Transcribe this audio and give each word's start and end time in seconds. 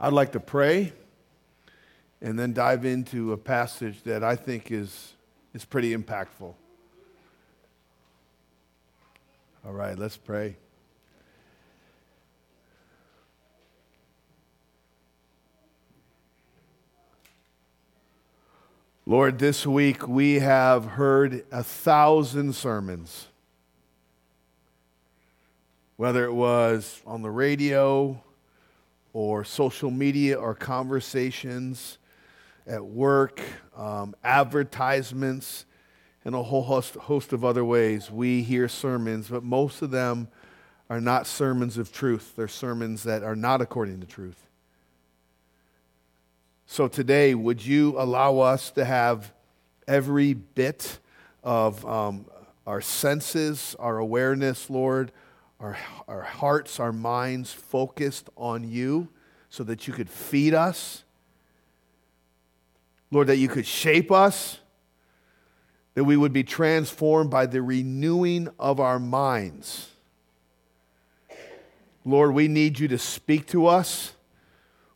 I'd 0.00 0.12
like 0.12 0.30
to 0.32 0.40
pray 0.40 0.92
and 2.20 2.38
then 2.38 2.52
dive 2.52 2.84
into 2.84 3.32
a 3.32 3.36
passage 3.36 4.00
that 4.04 4.22
I 4.22 4.36
think 4.36 4.70
is, 4.70 5.14
is 5.54 5.64
pretty 5.64 5.96
impactful. 5.96 6.54
All 9.66 9.72
right, 9.72 9.98
let's 9.98 10.16
pray. 10.16 10.56
Lord, 19.04 19.40
this 19.40 19.66
week 19.66 20.06
we 20.06 20.34
have 20.34 20.84
heard 20.84 21.44
a 21.50 21.64
thousand 21.64 22.54
sermons. 22.54 23.26
Whether 25.96 26.24
it 26.24 26.34
was 26.34 27.02
on 27.04 27.22
the 27.22 27.30
radio 27.30 28.22
or 29.18 29.42
social 29.42 29.90
media 29.90 30.38
or 30.38 30.54
conversations 30.54 31.98
at 32.68 32.84
work, 32.84 33.42
um, 33.76 34.14
advertisements, 34.22 35.66
and 36.24 36.36
a 36.36 36.42
whole 36.44 36.62
host, 36.62 36.94
host 36.94 37.32
of 37.32 37.44
other 37.44 37.64
ways, 37.64 38.12
we 38.12 38.42
hear 38.44 38.68
sermons, 38.68 39.26
but 39.26 39.42
most 39.42 39.82
of 39.82 39.90
them 39.90 40.28
are 40.88 41.00
not 41.00 41.26
sermons 41.26 41.78
of 41.78 41.92
truth. 41.92 42.34
They're 42.36 42.46
sermons 42.46 43.02
that 43.02 43.24
are 43.24 43.34
not 43.34 43.60
according 43.60 43.98
to 44.02 44.06
truth. 44.06 44.46
So 46.66 46.86
today, 46.86 47.34
would 47.34 47.66
you 47.66 47.98
allow 47.98 48.38
us 48.38 48.70
to 48.70 48.84
have 48.84 49.32
every 49.88 50.34
bit 50.34 51.00
of 51.42 51.84
um, 51.84 52.24
our 52.68 52.80
senses, 52.80 53.74
our 53.80 53.98
awareness, 53.98 54.70
Lord, 54.70 55.10
our, 55.60 55.76
our 56.06 56.22
hearts, 56.22 56.78
our 56.78 56.92
minds 56.92 57.52
focused 57.52 58.28
on 58.36 58.68
you 58.68 59.08
so 59.50 59.64
that 59.64 59.86
you 59.86 59.92
could 59.92 60.08
feed 60.08 60.54
us? 60.54 61.04
Lord, 63.10 63.26
that 63.28 63.36
you 63.36 63.48
could 63.48 63.66
shape 63.66 64.12
us, 64.12 64.58
that 65.94 66.04
we 66.04 66.16
would 66.16 66.32
be 66.32 66.44
transformed 66.44 67.30
by 67.30 67.46
the 67.46 67.62
renewing 67.62 68.48
of 68.58 68.80
our 68.80 68.98
minds. 68.98 69.88
Lord, 72.04 72.34
we 72.34 72.48
need 72.48 72.78
you 72.78 72.88
to 72.88 72.98
speak 72.98 73.46
to 73.48 73.66
us. 73.66 74.12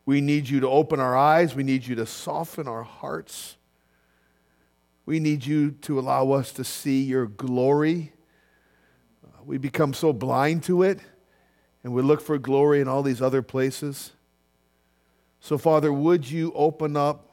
We 0.05 0.21
need 0.21 0.49
you 0.49 0.59
to 0.61 0.69
open 0.69 0.99
our 0.99 1.15
eyes. 1.15 1.55
We 1.55 1.63
need 1.63 1.85
you 1.85 1.95
to 1.95 2.05
soften 2.05 2.67
our 2.67 2.83
hearts. 2.83 3.57
We 5.05 5.19
need 5.19 5.45
you 5.45 5.71
to 5.81 5.99
allow 5.99 6.31
us 6.31 6.51
to 6.53 6.63
see 6.63 7.03
your 7.03 7.25
glory. 7.25 8.12
We 9.45 9.57
become 9.57 9.93
so 9.93 10.13
blind 10.13 10.63
to 10.63 10.83
it, 10.83 10.99
and 11.83 11.93
we 11.93 12.01
look 12.01 12.21
for 12.21 12.37
glory 12.37 12.81
in 12.81 12.87
all 12.87 13.03
these 13.03 13.21
other 13.21 13.41
places. 13.41 14.11
So, 15.39 15.57
Father, 15.57 15.91
would 15.91 16.29
you 16.29 16.53
open 16.53 16.95
up, 16.95 17.31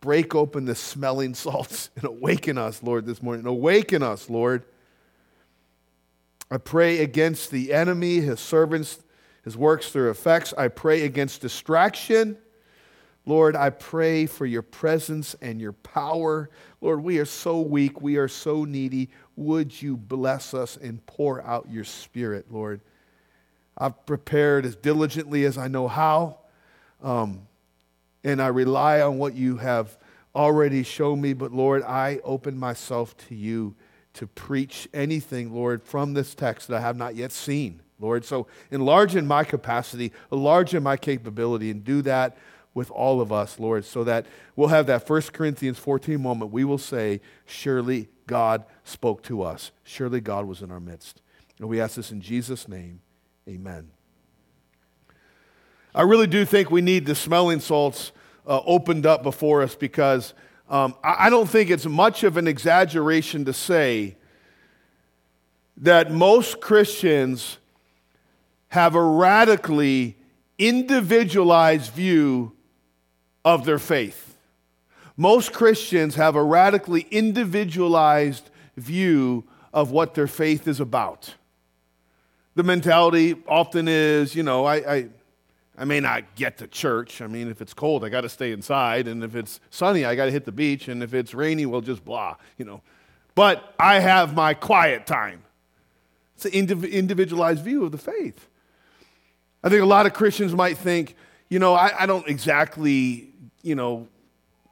break 0.00 0.34
open 0.34 0.64
the 0.64 0.74
smelling 0.74 1.34
salts, 1.34 1.90
and 1.96 2.04
awaken 2.04 2.58
us, 2.58 2.82
Lord, 2.82 3.06
this 3.06 3.22
morning? 3.22 3.46
Awaken 3.46 4.02
us, 4.02 4.28
Lord. 4.28 4.64
I 6.50 6.58
pray 6.58 6.98
against 6.98 7.52
the 7.52 7.72
enemy, 7.72 8.20
his 8.20 8.40
servants, 8.40 8.98
his 9.44 9.56
works, 9.56 9.92
their 9.92 10.10
effects. 10.10 10.52
I 10.58 10.66
pray 10.68 11.02
against 11.02 11.40
distraction. 11.40 12.36
Lord, 13.26 13.54
I 13.54 13.70
pray 13.70 14.26
for 14.26 14.46
your 14.46 14.62
presence 14.62 15.36
and 15.40 15.60
your 15.60 15.72
power. 15.72 16.50
Lord, 16.80 17.02
we 17.02 17.18
are 17.18 17.26
so 17.26 17.60
weak. 17.60 18.00
We 18.00 18.16
are 18.16 18.28
so 18.28 18.64
needy. 18.64 19.10
Would 19.36 19.80
you 19.80 19.96
bless 19.96 20.54
us 20.54 20.76
and 20.76 21.04
pour 21.06 21.42
out 21.42 21.68
your 21.70 21.84
spirit, 21.84 22.46
Lord? 22.50 22.80
I've 23.76 24.04
prepared 24.06 24.64
as 24.66 24.76
diligently 24.76 25.44
as 25.44 25.58
I 25.58 25.68
know 25.68 25.88
how, 25.88 26.38
um, 27.02 27.46
and 28.24 28.42
I 28.42 28.48
rely 28.48 29.00
on 29.00 29.18
what 29.18 29.34
you 29.34 29.56
have 29.58 29.96
already 30.34 30.82
shown 30.82 31.20
me. 31.20 31.32
But 31.32 31.52
Lord, 31.52 31.82
I 31.82 32.20
open 32.24 32.58
myself 32.58 33.16
to 33.28 33.34
you 33.34 33.74
to 34.14 34.26
preach 34.26 34.88
anything, 34.92 35.54
Lord, 35.54 35.82
from 35.82 36.14
this 36.14 36.34
text 36.34 36.68
that 36.68 36.76
I 36.76 36.80
have 36.80 36.96
not 36.96 37.16
yet 37.16 37.32
seen. 37.32 37.80
Lord. 38.00 38.24
So 38.24 38.46
enlarge 38.70 39.14
in 39.14 39.26
my 39.26 39.44
capacity, 39.44 40.12
enlarge 40.32 40.74
in 40.74 40.82
my 40.82 40.96
capability, 40.96 41.70
and 41.70 41.84
do 41.84 42.02
that 42.02 42.36
with 42.80 42.90
all 42.92 43.20
of 43.20 43.30
us, 43.30 43.60
Lord, 43.60 43.84
so 43.84 44.04
that 44.04 44.24
we'll 44.56 44.68
have 44.68 44.86
that 44.86 45.06
1 45.06 45.20
Corinthians 45.34 45.78
14 45.78 46.18
moment. 46.18 46.50
We 46.50 46.64
will 46.64 46.78
say, 46.78 47.20
Surely 47.44 48.08
God 48.26 48.64
spoke 48.84 49.22
to 49.24 49.42
us. 49.42 49.70
Surely 49.84 50.22
God 50.22 50.46
was 50.46 50.62
in 50.62 50.70
our 50.70 50.80
midst. 50.80 51.20
And 51.58 51.68
we 51.68 51.78
ask 51.78 51.96
this 51.96 52.10
in 52.10 52.22
Jesus' 52.22 52.68
name. 52.68 53.02
Amen. 53.46 53.90
I 55.94 56.02
really 56.02 56.26
do 56.26 56.46
think 56.46 56.70
we 56.70 56.80
need 56.80 57.04
the 57.04 57.14
smelling 57.14 57.60
salts 57.60 58.12
uh, 58.46 58.62
opened 58.64 59.04
up 59.04 59.22
before 59.22 59.60
us 59.60 59.74
because 59.74 60.32
um, 60.70 60.94
I, 61.04 61.26
I 61.26 61.30
don't 61.30 61.50
think 61.50 61.68
it's 61.68 61.84
much 61.84 62.24
of 62.24 62.38
an 62.38 62.48
exaggeration 62.48 63.44
to 63.44 63.52
say 63.52 64.16
that 65.76 66.10
most 66.10 66.62
Christians 66.62 67.58
have 68.68 68.94
a 68.94 69.02
radically 69.02 70.16
individualized 70.56 71.92
view 71.92 72.52
of 73.44 73.64
their 73.64 73.78
faith. 73.78 74.36
Most 75.16 75.52
Christians 75.52 76.14
have 76.14 76.34
a 76.36 76.42
radically 76.42 77.06
individualized 77.10 78.50
view 78.76 79.44
of 79.72 79.90
what 79.90 80.14
their 80.14 80.26
faith 80.26 80.66
is 80.66 80.80
about. 80.80 81.34
The 82.54 82.62
mentality 82.62 83.36
often 83.46 83.86
is, 83.86 84.34
you 84.34 84.42
know, 84.42 84.64
I, 84.64 84.76
I, 84.76 85.08
I 85.78 85.84
may 85.84 86.00
not 86.00 86.34
get 86.34 86.58
to 86.58 86.66
church. 86.66 87.22
I 87.22 87.26
mean, 87.26 87.48
if 87.48 87.62
it's 87.62 87.72
cold, 87.72 88.04
I 88.04 88.08
got 88.08 88.22
to 88.22 88.28
stay 88.28 88.52
inside. 88.52 89.08
And 89.08 89.22
if 89.22 89.34
it's 89.34 89.60
sunny, 89.70 90.04
I 90.04 90.14
got 90.14 90.26
to 90.26 90.30
hit 90.30 90.44
the 90.44 90.52
beach. 90.52 90.88
And 90.88 91.02
if 91.02 91.14
it's 91.14 91.32
rainy, 91.32 91.66
well, 91.66 91.80
just 91.80 92.04
blah, 92.04 92.36
you 92.58 92.64
know. 92.64 92.82
But 93.34 93.74
I 93.78 94.00
have 94.00 94.34
my 94.34 94.54
quiet 94.54 95.06
time. 95.06 95.42
It's 96.34 96.44
an 96.46 96.52
individualized 96.52 97.62
view 97.62 97.84
of 97.84 97.92
the 97.92 97.98
faith. 97.98 98.48
I 99.62 99.68
think 99.68 99.82
a 99.82 99.86
lot 99.86 100.06
of 100.06 100.14
Christians 100.14 100.54
might 100.54 100.78
think, 100.78 101.14
you 101.48 101.58
know, 101.58 101.74
I, 101.74 102.02
I 102.02 102.06
don't 102.06 102.26
exactly, 102.26 103.29
you 103.62 103.74
know, 103.74 104.08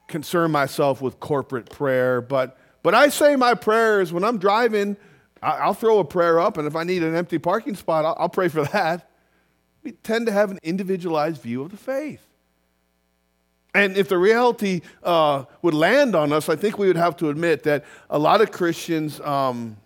concern 0.09 0.51
myself 0.51 1.01
with 1.01 1.21
corporate 1.21 1.71
prayer, 1.71 2.21
but 2.21 2.59
but 2.83 2.95
I 2.95 3.09
say 3.09 3.37
my 3.37 3.55
prayers 3.55 4.13
when 4.13 4.25
I'm 4.25 4.39
driving. 4.39 4.97
I'll 5.41 5.75
throw 5.75 6.01
a 6.01 6.05
prayer 6.05 6.41
up, 6.41 6.57
and 6.59 6.67
if 6.67 6.75
I 6.75 6.83
need 6.83 7.05
an 7.05 7.15
empty 7.15 7.39
parking 7.39 7.77
spot, 7.77 8.05
I'll, 8.05 8.17
I'll 8.19 8.29
pray 8.29 8.49
for 8.49 8.65
that. 8.73 9.09
We 9.85 9.93
tend 9.93 10.27
to 10.27 10.33
have 10.33 10.51
an 10.51 10.59
individualized 10.63 11.41
view 11.41 11.63
of 11.63 11.71
the 11.71 11.77
faith. 11.77 12.23
And 13.75 13.97
if 13.97 14.09
the 14.09 14.19
reality 14.19 14.81
uh, 15.03 15.45
would 15.63 15.75
land 15.75 16.17
on 16.17 16.33
us, 16.33 16.49
I 16.49 16.57
think 16.57 16.79
we 16.79 16.89
would 16.89 16.97
have 16.97 17.17
to 17.19 17.29
admit 17.29 17.63
that 17.65 17.85
a 18.11 18.19
lot 18.19 18.41
of 18.41 18.51
Christians 18.51 19.21
um, 19.21 19.77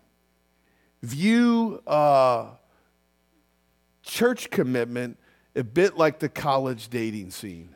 view 1.03 1.83
uh, 1.87 2.47
church 4.03 4.51
commitment 4.51 5.19
a 5.55 5.65
bit 5.65 5.99
like 5.99 6.21
the 6.21 6.29
college 6.29 6.89
dating 6.89 7.33
scene. 7.33 7.72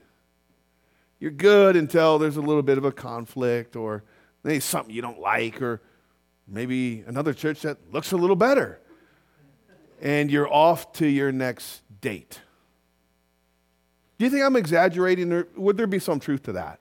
You're 1.18 1.30
good 1.30 1.76
until 1.76 2.18
there's 2.18 2.36
a 2.36 2.42
little 2.42 2.62
bit 2.62 2.78
of 2.78 2.84
a 2.84 2.92
conflict 2.92 3.76
or 3.76 4.02
maybe 4.44 4.60
something 4.60 4.94
you 4.94 5.02
don't 5.02 5.20
like 5.20 5.62
or 5.62 5.80
maybe 6.46 7.04
another 7.06 7.32
church 7.32 7.62
that 7.62 7.78
looks 7.92 8.12
a 8.12 8.16
little 8.16 8.36
better. 8.36 8.80
And 10.00 10.30
you're 10.30 10.52
off 10.52 10.92
to 10.94 11.06
your 11.06 11.32
next 11.32 11.82
date. 12.00 12.40
Do 14.18 14.24
you 14.24 14.30
think 14.30 14.44
I'm 14.44 14.56
exaggerating 14.56 15.32
or 15.32 15.48
would 15.56 15.76
there 15.76 15.86
be 15.86 15.98
some 15.98 16.20
truth 16.20 16.42
to 16.44 16.52
that? 16.52 16.80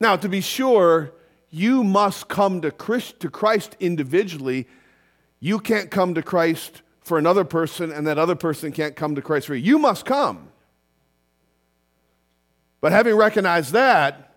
Now, 0.00 0.16
to 0.16 0.28
be 0.28 0.40
sure, 0.40 1.12
you 1.50 1.84
must 1.84 2.28
come 2.28 2.60
to 2.62 2.70
Christ 2.70 3.76
individually 3.80 4.66
you 5.40 5.58
can't 5.58 5.90
come 5.90 6.14
to 6.14 6.22
Christ 6.22 6.82
for 7.00 7.18
another 7.18 7.44
person, 7.44 7.90
and 7.90 8.06
that 8.06 8.18
other 8.18 8.36
person 8.36 8.72
can't 8.72 8.94
come 8.94 9.14
to 9.14 9.22
Christ 9.22 9.46
for 9.46 9.54
you. 9.54 9.64
You 9.64 9.78
must 9.78 10.04
come. 10.04 10.49
But 12.80 12.92
having 12.92 13.14
recognized 13.14 13.72
that, 13.72 14.34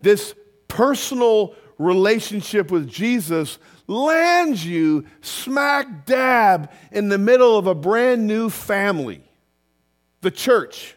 this 0.00 0.34
personal 0.68 1.54
relationship 1.78 2.70
with 2.70 2.88
Jesus 2.88 3.58
lands 3.86 4.64
you 4.64 5.04
smack 5.20 6.06
dab 6.06 6.70
in 6.90 7.08
the 7.08 7.18
middle 7.18 7.58
of 7.58 7.66
a 7.66 7.74
brand 7.74 8.26
new 8.26 8.48
family, 8.48 9.22
the 10.20 10.30
church. 10.30 10.96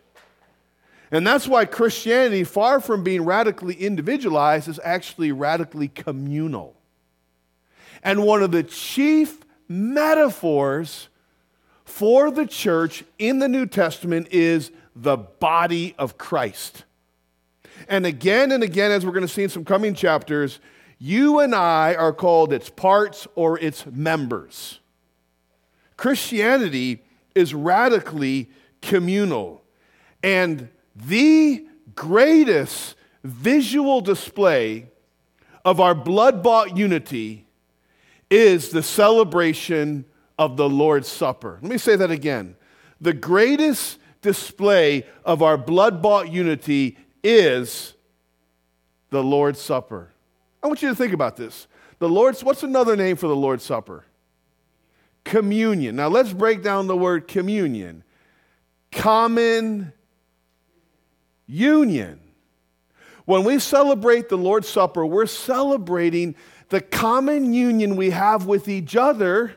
And 1.11 1.25
that's 1.25 1.47
why 1.47 1.65
Christianity, 1.65 2.43
far 2.43 2.79
from 2.79 3.03
being 3.03 3.25
radically 3.25 3.75
individualized, 3.75 4.67
is 4.67 4.79
actually 4.83 5.31
radically 5.31 5.87
communal. 5.87 6.75
And 8.03 8.23
one 8.23 8.43
of 8.43 8.51
the 8.51 8.63
chief 8.63 9.39
metaphors 9.67 11.09
for 11.85 12.31
the 12.31 12.45
church 12.45 13.03
in 13.17 13.39
the 13.39 13.47
New 13.47 13.65
Testament 13.65 14.27
is 14.31 14.71
the 14.95 15.17
body 15.17 15.93
of 15.97 16.17
Christ. 16.17 16.85
And 17.87 18.05
again 18.05 18.51
and 18.51 18.63
again, 18.63 18.91
as 18.91 19.05
we're 19.05 19.11
going 19.11 19.27
to 19.27 19.33
see 19.33 19.43
in 19.43 19.49
some 19.49 19.65
coming 19.65 19.93
chapters, 19.93 20.59
you 20.97 21.39
and 21.39 21.53
I 21.53 21.93
are 21.95 22.13
called 22.13 22.53
its 22.53 22.69
parts 22.69 23.27
or 23.35 23.59
its 23.59 23.85
members. 23.85 24.79
Christianity 25.97 27.03
is 27.33 27.53
radically 27.53 28.49
communal. 28.81 29.63
And 30.23 30.69
the 30.95 31.65
greatest 31.95 32.95
visual 33.23 34.01
display 34.01 34.87
of 35.63 35.79
our 35.79 35.95
blood 35.95 36.43
bought 36.43 36.77
unity 36.77 37.45
is 38.29 38.69
the 38.69 38.83
celebration 38.83 40.05
of 40.37 40.57
the 40.57 40.69
Lord's 40.69 41.07
Supper. 41.07 41.59
Let 41.61 41.71
me 41.71 41.77
say 41.77 41.95
that 41.95 42.11
again. 42.11 42.55
The 43.01 43.13
greatest 43.13 43.99
display 44.25 45.05
of 45.23 45.43
our 45.43 45.55
blood 45.55 46.01
bought 46.01 46.31
unity 46.31 46.97
is 47.23 47.93
the 49.11 49.23
Lord's 49.23 49.61
Supper. 49.61 50.11
I 50.63 50.67
want 50.67 50.81
you 50.81 50.89
to 50.89 50.95
think 50.95 51.13
about 51.13 51.37
this. 51.37 51.67
The 51.99 52.09
Lord's, 52.09 52.43
what's 52.43 52.63
another 52.63 52.95
name 52.95 53.17
for 53.17 53.27
the 53.27 53.35
Lord's 53.35 53.63
Supper? 53.63 54.03
Communion. 55.23 55.95
Now 55.95 56.07
let's 56.07 56.33
break 56.33 56.63
down 56.63 56.87
the 56.87 56.97
word 56.97 57.27
communion. 57.27 58.03
Common 58.91 59.93
union. 61.45 62.19
When 63.25 63.43
we 63.43 63.59
celebrate 63.59 64.29
the 64.29 64.37
Lord's 64.37 64.67
Supper, 64.67 65.05
we're 65.05 65.27
celebrating 65.27 66.35
the 66.69 66.81
common 66.81 67.53
union 67.53 67.95
we 67.95 68.09
have 68.09 68.47
with 68.47 68.67
each 68.67 68.95
other 68.95 69.55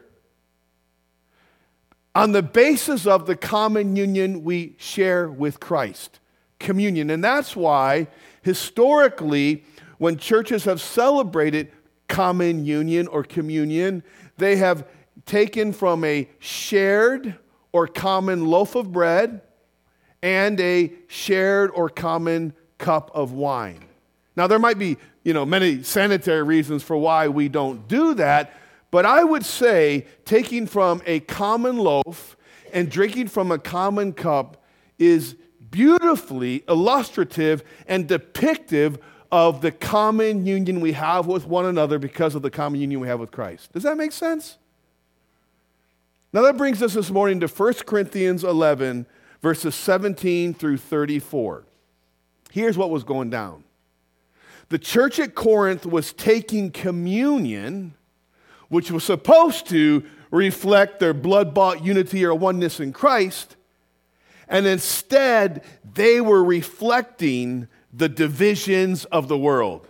on 2.19 2.33
the 2.33 2.43
basis 2.43 3.07
of 3.07 3.27
the 3.27 3.37
common 3.37 3.95
union 3.95 4.43
we 4.43 4.75
share 4.77 5.29
with 5.29 5.61
Christ. 5.61 6.19
Communion. 6.59 7.11
And 7.11 7.23
that's 7.23 7.55
why, 7.55 8.09
historically, 8.43 9.63
when 9.99 10.17
churches 10.17 10.65
have 10.65 10.81
celebrated 10.81 11.71
common 12.09 12.65
union 12.65 13.07
or 13.07 13.23
communion, 13.23 14.03
they 14.37 14.57
have 14.57 14.85
taken 15.27 15.73
from 15.73 16.03
a 16.03 16.29
shared 16.41 17.37
or 17.71 17.87
common 17.87 18.47
loaf 18.47 18.75
of 18.75 18.91
bread 18.91 19.41
and 20.21 20.59
a 20.59 20.93
shared 21.07 21.71
or 21.73 21.89
common 21.89 22.53
cup 22.79 23.13
of 23.15 23.31
wine. 23.31 23.85
Now, 24.35 24.49
there 24.49 24.59
might 24.59 24.79
be, 24.81 24.97
you 25.23 25.35
know, 25.35 25.47
many 25.47 25.85
sanitary 25.85 26.43
reasons 26.43 26.83
for 26.83 26.97
why 26.97 27.29
we 27.29 27.49
don't 27.49 27.87
do 27.87 28.15
that, 28.15 28.55
but 28.91 29.05
I 29.05 29.25
would 29.25 29.45
say 29.45 30.07
taking 30.25 30.67
from 30.67 31.03
a 31.07 31.21
common 31.21 31.77
loaf 31.77 32.37
and 32.73 32.91
drinking 32.91 33.29
from 33.29 33.51
a 33.51 33.59
common 33.59 34.13
cup 34.13 34.63
is 34.99 35.37
beautifully 35.71 36.65
illustrative 36.69 37.63
and 37.87 38.09
depictive 38.09 38.99
of 39.31 39.61
the 39.61 39.71
common 39.71 40.47
union 40.47 40.81
we 40.81 40.93
have 40.93 41.27
with 41.27 41.47
one 41.47 41.67
another 41.67 41.99
because 41.99 42.35
of 42.35 42.43
the 42.43 42.51
common 42.51 42.81
union 42.81 43.01
we 43.01 43.09
have 43.09 43.21
with 43.21 43.31
Christ. 43.31 43.73
Does 43.73 43.83
that 43.83 43.97
make 43.97 44.13
sense? 44.13 44.57
Now, 46.33 46.43
that 46.43 46.57
brings 46.57 46.83
us 46.83 46.95
this 46.95 47.11
morning 47.11 47.41
to 47.41 47.47
1 47.47 47.75
Corinthians 47.87 48.45
11, 48.45 49.07
verses 49.41 49.75
17 49.75 50.53
through 50.55 50.77
34. 50.77 51.65
Here's 52.51 52.77
what 52.77 52.91
was 52.91 53.05
going 53.05 53.31
down 53.31 53.65
the 54.69 54.79
church 54.79 55.19
at 55.19 55.35
Corinth 55.35 55.87
was 55.87 56.13
taking 56.13 56.71
communion, 56.71 57.95
which 58.69 58.91
was 58.91 59.05
supposed 59.05 59.67
to 59.69 60.05
reflect 60.31 61.01
their 61.01 61.15
blood 61.15 61.55
bought 61.55 61.85
unity 61.85 62.25
or 62.25 62.35
oneness 62.35 62.81
in 62.81 62.93
Christ, 62.93 63.57
and 64.49 64.67
instead 64.67 65.63
they 65.95 66.21
were 66.21 66.45
reflecting 66.45 67.69
the 67.93 68.09
divisions 68.09 69.05
of 69.07 69.29
the 69.29 69.39
world. 69.39 69.89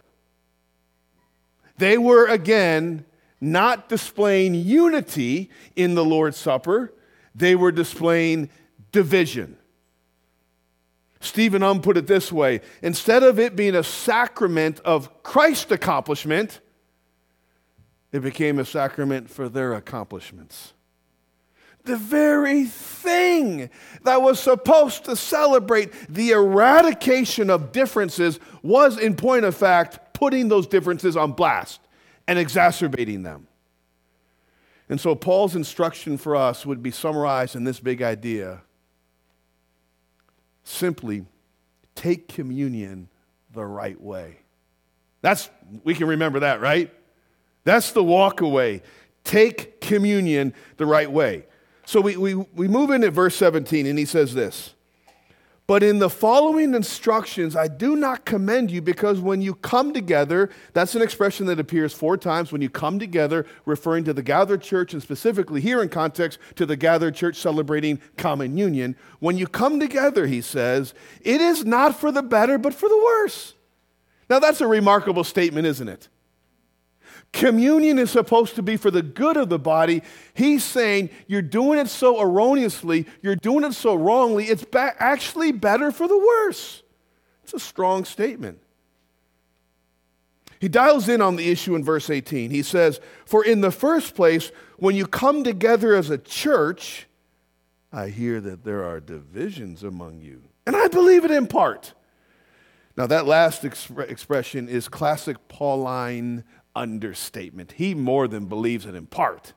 They 1.78 1.98
were 1.98 2.26
again 2.26 3.04
not 3.40 3.88
displaying 3.88 4.54
unity 4.54 5.50
in 5.76 5.94
the 5.94 6.04
Lord's 6.04 6.36
Supper, 6.36 6.92
they 7.34 7.54
were 7.54 7.70
displaying 7.70 8.50
division. 8.90 9.56
Stephen 11.20 11.62
Um 11.62 11.80
put 11.80 11.96
it 11.96 12.06
this 12.06 12.30
way 12.30 12.60
instead 12.80 13.22
of 13.22 13.38
it 13.38 13.56
being 13.56 13.74
a 13.74 13.82
sacrament 13.82 14.80
of 14.80 15.22
Christ's 15.22 15.72
accomplishment, 15.72 16.60
it 18.12 18.20
became 18.20 18.58
a 18.58 18.64
sacrament 18.64 19.28
for 19.28 19.48
their 19.48 19.74
accomplishments. 19.74 20.72
The 21.84 21.96
very 21.96 22.64
thing 22.64 23.70
that 24.04 24.20
was 24.20 24.40
supposed 24.40 25.04
to 25.04 25.16
celebrate 25.16 25.92
the 26.08 26.30
eradication 26.30 27.50
of 27.50 27.72
differences 27.72 28.40
was, 28.62 28.98
in 28.98 29.16
point 29.16 29.44
of 29.44 29.56
fact, 29.56 30.14
putting 30.14 30.48
those 30.48 30.66
differences 30.66 31.16
on 31.16 31.32
blast 31.32 31.80
and 32.26 32.38
exacerbating 32.38 33.22
them. 33.22 33.46
And 34.88 35.00
so, 35.00 35.14
Paul's 35.14 35.54
instruction 35.54 36.18
for 36.18 36.34
us 36.34 36.66
would 36.66 36.82
be 36.82 36.90
summarized 36.90 37.56
in 37.56 37.64
this 37.64 37.80
big 37.80 38.02
idea 38.02 38.62
simply 40.64 41.24
take 41.94 42.28
communion 42.28 43.08
the 43.52 43.64
right 43.64 44.00
way. 44.00 44.38
That's, 45.22 45.50
we 45.84 45.94
can 45.94 46.08
remember 46.08 46.40
that, 46.40 46.60
right? 46.60 46.92
That's 47.68 47.92
the 47.92 48.02
walk 48.02 48.40
away. 48.40 48.80
Take 49.24 49.82
communion 49.82 50.54
the 50.78 50.86
right 50.86 51.10
way. 51.10 51.44
So 51.84 52.00
we, 52.00 52.16
we, 52.16 52.34
we 52.34 52.66
move 52.66 52.90
into 52.90 53.10
verse 53.10 53.36
17, 53.36 53.84
and 53.84 53.98
he 53.98 54.06
says 54.06 54.32
this 54.32 54.72
but 55.66 55.82
in 55.82 55.98
the 55.98 56.08
following 56.08 56.72
instructions, 56.72 57.54
I 57.54 57.68
do 57.68 57.94
not 57.94 58.24
commend 58.24 58.70
you 58.70 58.80
because 58.80 59.20
when 59.20 59.42
you 59.42 59.54
come 59.54 59.92
together, 59.92 60.48
that's 60.72 60.94
an 60.94 61.02
expression 61.02 61.44
that 61.44 61.60
appears 61.60 61.92
four 61.92 62.16
times 62.16 62.50
when 62.50 62.62
you 62.62 62.70
come 62.70 62.98
together, 62.98 63.44
referring 63.66 64.04
to 64.04 64.14
the 64.14 64.22
gathered 64.22 64.62
church 64.62 64.94
and 64.94 65.02
specifically 65.02 65.60
here 65.60 65.82
in 65.82 65.90
context 65.90 66.38
to 66.54 66.64
the 66.64 66.74
gathered 66.74 67.14
church 67.14 67.36
celebrating 67.36 68.00
common 68.16 68.56
union. 68.56 68.96
When 69.18 69.36
you 69.36 69.46
come 69.46 69.78
together, 69.78 70.26
he 70.26 70.40
says, 70.40 70.94
it 71.20 71.42
is 71.42 71.66
not 71.66 71.94
for 71.94 72.10
the 72.10 72.22
better, 72.22 72.56
but 72.56 72.72
for 72.72 72.88
the 72.88 73.02
worse. 73.04 73.52
Now, 74.30 74.38
that's 74.38 74.62
a 74.62 74.66
remarkable 74.66 75.22
statement, 75.22 75.66
isn't 75.66 75.88
it? 75.88 76.08
Communion 77.32 77.98
is 77.98 78.10
supposed 78.10 78.54
to 78.56 78.62
be 78.62 78.76
for 78.76 78.90
the 78.90 79.02
good 79.02 79.36
of 79.36 79.48
the 79.48 79.58
body. 79.58 80.02
He's 80.34 80.64
saying 80.64 81.10
you're 81.26 81.42
doing 81.42 81.78
it 81.78 81.88
so 81.88 82.20
erroneously, 82.20 83.06
you're 83.22 83.36
doing 83.36 83.64
it 83.64 83.74
so 83.74 83.94
wrongly, 83.94 84.46
it's 84.46 84.64
ba- 84.64 84.94
actually 84.98 85.52
better 85.52 85.92
for 85.92 86.08
the 86.08 86.18
worse. 86.18 86.82
It's 87.44 87.54
a 87.54 87.60
strong 87.60 88.04
statement. 88.04 88.60
He 90.60 90.68
dials 90.68 91.08
in 91.08 91.22
on 91.22 91.36
the 91.36 91.50
issue 91.50 91.74
in 91.76 91.84
verse 91.84 92.10
18. 92.10 92.50
He 92.50 92.62
says, 92.62 93.00
For 93.24 93.44
in 93.44 93.60
the 93.60 93.70
first 93.70 94.14
place, 94.14 94.50
when 94.76 94.96
you 94.96 95.06
come 95.06 95.44
together 95.44 95.94
as 95.94 96.10
a 96.10 96.18
church, 96.18 97.06
I 97.92 98.08
hear 98.08 98.40
that 98.40 98.64
there 98.64 98.84
are 98.84 99.00
divisions 99.00 99.82
among 99.82 100.20
you. 100.20 100.42
And 100.66 100.76
I 100.76 100.88
believe 100.88 101.24
it 101.24 101.30
in 101.30 101.46
part. 101.46 101.94
Now, 102.96 103.06
that 103.06 103.26
last 103.26 103.62
exp- 103.62 104.10
expression 104.10 104.68
is 104.68 104.88
classic 104.88 105.36
Pauline 105.46 106.42
understatement. 106.78 107.72
He 107.72 107.94
more 107.94 108.28
than 108.28 108.46
believes 108.46 108.86
it 108.86 108.94
in 108.94 109.06
part. 109.06 109.52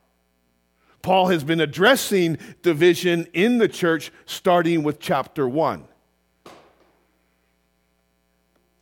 Paul 1.01 1.28
has 1.28 1.44
been 1.44 1.62
addressing 1.62 2.38
division 2.62 3.28
in 3.34 3.58
the 3.58 3.68
church 3.68 4.12
starting 4.25 4.84
with 4.84 5.00
chapter 5.00 5.48
1. 5.48 5.86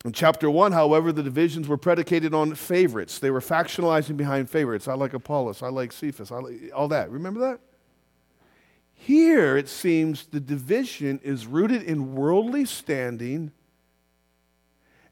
In 0.04 0.12
chapter 0.12 0.50
1, 0.50 0.72
however, 0.72 1.12
the 1.12 1.22
divisions 1.22 1.68
were 1.68 1.76
predicated 1.76 2.32
on 2.32 2.54
favorites. 2.54 3.18
They 3.18 3.30
were 3.30 3.40
factionalizing 3.40 4.16
behind 4.16 4.48
favorites. 4.48 4.88
I 4.88 4.94
like 4.94 5.12
Apollos, 5.12 5.62
I 5.62 5.68
like 5.68 5.92
Cephas, 5.92 6.32
I 6.32 6.38
like 6.38 6.70
all 6.74 6.88
that. 6.88 7.10
Remember 7.10 7.40
that? 7.40 7.60
Here, 8.94 9.56
it 9.56 9.68
seems 9.68 10.26
the 10.26 10.40
division 10.40 11.20
is 11.22 11.46
rooted 11.46 11.82
in 11.82 12.14
worldly 12.14 12.64
standing 12.64 13.52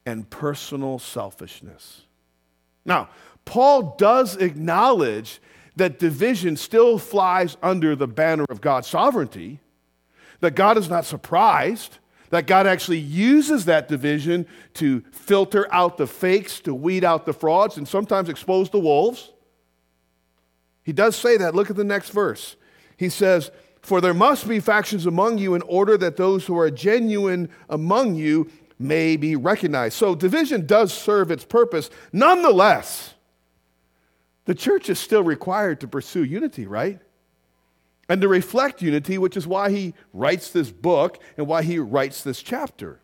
and 0.05 0.27
personal 0.29 0.97
selfishness. 0.97 2.01
Now, 2.85 3.09
Paul 3.45 3.95
does 3.97 4.35
acknowledge 4.35 5.41
that 5.75 5.99
division 5.99 6.57
still 6.57 6.97
flies 6.97 7.57
under 7.63 7.95
the 7.95 8.07
banner 8.07 8.45
of 8.49 8.61
God's 8.61 8.87
sovereignty, 8.87 9.59
that 10.39 10.55
God 10.55 10.77
is 10.77 10.89
not 10.89 11.05
surprised, 11.05 11.97
that 12.29 12.47
God 12.47 12.67
actually 12.67 12.99
uses 12.99 13.65
that 13.65 13.87
division 13.87 14.45
to 14.75 15.01
filter 15.11 15.67
out 15.73 15.97
the 15.97 16.07
fakes, 16.07 16.59
to 16.61 16.75
weed 16.75 17.03
out 17.03 17.25
the 17.25 17.33
frauds, 17.33 17.77
and 17.77 17.87
sometimes 17.87 18.29
expose 18.29 18.69
the 18.69 18.79
wolves. 18.79 19.31
He 20.83 20.93
does 20.93 21.15
say 21.15 21.37
that. 21.37 21.55
Look 21.55 21.69
at 21.69 21.75
the 21.75 21.83
next 21.83 22.09
verse. 22.09 22.55
He 22.97 23.09
says, 23.09 23.51
For 23.81 24.01
there 24.01 24.13
must 24.13 24.47
be 24.47 24.59
factions 24.59 25.05
among 25.05 25.37
you 25.37 25.55
in 25.55 25.61
order 25.63 25.97
that 25.97 26.17
those 26.17 26.45
who 26.45 26.57
are 26.57 26.69
genuine 26.69 27.49
among 27.69 28.15
you 28.15 28.49
may 28.79 29.17
be 29.17 29.35
recognized. 29.35 29.95
So 29.97 30.15
division 30.15 30.65
does 30.65 30.93
serve 30.93 31.29
its 31.29 31.43
purpose. 31.43 31.89
Nonetheless, 32.13 33.13
the 34.45 34.55
church 34.55 34.89
is 34.89 34.97
still 34.97 35.21
required 35.21 35.81
to 35.81 35.87
pursue 35.87 36.23
unity, 36.23 36.65
right? 36.65 36.99
And 38.07 38.21
to 38.21 38.27
reflect 38.27 38.81
unity, 38.81 39.17
which 39.17 39.37
is 39.37 39.45
why 39.45 39.69
he 39.69 39.93
writes 40.13 40.49
this 40.49 40.71
book 40.71 41.21
and 41.37 41.45
why 41.45 41.61
he 41.61 41.77
writes 41.77 42.23
this 42.23 42.41
chapter. 42.41 43.01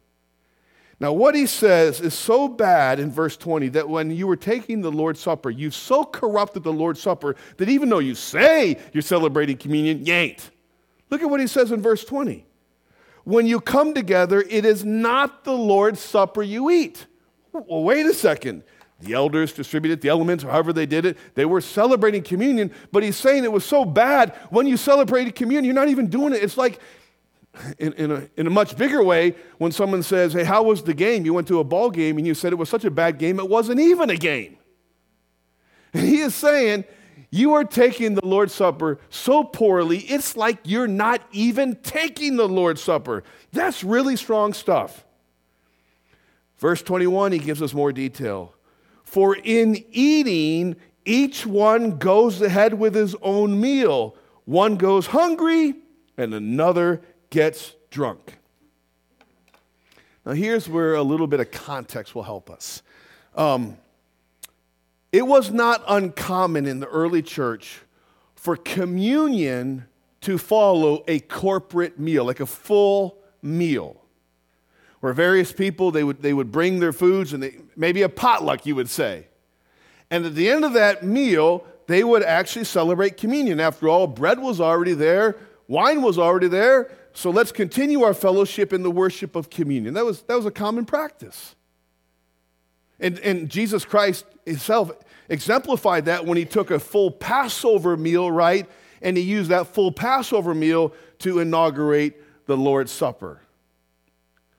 Now, 1.00 1.12
what 1.12 1.36
he 1.36 1.46
says 1.46 2.00
is 2.00 2.14
so 2.14 2.48
bad 2.48 3.00
in 3.02 3.12
verse 3.12 3.36
20 3.36 3.68
that 3.70 3.90
when 3.90 4.10
you 4.12 4.28
were 4.28 4.38
taking 4.38 4.80
the 4.80 4.92
Lord's 4.92 5.20
Supper, 5.20 5.50
you've 5.50 5.76
so 5.76 6.06
corrupted 6.06 6.64
the 6.64 6.72
Lord's 6.72 7.02
Supper 7.02 7.36
that 7.58 7.68
even 7.68 7.90
though 7.90 8.00
you 8.00 8.16
say 8.16 8.78
you're 8.94 9.02
celebrating 9.02 9.58
communion, 9.58 10.06
you 10.06 10.14
ain't. 10.14 10.52
Look 11.10 11.22
at 11.22 11.30
what 11.30 11.42
he 11.42 11.48
says 11.48 11.72
in 11.72 11.82
verse 11.82 12.06
20. 12.06 12.46
When 13.26 13.48
you 13.48 13.60
come 13.60 13.94
together, 13.94 14.42
it 14.50 14.66
is 14.66 14.86
not 14.86 15.44
the 15.44 15.52
Lord's 15.52 16.00
Supper 16.00 16.44
you 16.44 16.70
eat. 16.70 17.06
Well, 17.52 17.84
wait 17.84 18.06
a 18.06 18.14
second. 18.14 18.64
The 19.02 19.14
elders 19.14 19.52
distributed 19.52 20.00
the 20.02 20.10
elements, 20.10 20.44
however 20.44 20.72
they 20.72 20.86
did 20.86 21.06
it. 21.06 21.18
They 21.34 21.46
were 21.46 21.60
celebrating 21.60 22.24
communion, 22.24 22.72
but 22.92 23.04
he's 23.04 23.18
saying 23.18 23.44
it 23.44 23.52
was 23.52 23.66
so 23.66 23.84
bad. 23.84 24.36
When 24.52 24.68
you 24.68 24.78
celebrated 24.78 25.36
communion, 25.36 25.66
you're 25.66 25.74
not 25.74 25.90
even 25.90 26.08
doing 26.08 26.34
it. 26.34 26.42
It's 26.42 26.56
like, 26.56 26.80
in, 27.78 27.94
in, 27.94 28.12
a, 28.12 28.30
in 28.38 28.48
a 28.48 28.50
much 28.50 28.78
bigger 28.78 29.04
way, 29.04 29.36
when 29.58 29.72
someone 29.72 30.04
says, 30.04 30.34
Hey, 30.34 30.44
how 30.44 30.64
was 30.64 30.84
the 30.84 30.94
game? 30.94 31.26
You 31.26 31.34
went 31.34 31.48
to 31.48 31.60
a 31.60 31.64
ball 31.64 31.90
game 31.90 32.18
and 32.18 32.28
you 32.28 32.34
said 32.34 32.54
it 32.54 32.58
was 32.58 32.70
such 32.70 32.86
a 32.86 32.92
bad 32.92 33.18
game, 33.18 33.40
it 33.40 33.50
wasn't 33.50 33.80
even 33.80 34.10
a 34.10 34.18
game. 34.18 34.58
And 35.94 36.06
he 36.06 36.20
is 36.20 36.36
saying, 36.36 36.86
You 37.36 37.56
are 37.56 37.66
taking 37.66 38.16
the 38.16 38.26
Lord's 38.26 38.54
Supper 38.54 38.98
so 39.10 39.44
poorly, 39.44 39.98
it's 39.98 40.38
like 40.38 40.58
you're 40.64 40.88
not 40.88 41.22
even 41.34 41.76
taking 41.84 42.38
the 42.38 42.48
Lord's 42.48 42.82
Supper. 42.82 43.26
That's 43.52 43.84
really 43.84 44.16
strong 44.16 44.54
stuff. 44.54 45.04
Verse 46.60 46.82
21, 46.82 47.34
he 47.34 47.40
gives 47.40 47.62
us 47.62 47.74
more 47.74 47.92
detail. 47.92 48.54
For 49.04 49.36
in 49.36 49.84
eating, 49.92 50.78
each 51.04 51.46
one 51.46 51.98
goes 51.98 52.42
ahead 52.42 52.76
with 52.76 52.96
his 52.96 53.18
own 53.22 53.60
meal. 53.60 54.16
One 54.46 54.78
goes 54.78 55.08
hungry, 55.08 55.76
and 56.16 56.34
another 56.34 57.02
gets 57.32 57.76
drunk. 57.92 58.38
Now, 60.26 60.32
here's 60.32 60.70
where 60.70 60.96
a 60.96 61.04
little 61.04 61.28
bit 61.28 61.42
of 61.42 61.52
context 61.52 62.16
will 62.16 62.24
help 62.24 62.50
us. 62.50 62.82
Um, 63.36 63.76
it 65.16 65.26
was 65.26 65.50
not 65.50 65.82
uncommon 65.88 66.66
in 66.66 66.82
the 66.82 66.88
early 66.88 67.22
church 67.22 67.80
for 68.36 68.58
communion 68.58 69.86
to 70.20 70.38
follow 70.38 71.06
a 71.08 71.22
corporate 71.22 71.98
meal, 71.98 72.26
like 72.26 72.42
a 72.42 72.46
full 72.46 73.18
meal 73.42 74.02
where 75.00 75.14
various 75.14 75.54
people 75.54 75.90
they 75.90 76.04
would, 76.04 76.22
they 76.22 76.34
would 76.34 76.52
bring 76.52 76.80
their 76.82 76.92
foods 76.92 77.32
and 77.32 77.42
they, 77.42 77.56
maybe 77.78 78.02
a 78.02 78.10
potluck 78.10 78.66
you 78.66 78.76
would 78.76 78.90
say. 78.90 79.28
And 80.12 80.26
at 80.26 80.36
the 80.36 80.50
end 80.50 80.66
of 80.66 80.74
that 80.74 81.02
meal 81.02 81.66
they 81.88 82.04
would 82.04 82.24
actually 82.24 82.66
celebrate 82.66 83.16
communion. 83.16 83.62
After 83.62 83.88
all 83.88 84.08
bread 84.08 84.40
was 84.40 84.60
already 84.60 84.94
there 84.94 85.38
wine 85.70 86.02
was 86.02 86.20
already 86.20 86.50
there 86.50 86.92
so 87.14 87.30
let's 87.30 87.54
continue 87.54 88.04
our 88.04 88.14
fellowship 88.14 88.74
in 88.74 88.84
the 88.84 88.92
worship 88.92 89.38
of 89.38 89.50
communion. 89.50 89.94
That 89.94 90.04
was, 90.04 90.24
that 90.24 90.36
was 90.36 90.46
a 90.46 90.52
common 90.52 90.84
practice 90.84 91.56
and, 93.00 93.20
and 93.20 93.50
jesus 93.50 93.86
christ 93.86 94.26
himself 94.46 94.92
exemplified 95.30 96.06
that 96.06 96.26
when 96.26 96.38
he 96.38 96.46
took 96.46 96.72
a 96.72 96.80
full 96.80 97.12
passover 97.12 97.98
meal 97.98 98.32
right 98.32 98.68
and 99.02 99.18
he 99.18 99.24
used 99.24 99.50
that 99.50 99.68
full 99.68 99.92
passover 99.92 100.54
meal 100.54 100.94
to 101.20 101.40
inaugurate 101.40 102.22
the 102.46 102.58
lord's 102.58 102.92
supper 102.92 103.42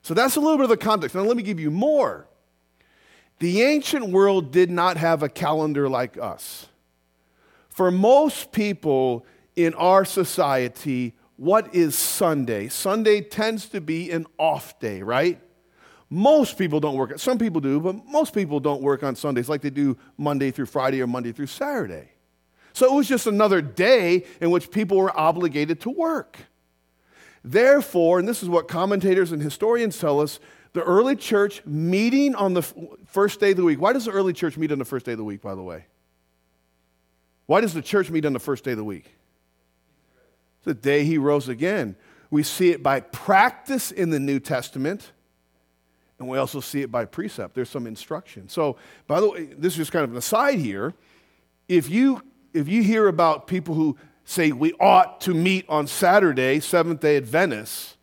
so 0.07 0.15
that's 0.15 0.37
a 0.37 0.41
little 0.41 0.57
bit 0.57 0.63
of 0.63 0.71
the 0.71 0.77
context. 0.77 1.17
Now, 1.17 1.23
let 1.23 1.37
me 1.37 1.43
give 1.43 1.59
you 1.59 1.69
more. 1.69 2.29
The 3.41 3.63
ancient 3.63 4.11
world 4.11 4.53
did 4.53 4.71
not 4.71 4.97
have 4.99 5.25
a 5.25 5.29
calendar 5.29 5.89
like 5.89 6.17
us. 6.17 6.69
For 7.71 7.91
most 7.91 8.53
people 8.53 9.27
in 9.57 9.75
our 9.75 10.05
society, 10.05 11.17
what 11.37 11.75
is 11.75 11.97
Sunday? 11.97 12.69
Sunday 12.69 13.21
tends 13.21 13.69
to 13.71 13.81
be 13.81 14.13
an 14.13 14.27
off 14.39 14.79
day, 14.79 15.03
right? 15.03 15.41
Most 16.09 16.57
people 16.57 16.79
don't 16.79 16.95
work. 16.97 17.19
Some 17.19 17.39
people 17.39 17.61
do, 17.61 17.81
but 17.81 18.07
most 18.07 18.33
people 18.33 18.61
don't 18.61 18.81
work 18.81 19.03
on 19.03 19.17
Sundays 19.17 19.49
like 19.49 19.61
they 19.61 19.71
do 19.71 19.97
Monday 20.17 20.51
through 20.51 20.67
Friday 20.67 21.03
or 21.03 21.07
Monday 21.07 21.33
through 21.33 21.47
Saturday. 21.47 22.11
So 22.73 22.93
it 22.93 22.95
was 22.95 23.09
just 23.09 23.27
another 23.27 23.61
day 23.61 24.25
in 24.41 24.51
which 24.51 24.71
people 24.71 24.99
were 24.99 25.19
obligated 25.19 25.81
to 25.81 25.91
work. 25.91 26.39
Therefore, 27.43 28.19
and 28.19 28.29
this 28.29 28.43
is 28.43 28.49
what 28.49 28.69
commentators 28.69 29.33
and 29.33 29.41
historians 29.41 29.99
tell 29.99 30.21
us, 30.21 30.39
the 30.75 30.83
early 30.83 31.17
church 31.17 31.65
meeting 31.65 32.35
on 32.35 32.53
the 32.53 32.63
first 33.07 33.41
day 33.41 33.53
of 33.53 33.57
the 33.57 33.65
week. 33.65 33.81
Why 33.81 33.95
does 33.95 34.05
the 34.05 34.11
early 34.11 34.35
church 34.35 34.59
meet 34.59 34.71
on 34.71 34.79
the 34.79 34.85
first 34.85 35.07
day 35.07 35.13
of 35.13 35.19
the 35.19 35.25
week, 35.25 35.41
by 35.41 35.55
the 35.55 35.63
way? 35.63 35.87
Why 37.47 37.63
does 37.63 37.73
the 37.73 37.83
church 37.83 38.11
meet 38.11 38.27
on 38.27 38.35
the 38.35 38.39
first 38.39 38.63
day 38.63 38.73
of 38.73 38.77
the 38.77 38.85
week? 38.85 39.17
The 40.65 40.75
day 40.75 41.05
he 41.05 41.17
rose 41.17 41.49
again. 41.49 41.97
We 42.31 42.43
see 42.43 42.73
it 42.73 42.83
by 42.83 43.01
practice 43.01 43.91
in 43.91 44.11
the 44.11 44.21
New 44.21 44.39
Testament, 44.39 45.13
and 46.19 46.29
we 46.29 46.39
also 46.39 46.61
see 46.61 46.83
it 46.83 46.91
by 46.91 47.05
precept. 47.05 47.55
There's 47.55 47.69
some 47.69 47.87
instruction. 47.87 48.49
So, 48.49 48.77
by 49.07 49.21
the 49.21 49.31
way, 49.31 49.45
this 49.45 49.75
is 49.75 49.79
just 49.79 49.93
kind 49.93 50.05
of 50.05 50.11
an 50.11 50.17
aside 50.17 50.59
here. 50.59 50.95
If 51.69 51.91
you 51.91 52.23
if 52.55 52.69
you 52.69 52.83
hear 52.83 53.07
about 53.09 53.47
people 53.47 53.75
who 53.75 53.99
say 54.25 54.51
we 54.53 54.73
ought 54.81 55.21
to 55.23 55.35
meet 55.35 55.67
on 55.69 55.87
Saturday, 55.87 56.61
seventh 56.61 57.01
day 57.01 57.17
Adventists, 57.17 57.97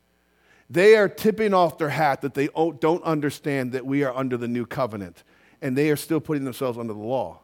they 0.70 0.96
are 0.96 1.10
tipping 1.10 1.54
off 1.54 1.78
their 1.78 1.90
hat 1.90 2.22
that 2.22 2.36
they 2.36 2.50
don't 2.80 3.04
understand 3.04 3.72
that 3.72 3.86
we 3.86 4.04
are 4.04 4.16
under 4.16 4.38
the 4.38 4.48
new 4.48 4.66
covenant 4.66 5.24
and 5.62 5.78
they 5.78 5.90
are 5.90 5.96
still 5.96 6.20
putting 6.20 6.44
themselves 6.44 6.78
under 6.78 6.94
the 6.94 7.00
law. 7.00 7.40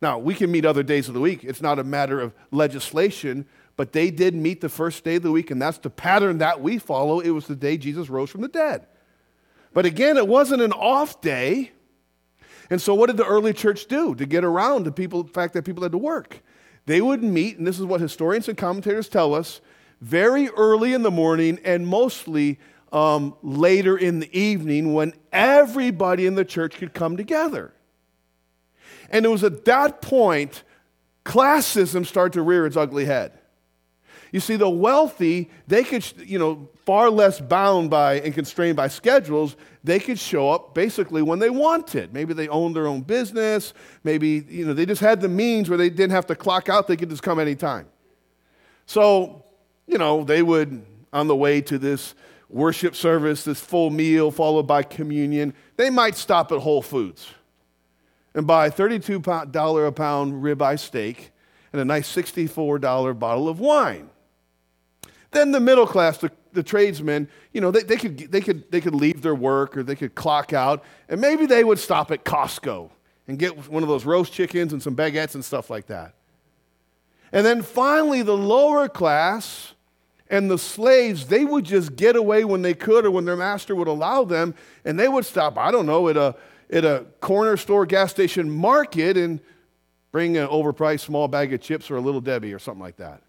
Now, 0.00 0.18
we 0.18 0.34
can 0.34 0.50
meet 0.50 0.64
other 0.64 0.82
days 0.82 1.08
of 1.08 1.14
the 1.14 1.20
week. 1.20 1.42
It's 1.42 1.62
not 1.62 1.78
a 1.78 1.84
matter 1.84 2.20
of 2.20 2.34
legislation, 2.50 3.46
but 3.76 3.92
they 3.92 4.10
did 4.10 4.34
meet 4.34 4.60
the 4.60 4.68
first 4.68 5.04
day 5.04 5.16
of 5.16 5.22
the 5.22 5.32
week, 5.32 5.50
and 5.50 5.60
that's 5.60 5.78
the 5.78 5.90
pattern 5.90 6.38
that 6.38 6.60
we 6.60 6.78
follow. 6.78 7.20
It 7.20 7.30
was 7.30 7.46
the 7.46 7.56
day 7.56 7.76
Jesus 7.76 8.08
rose 8.08 8.30
from 8.30 8.42
the 8.42 8.48
dead. 8.48 8.86
But 9.76 9.84
again, 9.84 10.16
it 10.16 10.26
wasn't 10.26 10.62
an 10.62 10.72
off 10.72 11.20
day. 11.20 11.72
And 12.70 12.80
so, 12.80 12.94
what 12.94 13.08
did 13.08 13.18
the 13.18 13.26
early 13.26 13.52
church 13.52 13.84
do 13.84 14.14
to 14.14 14.24
get 14.24 14.42
around 14.42 14.84
the 14.84 14.90
people, 14.90 15.22
the 15.22 15.32
fact 15.34 15.52
that 15.52 15.66
people 15.66 15.82
had 15.82 15.92
to 15.92 15.98
work? 15.98 16.42
They 16.86 17.02
would 17.02 17.22
meet, 17.22 17.58
and 17.58 17.66
this 17.66 17.78
is 17.78 17.84
what 17.84 18.00
historians 18.00 18.48
and 18.48 18.56
commentators 18.56 19.10
tell 19.10 19.34
us, 19.34 19.60
very 20.00 20.48
early 20.48 20.94
in 20.94 21.02
the 21.02 21.10
morning 21.10 21.60
and 21.62 21.86
mostly 21.86 22.58
um, 22.90 23.36
later 23.42 23.98
in 23.98 24.20
the 24.20 24.34
evening 24.38 24.94
when 24.94 25.12
everybody 25.30 26.24
in 26.24 26.36
the 26.36 26.44
church 26.46 26.76
could 26.78 26.94
come 26.94 27.18
together. 27.18 27.74
And 29.10 29.26
it 29.26 29.28
was 29.28 29.44
at 29.44 29.66
that 29.66 30.00
point 30.00 30.62
classism 31.22 32.06
started 32.06 32.32
to 32.32 32.40
rear 32.40 32.64
its 32.64 32.78
ugly 32.78 33.04
head. 33.04 33.38
You 34.36 34.40
see, 34.40 34.56
the 34.56 34.68
wealthy, 34.68 35.48
they 35.66 35.82
could, 35.82 36.04
you 36.18 36.38
know, 36.38 36.68
far 36.84 37.08
less 37.08 37.40
bound 37.40 37.88
by 37.88 38.20
and 38.20 38.34
constrained 38.34 38.76
by 38.76 38.86
schedules, 38.86 39.56
they 39.82 39.98
could 39.98 40.18
show 40.18 40.50
up 40.50 40.74
basically 40.74 41.22
when 41.22 41.38
they 41.38 41.48
wanted. 41.48 42.12
Maybe 42.12 42.34
they 42.34 42.46
owned 42.48 42.76
their 42.76 42.86
own 42.86 43.00
business. 43.00 43.72
Maybe, 44.04 44.44
you 44.46 44.66
know, 44.66 44.74
they 44.74 44.84
just 44.84 45.00
had 45.00 45.22
the 45.22 45.28
means 45.30 45.70
where 45.70 45.78
they 45.78 45.88
didn't 45.88 46.10
have 46.10 46.26
to 46.26 46.34
clock 46.34 46.68
out. 46.68 46.86
They 46.86 46.98
could 46.98 47.08
just 47.08 47.22
come 47.22 47.40
anytime. 47.40 47.86
So, 48.84 49.42
you 49.86 49.96
know, 49.96 50.22
they 50.22 50.42
would, 50.42 50.84
on 51.14 51.28
the 51.28 51.36
way 51.36 51.62
to 51.62 51.78
this 51.78 52.14
worship 52.50 52.94
service, 52.94 53.42
this 53.42 53.60
full 53.60 53.88
meal 53.88 54.30
followed 54.30 54.66
by 54.66 54.82
communion, 54.82 55.54
they 55.78 55.88
might 55.88 56.14
stop 56.14 56.52
at 56.52 56.58
Whole 56.58 56.82
Foods 56.82 57.26
and 58.34 58.46
buy 58.46 58.68
$32 58.68 59.88
a 59.88 59.92
pound 59.92 60.44
ribeye 60.44 60.78
steak 60.78 61.30
and 61.72 61.80
a 61.80 61.86
nice 61.86 62.14
$64 62.14 63.18
bottle 63.18 63.48
of 63.48 63.60
wine. 63.60 64.10
Then 65.36 65.52
the 65.52 65.60
middle 65.60 65.86
class, 65.86 66.16
the, 66.16 66.32
the 66.54 66.62
tradesmen, 66.62 67.28
you 67.52 67.60
know, 67.60 67.70
they, 67.70 67.82
they, 67.82 67.98
could, 67.98 68.32
they, 68.32 68.40
could, 68.40 68.70
they 68.70 68.80
could 68.80 68.94
leave 68.94 69.20
their 69.20 69.34
work 69.34 69.76
or 69.76 69.82
they 69.82 69.94
could 69.94 70.14
clock 70.14 70.54
out, 70.54 70.82
and 71.10 71.20
maybe 71.20 71.44
they 71.44 71.62
would 71.62 71.78
stop 71.78 72.10
at 72.10 72.24
Costco 72.24 72.88
and 73.28 73.38
get 73.38 73.68
one 73.70 73.82
of 73.82 73.88
those 73.90 74.06
roast 74.06 74.32
chickens 74.32 74.72
and 74.72 74.82
some 74.82 74.96
baguettes 74.96 75.34
and 75.34 75.44
stuff 75.44 75.68
like 75.68 75.88
that. 75.88 76.14
And 77.32 77.44
then 77.44 77.60
finally, 77.60 78.22
the 78.22 78.34
lower 78.34 78.88
class 78.88 79.74
and 80.30 80.50
the 80.50 80.56
slaves, 80.56 81.26
they 81.26 81.44
would 81.44 81.66
just 81.66 81.96
get 81.96 82.16
away 82.16 82.46
when 82.46 82.62
they 82.62 82.72
could 82.72 83.04
or 83.04 83.10
when 83.10 83.26
their 83.26 83.36
master 83.36 83.76
would 83.76 83.88
allow 83.88 84.24
them, 84.24 84.54
and 84.86 84.98
they 84.98 85.06
would 85.06 85.26
stop, 85.26 85.58
I 85.58 85.70
don't 85.70 85.84
know, 85.84 86.08
at 86.08 86.16
a, 86.16 86.34
at 86.70 86.86
a 86.86 87.04
corner 87.20 87.58
store, 87.58 87.84
gas 87.84 88.10
station 88.10 88.50
market 88.50 89.18
and 89.18 89.40
bring 90.12 90.38
an 90.38 90.48
overpriced 90.48 91.00
small 91.00 91.28
bag 91.28 91.52
of 91.52 91.60
chips 91.60 91.90
or 91.90 91.96
a 91.96 92.00
little 92.00 92.22
Debbie 92.22 92.54
or 92.54 92.58
something 92.58 92.82
like 92.82 92.96
that. 92.96 93.20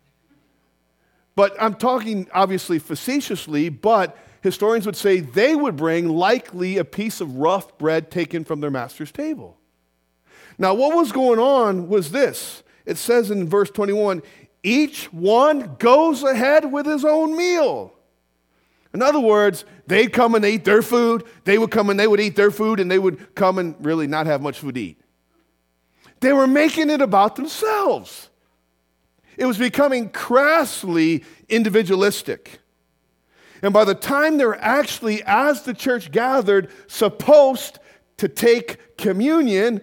But 1.38 1.56
I'm 1.62 1.76
talking 1.76 2.28
obviously 2.34 2.80
facetiously, 2.80 3.70
but 3.70 4.18
historians 4.42 4.88
would 4.88 4.96
say 4.96 5.20
they 5.20 5.56
would 5.56 5.76
bring 5.76 6.10
likely 6.10 6.80
a 6.80 6.84
piece 6.84 7.22
of 7.22 7.36
rough 7.36 7.78
bread 7.78 8.10
taken 8.10 8.44
from 8.44 8.60
their 8.60 8.72
master's 8.72 9.12
table. 9.12 9.56
Now, 10.58 10.74
what 10.74 10.96
was 10.98 11.12
going 11.12 11.38
on 11.38 11.90
was 11.90 12.10
this 12.10 12.64
it 12.88 12.98
says 12.98 13.30
in 13.30 13.48
verse 13.48 13.70
21 13.70 14.24
each 14.64 15.14
one 15.14 15.76
goes 15.76 16.24
ahead 16.24 16.72
with 16.72 16.88
his 16.88 17.06
own 17.06 17.38
meal. 17.38 17.94
In 18.92 19.04
other 19.04 19.20
words, 19.20 19.64
they'd 19.86 20.12
come 20.12 20.34
and 20.34 20.44
eat 20.44 20.66
their 20.66 20.82
food, 20.82 21.24
they 21.44 21.60
would 21.60 21.70
come 21.70 21.92
and 21.92 22.00
they 22.00 22.08
would 22.08 22.20
eat 22.20 22.36
their 22.36 22.50
food, 22.50 22.80
and 22.80 22.90
they 22.90 22.98
would 22.98 23.36
come 23.36 23.60
and 23.60 23.76
really 23.86 24.08
not 24.08 24.26
have 24.26 24.42
much 24.42 24.58
food 24.58 24.74
to 24.74 24.82
eat. 24.82 25.00
They 26.20 26.34
were 26.34 26.48
making 26.48 26.90
it 26.90 27.00
about 27.00 27.36
themselves. 27.36 28.27
It 29.38 29.46
was 29.46 29.58
becoming 29.58 30.10
crassly 30.10 31.24
individualistic. 31.48 32.60
And 33.62 33.74
by 33.74 33.86
the 33.86 33.96
time 33.96 34.38
they're 34.38 34.60
actually, 34.60 35.24
as 35.24 35.64
the 35.64 35.74
church 35.74 36.12
gathered, 36.12 36.70
supposed 36.88 37.80
to 38.18 38.28
take 38.28 38.98
communion, 38.98 39.82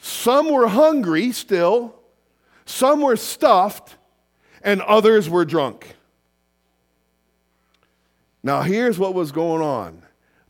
some 0.00 0.50
were 0.50 0.68
hungry 0.68 1.32
still, 1.32 1.94
some 2.64 3.00
were 3.00 3.16
stuffed, 3.16 3.96
and 4.62 4.80
others 4.82 5.28
were 5.28 5.44
drunk. 5.44 5.96
Now, 8.42 8.62
here's 8.62 8.98
what 8.98 9.14
was 9.14 9.32
going 9.32 9.62
on 9.62 10.02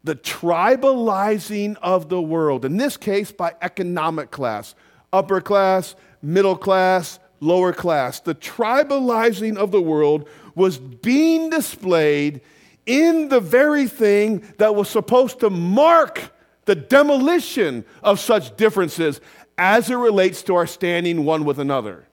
the 0.04 0.14
tribalizing 0.14 1.76
of 1.82 2.08
the 2.08 2.22
world, 2.22 2.64
in 2.64 2.76
this 2.76 2.96
case 2.96 3.32
by 3.32 3.54
economic 3.60 4.30
class, 4.30 4.74
upper 5.12 5.40
class, 5.40 5.96
middle 6.22 6.56
class, 6.56 7.18
lower 7.40 7.72
class. 7.72 8.20
The 8.20 8.34
tribalizing 8.34 9.56
of 9.56 9.70
the 9.70 9.82
world 9.82 10.28
was 10.54 10.78
being 10.78 11.50
displayed 11.50 12.40
in 12.86 13.28
the 13.28 13.40
very 13.40 13.86
thing 13.86 14.42
that 14.58 14.74
was 14.74 14.88
supposed 14.88 15.40
to 15.40 15.50
mark 15.50 16.32
the 16.64 16.74
demolition 16.74 17.84
of 18.02 18.18
such 18.20 18.56
differences 18.56 19.20
as 19.56 19.90
it 19.90 19.96
relates 19.96 20.42
to 20.42 20.54
our 20.54 20.66
standing 20.66 21.24
one 21.24 21.44
with 21.44 21.58
another. 21.58 22.06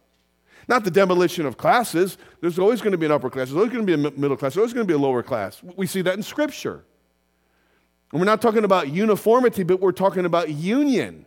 Not 0.67 0.83
the 0.83 0.91
demolition 0.91 1.45
of 1.45 1.57
classes. 1.57 2.17
There's 2.41 2.57
always 2.57 2.81
going 2.81 2.93
to 2.93 2.97
be 2.97 3.05
an 3.05 3.11
upper 3.11 3.29
class. 3.29 3.49
There's 3.49 3.57
always 3.57 3.71
going 3.71 3.85
to 3.85 3.97
be 3.97 4.07
a 4.07 4.11
middle 4.19 4.35
class. 4.35 4.53
There's 4.53 4.57
always 4.57 4.73
going 4.73 4.87
to 4.87 4.91
be 4.91 4.95
a 4.95 5.01
lower 5.01 5.21
class. 5.21 5.61
We 5.75 5.85
see 5.87 6.01
that 6.01 6.15
in 6.15 6.23
Scripture. 6.23 6.83
And 8.11 8.19
we're 8.19 8.25
not 8.25 8.41
talking 8.41 8.63
about 8.63 8.89
uniformity, 8.89 9.63
but 9.63 9.79
we're 9.79 9.91
talking 9.91 10.25
about 10.25 10.49
union 10.49 11.25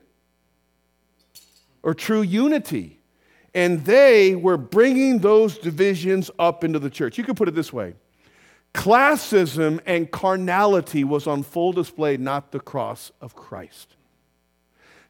or 1.83 1.95
true 1.95 2.23
unity. 2.23 2.98
And 3.59 3.85
they 3.85 4.37
were 4.37 4.57
bringing 4.57 5.19
those 5.19 5.59
divisions 5.59 6.31
up 6.39 6.63
into 6.63 6.79
the 6.79 6.89
church. 6.89 7.19
You 7.19 7.25
could 7.25 7.37
put 7.37 7.49
it 7.49 7.57
this 7.57 7.73
way 7.73 7.95
classism 8.73 9.81
and 9.85 10.09
carnality 10.13 11.03
was 11.03 11.27
on 11.27 11.43
full 11.43 11.73
display, 11.73 12.17
not 12.17 12.53
the 12.53 12.61
cross 12.61 13.11
of 13.21 13.35
Christ. 13.35 13.97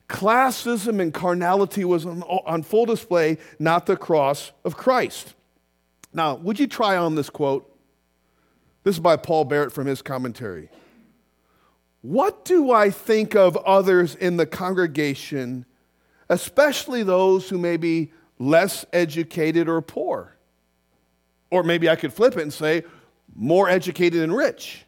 Classism 0.09 0.99
and 0.99 1.13
carnality 1.13 1.85
was 1.85 2.07
on, 2.07 2.23
on 2.23 2.63
full 2.63 2.87
display, 2.87 3.37
not 3.59 3.85
the 3.85 3.99
cross 3.99 4.53
of 4.65 4.79
Christ. 4.79 5.35
Now, 6.15 6.37
would 6.37 6.59
you 6.59 6.67
try 6.67 6.97
on 6.97 7.17
this 7.17 7.29
quote? 7.29 7.71
This 8.83 8.95
is 8.95 9.01
by 9.01 9.19
Paul 9.19 9.45
Barnett 9.45 9.73
from 9.73 9.87
his 9.87 10.01
commentary. 10.01 10.71
What 12.01 12.47
do 12.47 12.73
I 12.73 12.89
think 12.89 13.37
of 13.37 13.59
others 13.59 14.15
in 14.15 14.39
the 14.39 14.47
congregation, 14.47 15.67
especially 16.31 17.03
those 17.03 17.51
who 17.51 17.59
may 17.59 17.77
be 17.77 18.11
less 18.39 18.85
educated 18.93 19.69
or 19.69 19.81
poor? 19.81 20.37
Or 21.51 21.63
maybe 21.63 21.89
I 21.89 21.97
could 21.97 22.13
flip 22.13 22.37
it 22.37 22.43
and 22.43 22.53
say, 22.53 22.85
more 23.35 23.69
educated 23.69 24.23
and 24.23 24.35
rich. 24.37 24.85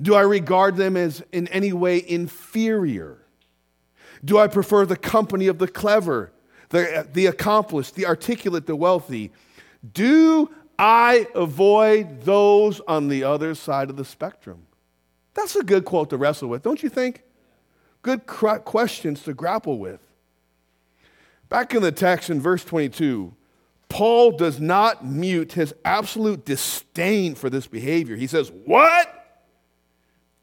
Do 0.00 0.14
I 0.14 0.22
regard 0.22 0.76
them 0.76 0.96
as 0.96 1.22
in 1.32 1.46
any 1.48 1.72
way 1.72 2.04
inferior? 2.06 3.18
Do 4.24 4.38
I 4.38 4.48
prefer 4.48 4.86
the 4.86 4.96
company 4.96 5.46
of 5.46 5.58
the 5.58 5.68
clever, 5.68 6.32
the, 6.70 7.06
the 7.12 7.26
accomplished, 7.26 7.94
the 7.94 8.06
articulate, 8.06 8.66
the 8.66 8.74
wealthy? 8.74 9.32
Do 9.92 10.50
I 10.78 11.28
avoid 11.34 12.22
those 12.22 12.80
on 12.88 13.08
the 13.08 13.22
other 13.22 13.54
side 13.54 13.90
of 13.90 13.96
the 13.96 14.04
spectrum? 14.04 14.66
That's 15.34 15.56
a 15.56 15.62
good 15.62 15.84
quote 15.84 16.10
to 16.10 16.16
wrestle 16.16 16.48
with, 16.48 16.62
don't 16.62 16.82
you 16.82 16.88
think? 16.88 17.22
Good 18.02 18.26
questions 18.26 19.22
to 19.22 19.34
grapple 19.34 19.78
with. 19.78 20.00
Back 21.54 21.72
in 21.72 21.82
the 21.82 21.92
text 21.92 22.30
in 22.30 22.40
verse 22.40 22.64
22, 22.64 23.32
Paul 23.88 24.32
does 24.32 24.58
not 24.58 25.06
mute 25.06 25.52
his 25.52 25.72
absolute 25.84 26.44
disdain 26.44 27.36
for 27.36 27.48
this 27.48 27.68
behavior. 27.68 28.16
He 28.16 28.26
says, 28.26 28.50
What? 28.64 29.38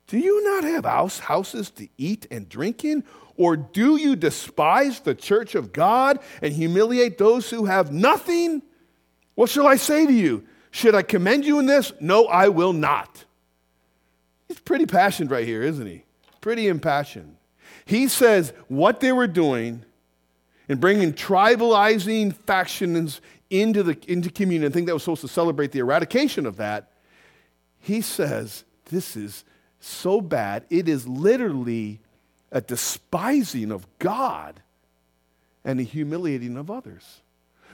Do 0.07 0.17
you 0.17 0.41
not 0.41 0.63
have 0.63 0.85
house, 0.85 1.19
houses 1.19 1.69
to 1.71 1.89
eat 1.97 2.27
and 2.31 2.47
drink 2.47 2.85
in? 2.85 3.03
Or 3.35 3.57
do 3.57 3.97
you 3.97 4.15
despise 4.15 5.01
the 5.01 5.13
church 5.13 5.53
of 5.53 5.73
God 5.73 6.17
and 6.41 6.53
humiliate 6.53 7.17
those 7.17 7.49
who 7.49 7.65
have 7.65 7.91
nothing? 7.91 8.61
What 9.35 9.49
shall 9.49 9.67
I 9.67 9.75
say 9.75 10.07
to 10.07 10.13
you? 10.13 10.47
Should 10.69 10.95
I 10.95 11.01
commend 11.01 11.45
you 11.45 11.59
in 11.59 11.65
this? 11.65 11.91
No, 11.99 12.27
I 12.27 12.47
will 12.47 12.71
not. 12.71 13.25
He's 14.47 14.59
pretty 14.59 14.85
passionate 14.85 15.29
right 15.29 15.45
here, 15.45 15.61
isn't 15.61 15.87
he? 15.87 16.05
Pretty 16.39 16.69
impassioned. 16.69 17.35
He 17.83 18.07
says 18.07 18.53
what 18.69 19.01
they 19.01 19.11
were 19.11 19.27
doing 19.27 19.83
and 20.71 20.79
bringing 20.79 21.11
tribalizing 21.11 22.33
factions 22.33 23.19
into, 23.49 23.83
the, 23.83 23.97
into 24.07 24.31
communion, 24.31 24.71
I 24.71 24.73
think 24.73 24.87
that 24.87 24.93
was 24.93 25.03
supposed 25.03 25.19
to 25.19 25.27
celebrate 25.27 25.73
the 25.73 25.79
eradication 25.79 26.45
of 26.45 26.55
that. 26.57 26.93
He 27.77 27.99
says, 27.99 28.63
This 28.85 29.17
is 29.17 29.43
so 29.81 30.21
bad. 30.21 30.63
It 30.69 30.87
is 30.87 31.05
literally 31.05 31.99
a 32.53 32.61
despising 32.61 33.69
of 33.69 33.85
God 33.99 34.61
and 35.65 35.77
a 35.77 35.83
humiliating 35.83 36.55
of 36.55 36.71
others. 36.71 37.19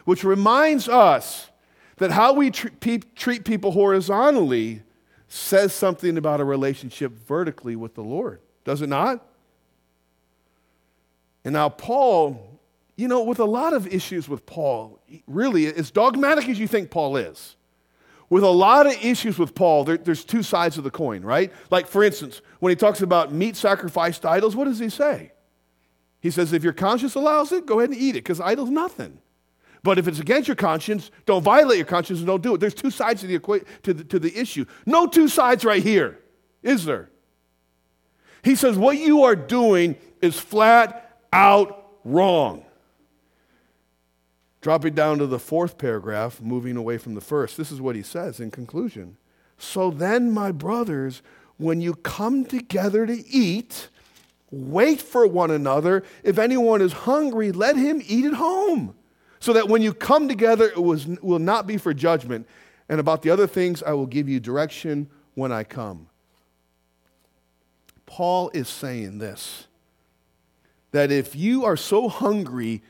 Which 0.05 0.23
reminds 0.23 0.89
us 0.89 1.51
that 1.97 2.10
how 2.10 2.33
we 2.33 2.49
treat 2.49 3.45
people 3.45 3.73
horizontally 3.73 4.81
says 5.27 5.71
something 5.71 6.17
about 6.17 6.39
a 6.39 6.43
relationship 6.43 7.12
vertically 7.27 7.75
with 7.75 7.93
the 7.93 8.03
Lord, 8.03 8.39
does 8.63 8.81
it 8.81 8.89
not? 8.89 9.23
And 11.45 11.53
now, 11.53 11.69
Paul, 11.69 12.46
you 12.97 13.07
know, 13.07 13.23
with 13.23 13.39
a 13.39 13.45
lot 13.45 13.73
of 13.73 13.88
issues 13.88 14.27
with 14.27 14.45
Paul, 14.45 14.99
really, 15.27 15.67
as 15.67 15.91
dogmatic 15.91 16.49
as 16.49 16.60
you 16.60 16.67
think 16.67 16.89
Paul 16.89 17.15
is, 17.15 17.55
with 18.29 18.43
a 18.43 18.49
lot 18.49 18.88
of 18.88 18.93
issues 19.05 19.39
with 19.39 19.55
Paul, 19.55 19.86
there, 19.86 19.97
there's 19.97 20.25
two 20.25 20.43
sides 20.43 20.77
of 20.77 20.83
the 20.83 20.91
coin, 20.91 21.21
right? 21.21 21.53
Like, 21.69 21.88
for 21.88 22.03
instance, 22.03 22.41
when 22.60 22.71
he 22.71 22.75
talks 22.75 23.01
about 23.01 23.31
meat 23.31 23.55
sacrificed 23.55 24.23
to 24.23 24.29
idols, 24.29 24.55
what 24.55 24.65
does 24.65 24.79
he 24.79 24.89
say? 24.89 25.31
He 26.19 26.31
says, 26.31 26.51
if 26.51 26.63
your 26.63 26.73
conscience 26.73 27.15
allows 27.15 27.51
it, 27.51 27.67
go 27.67 27.79
ahead 27.79 27.91
and 27.91 27.99
eat 27.99 28.10
it, 28.17 28.23
because 28.23 28.41
idol's 28.41 28.71
nothing. 28.71 29.19
But 29.83 29.99
if 29.99 30.07
it's 30.07 30.19
against 30.19 30.47
your 30.47 30.55
conscience, 30.55 31.12
don't 31.25 31.43
violate 31.43 31.77
your 31.77 31.86
conscience 31.86 32.19
and 32.19 32.27
don't 32.27 32.41
do 32.41 32.55
it. 32.55 32.57
There's 32.60 32.73
two 32.73 32.91
sides 32.91 33.21
the, 33.21 33.39
to 33.83 33.93
the, 33.93 34.03
to 34.03 34.19
the 34.19 34.38
issue. 34.38 34.65
No 34.86 35.05
two 35.05 35.27
sides 35.27 35.63
right 35.63 35.83
here, 35.83 36.19
is 36.63 36.83
there? 36.83 37.10
He 38.43 38.55
says, 38.55 38.75
what 38.77 38.97
you 38.97 39.23
are 39.23 39.36
doing 39.36 39.95
is 40.19 40.38
flat 40.38 41.21
out 41.31 41.86
wrong. 42.03 42.65
Dropping 44.67 44.95
down 44.95 45.19
to 45.19 45.27
the 45.27 45.39
fourth 45.39 45.77
paragraph, 45.77 46.41
moving 46.41 46.75
away 46.75 46.97
from 46.97 47.15
the 47.15 47.21
first, 47.21 47.56
this 47.56 47.71
is 47.71 47.80
what 47.80 47.95
he 47.95 48.01
says 48.01 48.41
in 48.41 48.51
conclusion. 48.51 49.15
So 49.58 49.89
then, 49.89 50.30
my 50.30 50.51
brothers, 50.51 51.21
when 51.56 51.80
you 51.80 51.95
come 51.95 52.43
together 52.43 53.06
to 53.06 53.25
eat, 53.30 53.88
wait 54.51 55.01
for 55.01 55.25
one 55.25 55.51
another. 55.51 56.03
If 56.21 56.38
anyone 56.38 56.82
is 56.82 56.91
hungry, 56.91 57.53
let 57.53 57.77
him 57.77 58.01
eat 58.06 58.25
at 58.25 58.34
home, 58.34 58.93
so 59.39 59.53
that 59.53 59.69
when 59.69 59.82
you 59.82 59.93
come 59.93 60.27
together, 60.27 60.65
it 60.65 60.84
was, 60.84 61.08
will 61.21 61.39
not 61.39 61.65
be 61.65 61.77
for 61.77 61.93
judgment. 61.93 62.45
And 62.89 62.99
about 62.99 63.21
the 63.21 63.30
other 63.30 63.47
things, 63.47 63.82
I 63.82 63.93
will 63.93 64.06
give 64.06 64.27
you 64.27 64.41
direction 64.41 65.10
when 65.34 65.53
I 65.53 65.63
come. 65.63 66.10
Paul 68.06 68.51
is 68.53 68.67
saying 68.67 69.19
this 69.19 69.67
that 70.91 71.10
if 71.10 71.38
you 71.38 71.63
are 71.63 71.77
so 71.77 72.10
hungry 72.10 72.82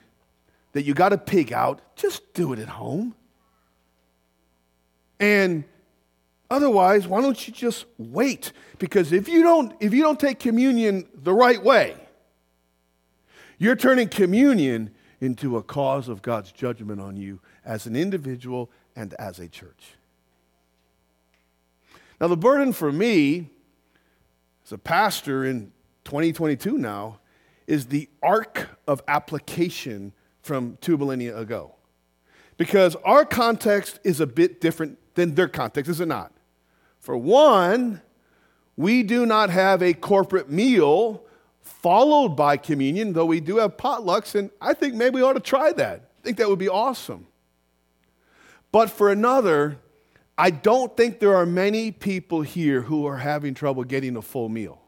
that 0.77 0.83
you 0.83 0.93
got 0.93 1.09
to 1.09 1.17
pig 1.17 1.51
out, 1.51 1.81
just 1.95 2.35
do 2.35 2.53
it 2.53 2.59
at 2.59 2.67
home. 2.69 3.15
And 5.19 5.63
otherwise, 6.51 7.07
why 7.07 7.19
don't 7.19 7.47
you 7.47 7.51
just 7.51 7.85
wait? 7.97 8.51
Because 8.77 9.11
if 9.11 9.27
you 9.27 9.41
don't, 9.41 9.73
if 9.79 9.91
you 9.91 10.03
don't 10.03 10.19
take 10.19 10.37
communion 10.37 11.07
the 11.15 11.33
right 11.33 11.63
way, 11.63 11.95
you're 13.57 13.75
turning 13.75 14.07
communion 14.07 14.91
into 15.19 15.57
a 15.57 15.63
cause 15.63 16.09
of 16.09 16.21
God's 16.21 16.51
judgment 16.51 17.01
on 17.01 17.17
you 17.17 17.39
as 17.65 17.87
an 17.87 17.95
individual 17.95 18.69
and 18.95 19.15
as 19.15 19.39
a 19.39 19.47
church. 19.47 19.95
Now, 22.21 22.27
the 22.27 22.37
burden 22.37 22.71
for 22.71 22.91
me 22.91 23.49
as 24.63 24.73
a 24.73 24.77
pastor 24.77 25.43
in 25.43 25.71
2022 26.03 26.77
now 26.77 27.17
is 27.65 27.87
the 27.87 28.07
arc 28.21 28.79
of 28.87 29.01
application 29.07 30.13
from 30.47 30.77
two 30.81 30.97
millennia 30.97 31.37
ago. 31.37 31.75
Because 32.57 32.95
our 33.05 33.23
context 33.25 33.99
is 34.03 34.19
a 34.19 34.25
bit 34.25 34.59
different 34.59 34.97
than 35.13 35.35
their 35.35 35.47
context, 35.47 35.91
is 35.91 36.01
it 36.01 36.07
not? 36.07 36.31
For 36.99 37.15
one, 37.15 38.01
we 38.75 39.03
do 39.03 39.25
not 39.25 39.49
have 39.49 39.83
a 39.83 39.93
corporate 39.93 40.49
meal 40.49 41.23
followed 41.61 42.29
by 42.29 42.57
communion, 42.57 43.13
though 43.13 43.25
we 43.25 43.39
do 43.39 43.57
have 43.57 43.77
potlucks, 43.77 44.33
and 44.33 44.49
I 44.61 44.73
think 44.73 44.95
maybe 44.95 45.15
we 45.15 45.21
ought 45.21 45.33
to 45.33 45.39
try 45.39 45.71
that. 45.73 46.09
I 46.19 46.23
think 46.23 46.37
that 46.37 46.49
would 46.49 46.59
be 46.59 46.69
awesome. 46.69 47.27
But 48.71 48.89
for 48.89 49.11
another, 49.11 49.77
I 50.37 50.49
don't 50.49 50.95
think 50.95 51.19
there 51.19 51.35
are 51.35 51.45
many 51.45 51.91
people 51.91 52.41
here 52.41 52.81
who 52.81 53.05
are 53.05 53.17
having 53.17 53.53
trouble 53.53 53.83
getting 53.83 54.15
a 54.15 54.21
full 54.21 54.49
meal. 54.49 54.81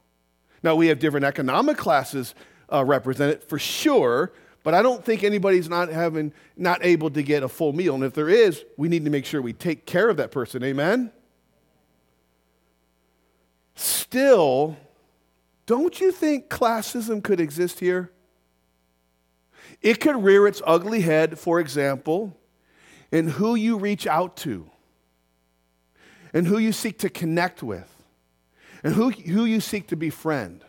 Now, 0.62 0.76
we 0.76 0.88
have 0.88 1.00
different 1.00 1.26
economic 1.26 1.78
classes 1.78 2.36
uh, 2.72 2.84
represented 2.86 3.43
for 3.43 3.58
sure, 3.58 4.32
but 4.69 4.75
I 4.75 4.84
don't 4.84 5.03
think 5.03 5.23
anybody's 5.23 5.67
not 5.67 5.89
having 5.89 6.32
not 6.55 6.86
able 6.86 7.10
to 7.10 7.23
get 7.23 7.41
a 7.41 7.47
full 7.47 7.73
meal. 7.73 7.95
And 7.95 8.03
if 8.03 8.13
there 8.13 8.29
is, 8.29 8.63
we 8.77 8.88
need 8.88 9.03
to 9.05 9.10
make 9.10 9.25
sure 9.25 9.41
we 9.41 9.51
take 9.51 9.88
care 9.88 10.10
of 10.10 10.17
that 10.17 10.29
person. 10.29 10.63
Amen. 10.63 11.12
Still, 13.73 14.77
don't 15.65 15.99
you 15.99 16.12
think 16.12 16.49
classism 16.49 17.23
could 17.23 17.39
exist 17.39 17.79
here? 17.79 18.12
It 19.82 19.99
could 19.99 20.23
rear 20.23 20.45
its 20.45 20.62
ugly 20.67 21.01
head, 21.01 21.39
for 21.39 21.60
example, 21.60 22.38
in 23.12 23.27
who 23.27 23.55
you 23.55 23.75
reach 23.75 24.05
out 24.05 24.38
to. 24.38 24.69
and 26.34 26.47
who 26.47 26.58
you 26.58 26.71
seek 26.71 26.99
to 26.99 27.10
connect 27.10 27.63
with, 27.63 28.03
and 28.84 28.93
who, 28.93 29.10
who 29.10 29.45
you 29.45 29.60
seek 29.60 29.88
to 29.88 29.95
befriend, 29.95 30.63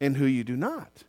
and 0.00 0.16
who 0.16 0.26
you 0.26 0.44
do 0.44 0.56
not. 0.56 1.04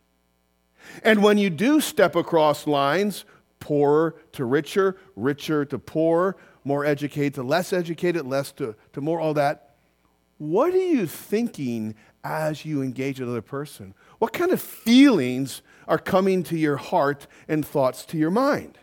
And 1.02 1.22
when 1.22 1.38
you 1.38 1.50
do 1.50 1.80
step 1.80 2.16
across 2.16 2.66
lines, 2.66 3.24
poorer 3.60 4.16
to 4.32 4.44
richer, 4.44 4.96
richer 5.16 5.64
to 5.64 5.78
poorer, 5.78 6.36
more 6.64 6.84
educated 6.84 7.34
to 7.34 7.42
less 7.42 7.72
educated, 7.72 8.26
less 8.26 8.52
to, 8.52 8.74
to 8.92 9.00
more, 9.00 9.20
all 9.20 9.34
that, 9.34 9.76
what 10.38 10.74
are 10.74 10.76
you 10.76 11.06
thinking 11.06 11.94
as 12.24 12.64
you 12.64 12.82
engage 12.82 13.20
another 13.20 13.42
person? 13.42 13.94
What 14.18 14.32
kind 14.32 14.50
of 14.50 14.60
feelings 14.60 15.62
are 15.88 15.98
coming 15.98 16.42
to 16.44 16.56
your 16.56 16.76
heart 16.76 17.26
and 17.48 17.64
thoughts 17.64 18.04
to 18.06 18.16
your 18.16 18.30
mind? 18.30 18.78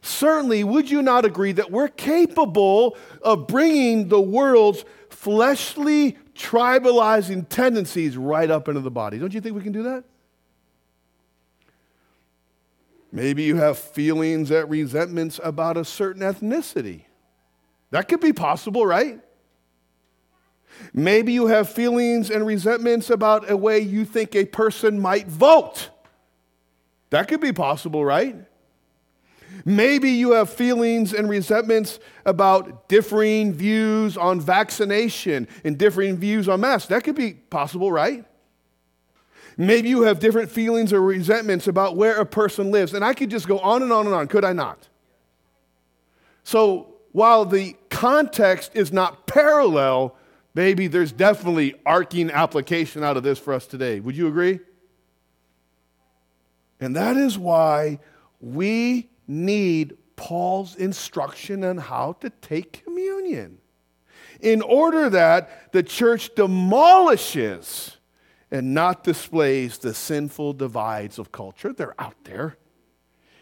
Certainly, 0.00 0.64
would 0.64 0.90
you 0.90 1.00
not 1.00 1.24
agree 1.24 1.52
that 1.52 1.70
we're 1.70 1.88
capable 1.88 2.96
of 3.22 3.46
bringing 3.46 4.08
the 4.08 4.20
world's 4.20 4.84
fleshly, 5.08 6.18
tribalizing 6.34 7.48
tendencies 7.48 8.16
right 8.16 8.50
up 8.50 8.68
into 8.68 8.80
the 8.80 8.90
body? 8.90 9.18
Don't 9.18 9.32
you 9.32 9.40
think 9.40 9.54
we 9.54 9.62
can 9.62 9.72
do 9.72 9.84
that? 9.84 10.04
Maybe 13.12 13.42
you 13.42 13.56
have 13.56 13.78
feelings 13.78 14.50
and 14.50 14.70
resentments 14.70 15.38
about 15.44 15.76
a 15.76 15.84
certain 15.84 16.22
ethnicity. 16.22 17.02
That 17.90 18.08
could 18.08 18.20
be 18.20 18.32
possible, 18.32 18.86
right? 18.86 19.20
Maybe 20.94 21.34
you 21.34 21.48
have 21.48 21.68
feelings 21.68 22.30
and 22.30 22.46
resentments 22.46 23.10
about 23.10 23.50
a 23.50 23.56
way 23.56 23.80
you 23.80 24.06
think 24.06 24.34
a 24.34 24.46
person 24.46 24.98
might 24.98 25.26
vote. 25.26 25.90
That 27.10 27.28
could 27.28 27.42
be 27.42 27.52
possible, 27.52 28.02
right? 28.02 28.34
Maybe 29.66 30.12
you 30.12 30.32
have 30.32 30.48
feelings 30.48 31.12
and 31.12 31.28
resentments 31.28 31.98
about 32.24 32.88
differing 32.88 33.52
views 33.52 34.16
on 34.16 34.40
vaccination 34.40 35.46
and 35.62 35.76
differing 35.76 36.16
views 36.16 36.48
on 36.48 36.60
masks. 36.60 36.88
That 36.88 37.04
could 37.04 37.16
be 37.16 37.34
possible, 37.34 37.92
right? 37.92 38.24
Maybe 39.56 39.88
you 39.88 40.02
have 40.02 40.18
different 40.18 40.50
feelings 40.50 40.92
or 40.92 41.00
resentments 41.00 41.66
about 41.66 41.96
where 41.96 42.20
a 42.20 42.26
person 42.26 42.70
lives. 42.70 42.94
And 42.94 43.04
I 43.04 43.14
could 43.14 43.30
just 43.30 43.46
go 43.46 43.58
on 43.58 43.82
and 43.82 43.92
on 43.92 44.06
and 44.06 44.14
on, 44.14 44.28
could 44.28 44.44
I 44.44 44.52
not? 44.52 44.88
So 46.44 46.94
while 47.12 47.44
the 47.44 47.76
context 47.90 48.72
is 48.74 48.92
not 48.92 49.26
parallel, 49.26 50.16
maybe 50.54 50.86
there's 50.86 51.12
definitely 51.12 51.74
arcing 51.84 52.30
application 52.30 53.04
out 53.04 53.16
of 53.16 53.22
this 53.22 53.38
for 53.38 53.52
us 53.52 53.66
today. 53.66 54.00
Would 54.00 54.16
you 54.16 54.28
agree? 54.28 54.60
And 56.80 56.96
that 56.96 57.16
is 57.16 57.38
why 57.38 58.00
we 58.40 59.08
need 59.28 59.96
Paul's 60.16 60.74
instruction 60.76 61.62
on 61.62 61.78
how 61.78 62.14
to 62.20 62.30
take 62.30 62.84
communion. 62.84 63.58
In 64.40 64.62
order 64.62 65.08
that 65.10 65.72
the 65.72 65.82
church 65.82 66.34
demolishes 66.34 67.96
and 68.52 68.74
not 68.74 69.02
displays 69.02 69.78
the 69.78 69.94
sinful 69.94 70.52
divides 70.52 71.18
of 71.18 71.32
culture. 71.32 71.72
They're 71.72 72.00
out 72.00 72.22
there. 72.24 72.58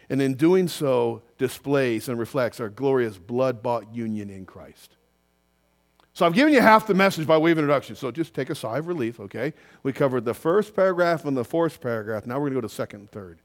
And 0.09 0.21
in 0.21 0.35
doing 0.35 0.67
so, 0.67 1.21
displays 1.37 2.09
and 2.09 2.17
reflects 2.17 2.59
our 2.59 2.69
glorious 2.69 3.17
blood 3.17 3.61
bought 3.61 3.93
union 3.93 4.29
in 4.29 4.45
Christ. 4.45 4.95
So 6.13 6.25
I've 6.25 6.33
given 6.33 6.53
you 6.53 6.61
half 6.61 6.87
the 6.87 6.93
message 6.93 7.27
by 7.27 7.37
way 7.37 7.51
of 7.51 7.57
introduction. 7.57 7.95
So 7.95 8.09
just 8.09 8.33
take 8.33 8.49
a 8.49 8.55
sigh 8.55 8.77
of 8.77 8.87
relief, 8.87 9.19
okay? 9.19 9.53
We 9.83 9.93
covered 9.93 10.25
the 10.25 10.33
first 10.33 10.75
paragraph 10.75 11.25
and 11.25 11.35
the 11.35 11.45
fourth 11.45 11.79
paragraph. 11.81 12.25
Now 12.25 12.35
we're 12.35 12.49
going 12.49 12.55
to 12.55 12.61
go 12.61 12.67
to 12.67 12.73
second 12.73 13.01
and 13.01 13.11
third. 13.11 13.39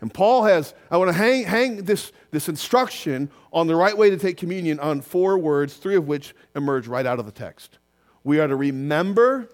And 0.00 0.12
Paul 0.12 0.44
has, 0.44 0.74
I 0.90 0.98
want 0.98 1.08
to 1.08 1.16
hang, 1.16 1.44
hang 1.44 1.76
this, 1.84 2.12
this 2.30 2.50
instruction 2.50 3.30
on 3.50 3.66
the 3.66 3.76
right 3.76 3.96
way 3.96 4.10
to 4.10 4.18
take 4.18 4.36
communion 4.36 4.78
on 4.78 5.00
four 5.00 5.38
words, 5.38 5.74
three 5.74 5.96
of 5.96 6.06
which 6.06 6.34
emerge 6.54 6.86
right 6.86 7.06
out 7.06 7.18
of 7.18 7.24
the 7.24 7.32
text. 7.32 7.78
We 8.24 8.40
are 8.40 8.48
to 8.48 8.56
remember, 8.56 9.48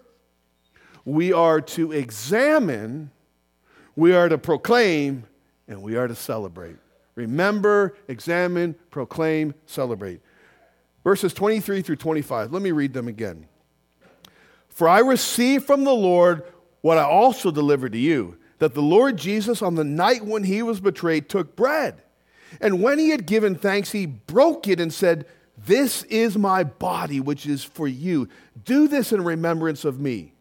we 1.04 1.32
are 1.32 1.60
to 1.60 1.92
examine, 1.92 3.10
we 3.96 4.14
are 4.14 4.28
to 4.28 4.38
proclaim, 4.38 5.24
and 5.68 5.82
we 5.82 5.96
are 5.96 6.08
to 6.08 6.14
celebrate. 6.14 6.76
Remember, 7.14 7.96
examine, 8.08 8.74
proclaim, 8.90 9.54
celebrate. 9.66 10.20
Verses 11.04 11.34
23 11.34 11.82
through 11.82 11.96
25. 11.96 12.52
Let 12.52 12.62
me 12.62 12.70
read 12.70 12.92
them 12.92 13.08
again. 13.08 13.46
For 14.68 14.88
I 14.88 15.00
received 15.00 15.66
from 15.66 15.84
the 15.84 15.92
Lord 15.92 16.44
what 16.80 16.98
I 16.98 17.04
also 17.04 17.50
delivered 17.50 17.92
to 17.92 17.98
you 17.98 18.38
that 18.58 18.74
the 18.74 18.80
Lord 18.80 19.16
Jesus, 19.16 19.60
on 19.60 19.74
the 19.74 19.82
night 19.82 20.24
when 20.24 20.44
he 20.44 20.62
was 20.62 20.80
betrayed, 20.80 21.28
took 21.28 21.56
bread. 21.56 22.00
And 22.60 22.80
when 22.80 22.98
he 22.98 23.10
had 23.10 23.26
given 23.26 23.56
thanks, 23.56 23.90
he 23.90 24.06
broke 24.06 24.68
it 24.68 24.78
and 24.78 24.92
said, 24.92 25.26
This 25.58 26.04
is 26.04 26.38
my 26.38 26.62
body, 26.62 27.18
which 27.18 27.44
is 27.44 27.64
for 27.64 27.88
you. 27.88 28.28
Do 28.64 28.86
this 28.86 29.12
in 29.12 29.24
remembrance 29.24 29.84
of 29.84 29.98
me. 29.98 30.34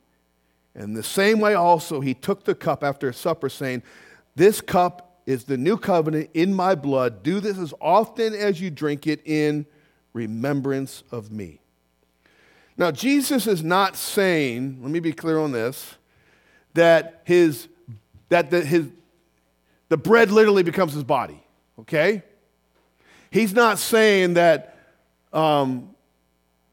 In 0.76 0.94
the 0.94 1.04
same 1.04 1.40
way, 1.40 1.54
also, 1.54 2.00
he 2.00 2.14
took 2.14 2.46
the 2.46 2.56
cup 2.56 2.84
after 2.84 3.12
supper, 3.12 3.50
saying, 3.50 3.84
This 4.36 4.62
cup 4.62 5.20
is 5.26 5.44
the 5.44 5.58
new 5.58 5.78
covenant 5.78 6.30
in 6.34 6.54
my 6.54 6.76
blood. 6.76 7.24
Do 7.24 7.40
this 7.40 7.58
as 7.58 7.74
often 7.82 8.34
as 8.34 8.62
you 8.62 8.70
drink 8.70 9.08
it 9.08 9.22
in 9.26 9.66
remembrance 10.14 11.04
of 11.12 11.32
me. 11.32 11.60
Now, 12.78 12.92
Jesus 12.92 13.48
is 13.48 13.64
not 13.64 13.96
saying, 13.96 14.80
let 14.82 14.92
me 14.92 15.00
be 15.00 15.14
clear 15.14 15.38
on 15.38 15.52
this, 15.52 15.96
that 16.74 17.22
his 17.26 17.68
that 18.30 18.50
the, 18.50 18.62
his, 18.62 18.88
the 19.90 19.98
bread 19.98 20.32
literally 20.32 20.64
becomes 20.64 20.94
his 20.94 21.04
body, 21.04 21.44
okay? 21.80 22.24
He's 23.30 23.54
not 23.54 23.78
saying 23.78 24.36
that 24.36 24.78
um, 25.34 25.94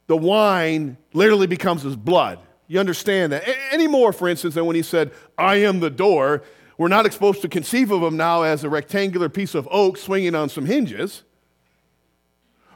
the 0.06 0.16
wine 0.16 0.96
literally 1.12 1.48
becomes 1.48 1.82
his 1.82 1.96
blood. 1.96 2.38
You 2.68 2.78
understand 2.78 3.32
that? 3.32 3.48
A- 3.48 3.72
any 3.72 3.88
more, 3.88 4.12
for 4.12 4.28
instance, 4.28 4.54
than 4.54 4.66
when 4.66 4.76
he 4.76 4.82
said, 4.82 5.10
I 5.36 5.56
am 5.56 5.80
the 5.80 5.90
door, 5.90 6.44
we're 6.76 6.88
not 6.88 7.12
supposed 7.12 7.42
to 7.42 7.48
conceive 7.48 7.90
of 7.90 8.02
him 8.02 8.16
now 8.16 8.42
as 8.42 8.62
a 8.62 8.68
rectangular 8.68 9.28
piece 9.28 9.54
of 9.56 9.66
oak 9.70 9.96
swinging 9.96 10.36
on 10.36 10.48
some 10.48 10.66
hinges. 10.66 11.24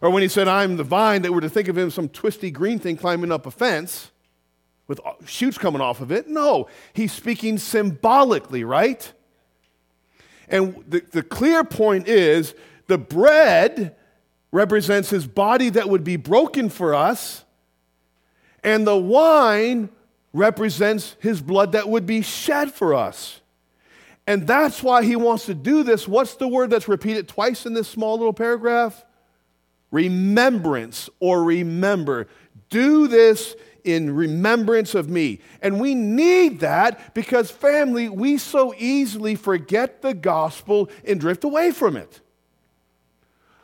Or 0.00 0.10
when 0.10 0.22
he 0.22 0.28
said, 0.28 0.48
I'm 0.48 0.76
the 0.76 0.82
vine, 0.82 1.22
that 1.22 1.32
we're 1.32 1.40
to 1.42 1.48
think 1.48 1.68
of 1.68 1.78
him 1.78 1.90
some 1.90 2.08
twisty 2.08 2.50
green 2.50 2.80
thing 2.80 2.96
climbing 2.96 3.30
up 3.30 3.46
a 3.46 3.52
fence 3.52 4.10
with 4.88 5.00
uh, 5.06 5.12
shoots 5.24 5.58
coming 5.58 5.80
off 5.80 6.00
of 6.00 6.10
it. 6.10 6.28
No, 6.28 6.68
he's 6.92 7.12
speaking 7.12 7.56
symbolically, 7.56 8.64
right? 8.64 9.12
And 10.48 10.82
the, 10.88 11.04
the 11.12 11.22
clear 11.22 11.62
point 11.62 12.08
is 12.08 12.54
the 12.88 12.98
bread 12.98 13.94
represents 14.50 15.10
his 15.10 15.26
body 15.26 15.70
that 15.70 15.88
would 15.88 16.02
be 16.02 16.16
broken 16.16 16.68
for 16.68 16.94
us, 16.94 17.41
and 18.62 18.86
the 18.86 18.96
wine 18.96 19.88
represents 20.32 21.16
his 21.20 21.40
blood 21.40 21.72
that 21.72 21.88
would 21.88 22.06
be 22.06 22.22
shed 22.22 22.72
for 22.72 22.94
us. 22.94 23.40
And 24.26 24.46
that's 24.46 24.82
why 24.82 25.04
he 25.04 25.16
wants 25.16 25.46
to 25.46 25.54
do 25.54 25.82
this. 25.82 26.06
What's 26.06 26.36
the 26.36 26.48
word 26.48 26.70
that's 26.70 26.88
repeated 26.88 27.28
twice 27.28 27.66
in 27.66 27.74
this 27.74 27.88
small 27.88 28.16
little 28.16 28.32
paragraph? 28.32 29.04
Remembrance 29.90 31.10
or 31.20 31.42
remember. 31.42 32.28
Do 32.70 33.08
this 33.08 33.56
in 33.84 34.14
remembrance 34.14 34.94
of 34.94 35.08
me. 35.08 35.40
And 35.60 35.80
we 35.80 35.94
need 35.94 36.60
that 36.60 37.14
because, 37.14 37.50
family, 37.50 38.08
we 38.08 38.38
so 38.38 38.74
easily 38.78 39.34
forget 39.34 40.02
the 40.02 40.14
gospel 40.14 40.88
and 41.04 41.20
drift 41.20 41.44
away 41.44 41.72
from 41.72 41.96
it. 41.96 42.20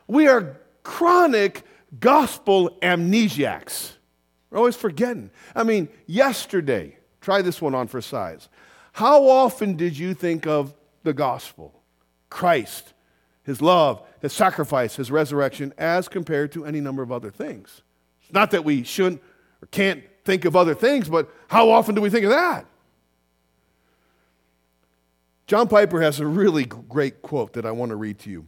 We 0.09 0.27
are 0.27 0.57
chronic 0.83 1.65
gospel 2.01 2.77
amnesiacs. 2.83 3.93
We're 4.51 4.59
always 4.59 4.77
forgetting. 4.77 5.31
I 5.55 5.63
mean, 5.63 5.89
yesterday, 6.07 6.97
try 7.21 7.43
this 7.43 7.61
one 7.61 7.75
on 7.75 7.89
for 7.89 8.01
size. 8.01 8.49
How 8.93 9.29
often 9.29 9.77
did 9.77 9.97
you 9.99 10.15
think 10.15 10.47
of 10.47 10.75
the 11.03 11.13
gospel, 11.13 11.83
Christ, 12.31 12.95
his 13.45 13.63
love, 13.63 14.03
his 14.21 14.33
sacrifice, 14.33 14.97
his 14.97 15.11
resurrection, 15.11 15.73
as 15.79 16.09
compared 16.09 16.53
to 16.53 16.65
any 16.65 16.81
number 16.81 17.03
of 17.03 17.13
other 17.13 17.31
things? 17.31 17.83
It's 18.23 18.33
not 18.33 18.51
that 18.53 18.65
we 18.65 18.83
shouldn't 18.83 19.23
or 19.63 19.67
can't 19.71 20.03
think 20.25 20.45
of 20.45 20.57
other 20.57 20.75
things, 20.75 21.09
but 21.09 21.31
how 21.49 21.71
often 21.71 21.95
do 21.95 22.01
we 22.01 22.11
think 22.11 22.25
of 22.25 22.31
that? 22.31 22.67
John 25.47 25.67
Piper 25.67 26.03
has 26.03 26.21
a 26.21 26.27
really 26.27 26.67
great 26.67 27.23
quote 27.23 27.55
that 27.55 27.65
I 27.65 27.71
want 27.71 27.91
to 27.91 27.97
read 27.97 28.19
to 28.21 28.31
you 28.31 28.47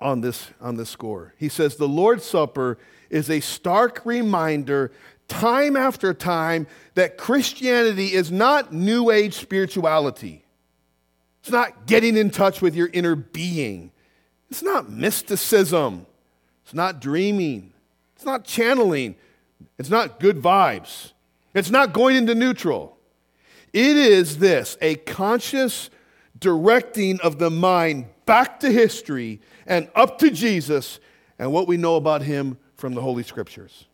on 0.00 0.20
this, 0.20 0.50
on 0.60 0.76
this 0.76 0.90
score. 0.90 1.34
He 1.36 1.48
says, 1.48 1.76
The 1.76 1.88
Lord's 1.88 2.24
Supper 2.24 2.78
is 3.10 3.30
a 3.30 3.40
stark 3.40 4.04
reminder, 4.04 4.92
time 5.28 5.76
after 5.76 6.14
time, 6.14 6.66
that 6.94 7.16
Christianity 7.16 8.14
is 8.14 8.30
not 8.30 8.72
New 8.72 9.10
Age 9.10 9.34
spirituality. 9.34 10.44
It's 11.40 11.50
not 11.50 11.86
getting 11.86 12.16
in 12.16 12.30
touch 12.30 12.60
with 12.60 12.74
your 12.74 12.90
inner 12.92 13.14
being. 13.14 13.92
It's 14.50 14.62
not 14.62 14.90
mysticism. 14.90 16.06
It's 16.64 16.74
not 16.74 17.00
dreaming. 17.00 17.72
It's 18.16 18.24
not 18.24 18.44
channeling. 18.44 19.14
It's 19.78 19.90
not 19.90 20.20
good 20.20 20.36
vibes. 20.36 21.12
It's 21.54 21.70
not 21.70 21.92
going 21.92 22.16
into 22.16 22.34
neutral. 22.34 22.98
It 23.72 23.96
is 23.96 24.38
this 24.38 24.76
a 24.80 24.96
conscious 24.96 25.90
directing 26.38 27.20
of 27.20 27.38
the 27.38 27.50
mind 27.50 28.06
back 28.26 28.60
to 28.60 28.70
history 28.70 29.40
and 29.68 29.88
up 29.94 30.18
to 30.18 30.30
Jesus 30.30 30.98
and 31.38 31.52
what 31.52 31.68
we 31.68 31.76
know 31.76 31.94
about 31.94 32.22
him 32.22 32.58
from 32.76 32.94
the 32.94 33.00
Holy 33.00 33.22
Scriptures. 33.22 33.84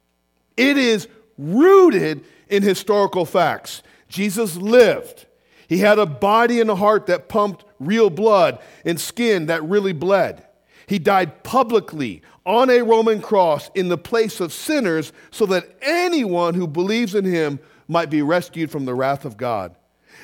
It 0.56 0.78
is 0.78 1.08
rooted 1.36 2.24
in 2.48 2.62
historical 2.62 3.26
facts. 3.26 3.82
Jesus 4.08 4.56
lived. 4.56 5.26
He 5.68 5.78
had 5.78 5.98
a 5.98 6.06
body 6.06 6.60
and 6.60 6.70
a 6.70 6.76
heart 6.76 7.06
that 7.06 7.28
pumped 7.28 7.64
real 7.80 8.08
blood 8.08 8.60
and 8.84 9.00
skin 9.00 9.46
that 9.46 9.62
really 9.64 9.92
bled. 9.92 10.46
He 10.86 10.98
died 10.98 11.42
publicly 11.42 12.22
on 12.46 12.70
a 12.70 12.82
Roman 12.82 13.20
cross 13.20 13.70
in 13.74 13.88
the 13.88 13.98
place 13.98 14.40
of 14.40 14.52
sinners 14.52 15.12
so 15.30 15.46
that 15.46 15.76
anyone 15.82 16.54
who 16.54 16.66
believes 16.66 17.14
in 17.14 17.24
him 17.24 17.58
might 17.88 18.10
be 18.10 18.22
rescued 18.22 18.70
from 18.70 18.84
the 18.84 18.94
wrath 18.94 19.24
of 19.24 19.36
God. 19.36 19.74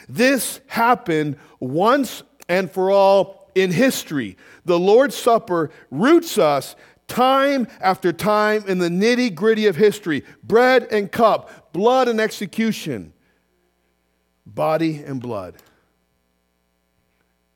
This 0.08 0.60
happened 0.66 1.36
once 1.58 2.22
and 2.48 2.70
for 2.70 2.90
all 2.90 3.39
in 3.54 3.72
history. 3.72 4.36
The 4.64 4.78
Lord's 4.78 5.16
Supper 5.16 5.70
roots 5.90 6.38
us 6.38 6.76
time 7.06 7.66
after 7.80 8.12
time 8.12 8.64
in 8.66 8.78
the 8.78 8.88
nitty 8.88 9.34
gritty 9.34 9.66
of 9.66 9.76
history 9.76 10.24
bread 10.42 10.84
and 10.90 11.10
cup, 11.10 11.72
blood 11.72 12.08
and 12.08 12.20
execution, 12.20 13.12
body 14.46 15.02
and 15.04 15.20
blood. 15.20 15.56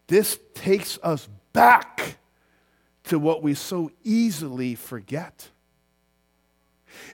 This 0.07 0.39
takes 0.55 0.99
us 1.03 1.29
back 1.53 2.19
to 3.05 3.19
what 3.19 3.43
we 3.43 3.55
so 3.55 3.91
easily 4.03 4.75
forget. 4.75 5.49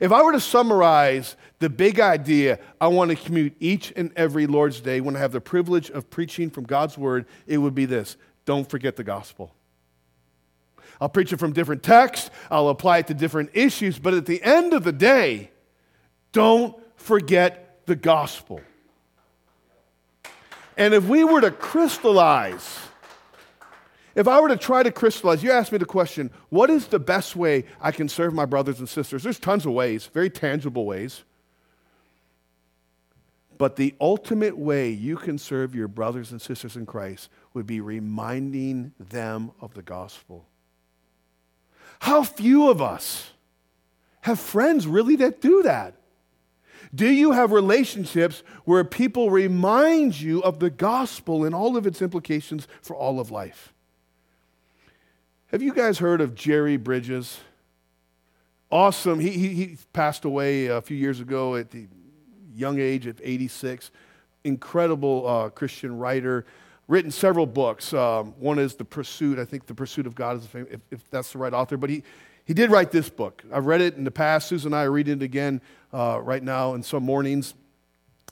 If 0.01 0.13
I 0.13 0.23
were 0.23 0.33
to 0.33 0.41
summarize 0.41 1.37
the 1.59 1.71
big 1.71 2.01
idea 2.01 2.59
I 2.81 2.89
want 2.89 3.11
to 3.11 3.17
commute 3.17 3.55
each 3.61 3.93
and 3.97 4.13
every 4.17 4.47
Lord's 4.47 4.81
Day 4.81 5.01
when 5.01 5.17
I 5.17 5.21
have 5.21 5.33
the 5.33 5.41
privilege 5.41 5.91
of 5.91 6.11
preaching 6.11 6.51
from 6.51 6.65
God's 6.65 6.99
Word, 6.99 7.27
it 7.47 7.59
would 7.59 7.75
be 7.75 7.87
this 7.87 8.17
don't 8.51 8.69
forget 8.69 8.97
the 8.97 9.05
gospel. 9.05 9.55
I'll 11.01 11.09
preach 11.09 11.33
it 11.33 11.37
from 11.37 11.53
different 11.53 11.85
texts, 11.85 12.31
I'll 12.51 12.69
apply 12.69 12.99
it 12.99 13.07
to 13.07 13.15
different 13.15 13.51
issues, 13.55 13.97
but 13.97 14.13
at 14.13 14.27
the 14.27 14.43
end 14.43 14.73
of 14.73 14.83
the 14.83 14.91
day, 14.91 15.53
don't 16.33 16.77
forget 16.97 17.87
the 17.87 17.95
gospel. 17.95 18.61
And 20.77 20.95
if 20.95 21.05
we 21.05 21.23
were 21.23 21.41
to 21.41 21.53
crystallize, 21.53 22.81
if 24.17 24.27
I 24.27 24.41
were 24.41 24.49
to 24.49 24.57
try 24.57 24.83
to 24.83 24.91
crystallize, 24.91 25.45
you 25.45 25.53
asked 25.53 25.71
me 25.71 25.79
the 25.79 25.85
question, 25.85 26.33
what 26.49 26.71
is 26.71 26.89
the 26.89 26.99
best 26.99 27.37
way 27.37 27.67
I 27.81 27.93
can 27.93 28.09
serve 28.09 28.35
my 28.35 28.47
brothers 28.47 28.81
and 28.81 28.89
sisters? 28.89 29.23
There's 29.23 29.39
tons 29.39 29.65
of 29.65 29.71
ways, 29.75 30.07
very 30.07 30.29
tangible 30.29 30.87
ways. 30.87 31.23
But 33.61 33.77
the 33.77 33.95
ultimate 34.01 34.57
way 34.57 34.89
you 34.89 35.19
can 35.19 35.37
serve 35.37 35.75
your 35.75 35.87
brothers 35.87 36.33
and 36.33 36.41
sisters 36.41 36.77
in 36.77 36.87
Christ 36.87 37.29
would 37.53 37.67
be 37.67 37.79
reminding 37.79 38.95
them 38.99 39.51
of 39.61 39.75
the 39.75 39.83
gospel. 39.83 40.47
How 41.99 42.23
few 42.23 42.71
of 42.71 42.81
us 42.81 43.33
have 44.23 44.41
friends 44.41 44.87
really 44.87 45.15
that 45.17 45.43
do 45.43 45.63
that? 45.65 45.97
Do 46.95 47.07
you 47.07 47.33
have 47.33 47.53
relationships 47.53 48.43
where 48.65 48.83
people 48.83 49.29
remind 49.31 50.19
you 50.19 50.43
of 50.43 50.59
the 50.59 50.71
gospel 50.71 51.45
and 51.45 51.55
all 51.55 51.77
of 51.77 51.87
its 51.87 52.01
implications 52.01 52.67
for 52.81 52.97
all 52.97 53.21
of 53.21 53.31
life? 53.31 53.75
Have 55.49 55.61
you 55.61 55.75
guys 55.75 55.99
heard 55.99 56.23
of 56.23 56.35
Jerry 56.35 56.79
Bridges? 56.79 57.41
Awesome. 58.73 59.21
He, 59.21 59.33
he, 59.33 59.49
he 59.49 59.79
passed 59.93 60.25
away 60.25 60.69
a 60.69 60.81
few 60.81 60.97
years 60.97 61.21
ago 61.21 61.57
at 61.57 61.71
the 61.73 61.89
young 62.55 62.79
age 62.79 63.07
of 63.07 63.21
86. 63.23 63.91
Incredible 64.45 65.27
uh, 65.27 65.49
Christian 65.51 65.99
writer 65.99 66.47
written 66.89 67.11
several 67.11 67.47
books. 67.47 67.93
Um, 67.95 68.35
one 68.39 68.59
is 68.59 68.75
The 68.75 68.85
Pursuit. 68.85 69.39
I 69.39 69.45
think 69.45 69.67
The 69.67 69.75
Pursuit 69.75 70.07
of 70.07 70.15
God 70.15 70.39
is, 70.39 70.47
fam- 70.47 70.67
if, 70.71 70.81
if, 70.91 71.09
that's 71.11 71.33
the 71.33 71.39
right 71.39 71.53
author. 71.53 71.77
But 71.77 71.89
he, 71.89 72.03
he 72.45 72.53
did 72.53 72.71
write 72.71 72.91
this 72.91 73.09
book. 73.09 73.45
I've 73.53 73.67
read 73.67 73.81
it 73.81 73.97
in 73.97 74.05
the 74.05 74.11
past. 74.11 74.49
Susan 74.49 74.69
and 74.73 74.77
I 74.77 74.85
are 74.85 74.91
reading 74.91 75.19
it 75.19 75.23
again 75.23 75.61
uh, 75.93 76.21
right 76.21 76.43
now 76.43 76.75
in 76.75 76.83
some 76.83 77.05
mornings. 77.05 77.55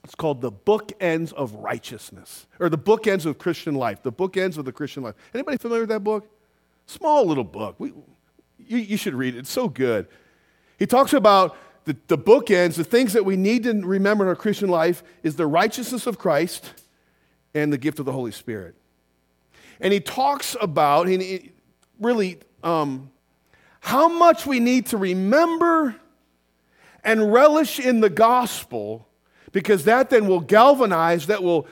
It's 0.02 0.14
called 0.14 0.40
The 0.40 0.50
Bookends 0.50 1.32
of 1.32 1.54
Righteousness, 1.54 2.46
or 2.58 2.68
The 2.68 2.78
Bookends 2.78 3.26
of 3.26 3.38
Christian 3.38 3.74
Life. 3.74 4.02
The 4.02 4.12
Bookends 4.12 4.58
of 4.58 4.64
the 4.64 4.72
Christian 4.72 5.02
Life. 5.02 5.14
Anybody 5.34 5.56
familiar 5.56 5.82
with 5.82 5.90
that 5.90 6.02
book? 6.02 6.28
Small 6.86 7.26
little 7.26 7.44
book. 7.44 7.76
We, 7.78 7.92
you, 8.58 8.78
you 8.78 8.96
should 8.96 9.14
read 9.14 9.34
it. 9.34 9.38
It's 9.38 9.50
so 9.50 9.68
good. 9.68 10.08
He 10.78 10.86
talks 10.86 11.12
about 11.12 11.56
the, 11.88 11.96
the 12.06 12.18
bookends, 12.18 12.74
the 12.74 12.84
things 12.84 13.12
that 13.14 13.24
we 13.24 13.36
need 13.36 13.64
to 13.64 13.72
remember 13.72 14.24
in 14.24 14.28
our 14.28 14.36
Christian 14.36 14.68
life 14.68 15.02
is 15.22 15.36
the 15.36 15.46
righteousness 15.46 16.06
of 16.06 16.18
Christ– 16.18 16.72
and 17.54 17.72
the 17.72 17.78
gift 17.78 17.98
of 17.98 18.06
the 18.06 18.12
Holy 18.12 18.32
Spirit. 18.32 18.74
And 19.80 19.92
he 19.92 20.00
talks 20.00 20.56
about, 20.60 21.06
and 21.06 21.22
he, 21.22 21.52
really, 22.00 22.38
um, 22.62 23.10
how 23.80 24.08
much 24.08 24.46
we 24.46 24.60
need 24.60 24.86
to 24.86 24.96
remember 24.96 25.96
and 27.04 27.32
relish 27.32 27.78
in 27.78 28.00
the 28.00 28.10
gospel, 28.10 29.08
because 29.52 29.84
that 29.84 30.10
then 30.10 30.26
will 30.26 30.40
galvanize, 30.40 31.26
that 31.26 31.42
will 31.42 31.66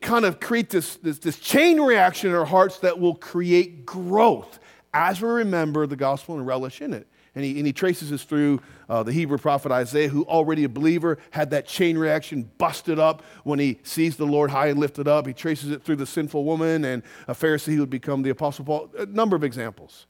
kind 0.00 0.24
of 0.24 0.40
create 0.40 0.70
this, 0.70 0.96
this, 0.96 1.18
this 1.18 1.38
chain 1.38 1.80
reaction 1.80 2.30
in 2.30 2.36
our 2.36 2.44
hearts 2.44 2.78
that 2.80 2.98
will 2.98 3.14
create 3.14 3.84
growth 3.84 4.58
as 4.92 5.20
we 5.20 5.28
remember 5.28 5.86
the 5.86 5.96
gospel 5.96 6.36
and 6.36 6.46
relish 6.46 6.80
in 6.80 6.92
it. 6.92 7.06
And 7.34 7.44
he, 7.44 7.58
and 7.58 7.66
he 7.66 7.72
traces 7.72 8.10
this 8.10 8.24
through 8.24 8.60
uh, 8.88 9.04
the 9.04 9.12
Hebrew 9.12 9.38
prophet 9.38 9.70
Isaiah, 9.70 10.08
who 10.08 10.24
already 10.24 10.64
a 10.64 10.68
believer 10.68 11.18
had 11.30 11.50
that 11.50 11.66
chain 11.66 11.96
reaction 11.96 12.50
busted 12.58 12.98
up 12.98 13.22
when 13.44 13.58
he 13.58 13.78
sees 13.84 14.16
the 14.16 14.26
Lord 14.26 14.50
high 14.50 14.66
and 14.66 14.80
lifted 14.80 15.06
up. 15.06 15.26
He 15.26 15.32
traces 15.32 15.70
it 15.70 15.82
through 15.82 15.96
the 15.96 16.06
sinful 16.06 16.44
woman 16.44 16.84
and 16.84 17.02
a 17.28 17.34
Pharisee 17.34 17.74
who 17.74 17.80
would 17.80 17.90
become 17.90 18.22
the 18.22 18.30
Apostle 18.30 18.64
Paul. 18.64 18.90
A 18.98 19.06
number 19.06 19.36
of 19.36 19.44
examples. 19.44 20.06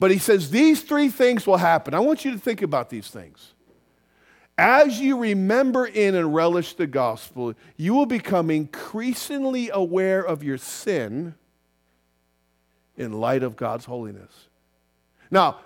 But 0.00 0.10
he 0.10 0.18
says 0.18 0.50
these 0.50 0.82
three 0.82 1.08
things 1.08 1.46
will 1.46 1.58
happen. 1.58 1.94
I 1.94 2.00
want 2.00 2.24
you 2.24 2.32
to 2.32 2.38
think 2.38 2.62
about 2.62 2.90
these 2.90 3.08
things. 3.08 3.54
As 4.58 5.00
you 5.00 5.18
remember 5.18 5.86
in 5.86 6.14
and 6.14 6.34
relish 6.34 6.74
the 6.74 6.86
gospel, 6.86 7.54
you 7.76 7.94
will 7.94 8.06
become 8.06 8.50
increasingly 8.50 9.70
aware 9.70 10.20
of 10.20 10.42
your 10.42 10.58
sin 10.58 11.36
in 12.96 13.12
light 13.12 13.42
of 13.42 13.56
God's 13.56 13.84
holiness. 13.84 14.48
Now, 15.30 15.60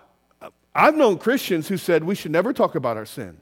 I've 0.76 0.96
known 0.96 1.16
Christians 1.16 1.68
who 1.68 1.78
said 1.78 2.04
we 2.04 2.14
should 2.14 2.30
never 2.30 2.52
talk 2.52 2.74
about 2.74 2.96
our 2.96 3.06
sin. 3.06 3.38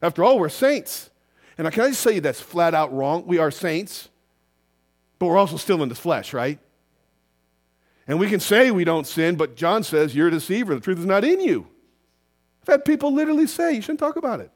After 0.00 0.22
all, 0.22 0.38
we're 0.38 0.48
saints. 0.48 1.10
And 1.58 1.70
can 1.72 1.82
I 1.82 1.88
just 1.88 2.04
tell 2.04 2.12
you 2.12 2.20
that's 2.20 2.40
flat 2.40 2.72
out 2.72 2.92
wrong? 2.94 3.26
We 3.26 3.38
are 3.38 3.50
saints, 3.50 4.08
but 5.18 5.26
we're 5.26 5.36
also 5.36 5.56
still 5.56 5.82
in 5.82 5.88
the 5.88 5.96
flesh, 5.96 6.32
right? 6.32 6.60
And 8.06 8.20
we 8.20 8.28
can 8.30 8.38
say 8.38 8.70
we 8.70 8.84
don't 8.84 9.08
sin, 9.08 9.34
but 9.34 9.56
John 9.56 9.82
says 9.82 10.14
you're 10.14 10.28
a 10.28 10.30
deceiver. 10.30 10.76
The 10.76 10.80
truth 10.80 11.00
is 11.00 11.04
not 11.04 11.24
in 11.24 11.40
you. 11.40 11.66
I've 12.62 12.68
had 12.68 12.84
people 12.84 13.12
literally 13.12 13.48
say 13.48 13.72
you 13.72 13.82
shouldn't 13.82 13.98
talk 13.98 14.16
about 14.16 14.40
it. 14.40 14.52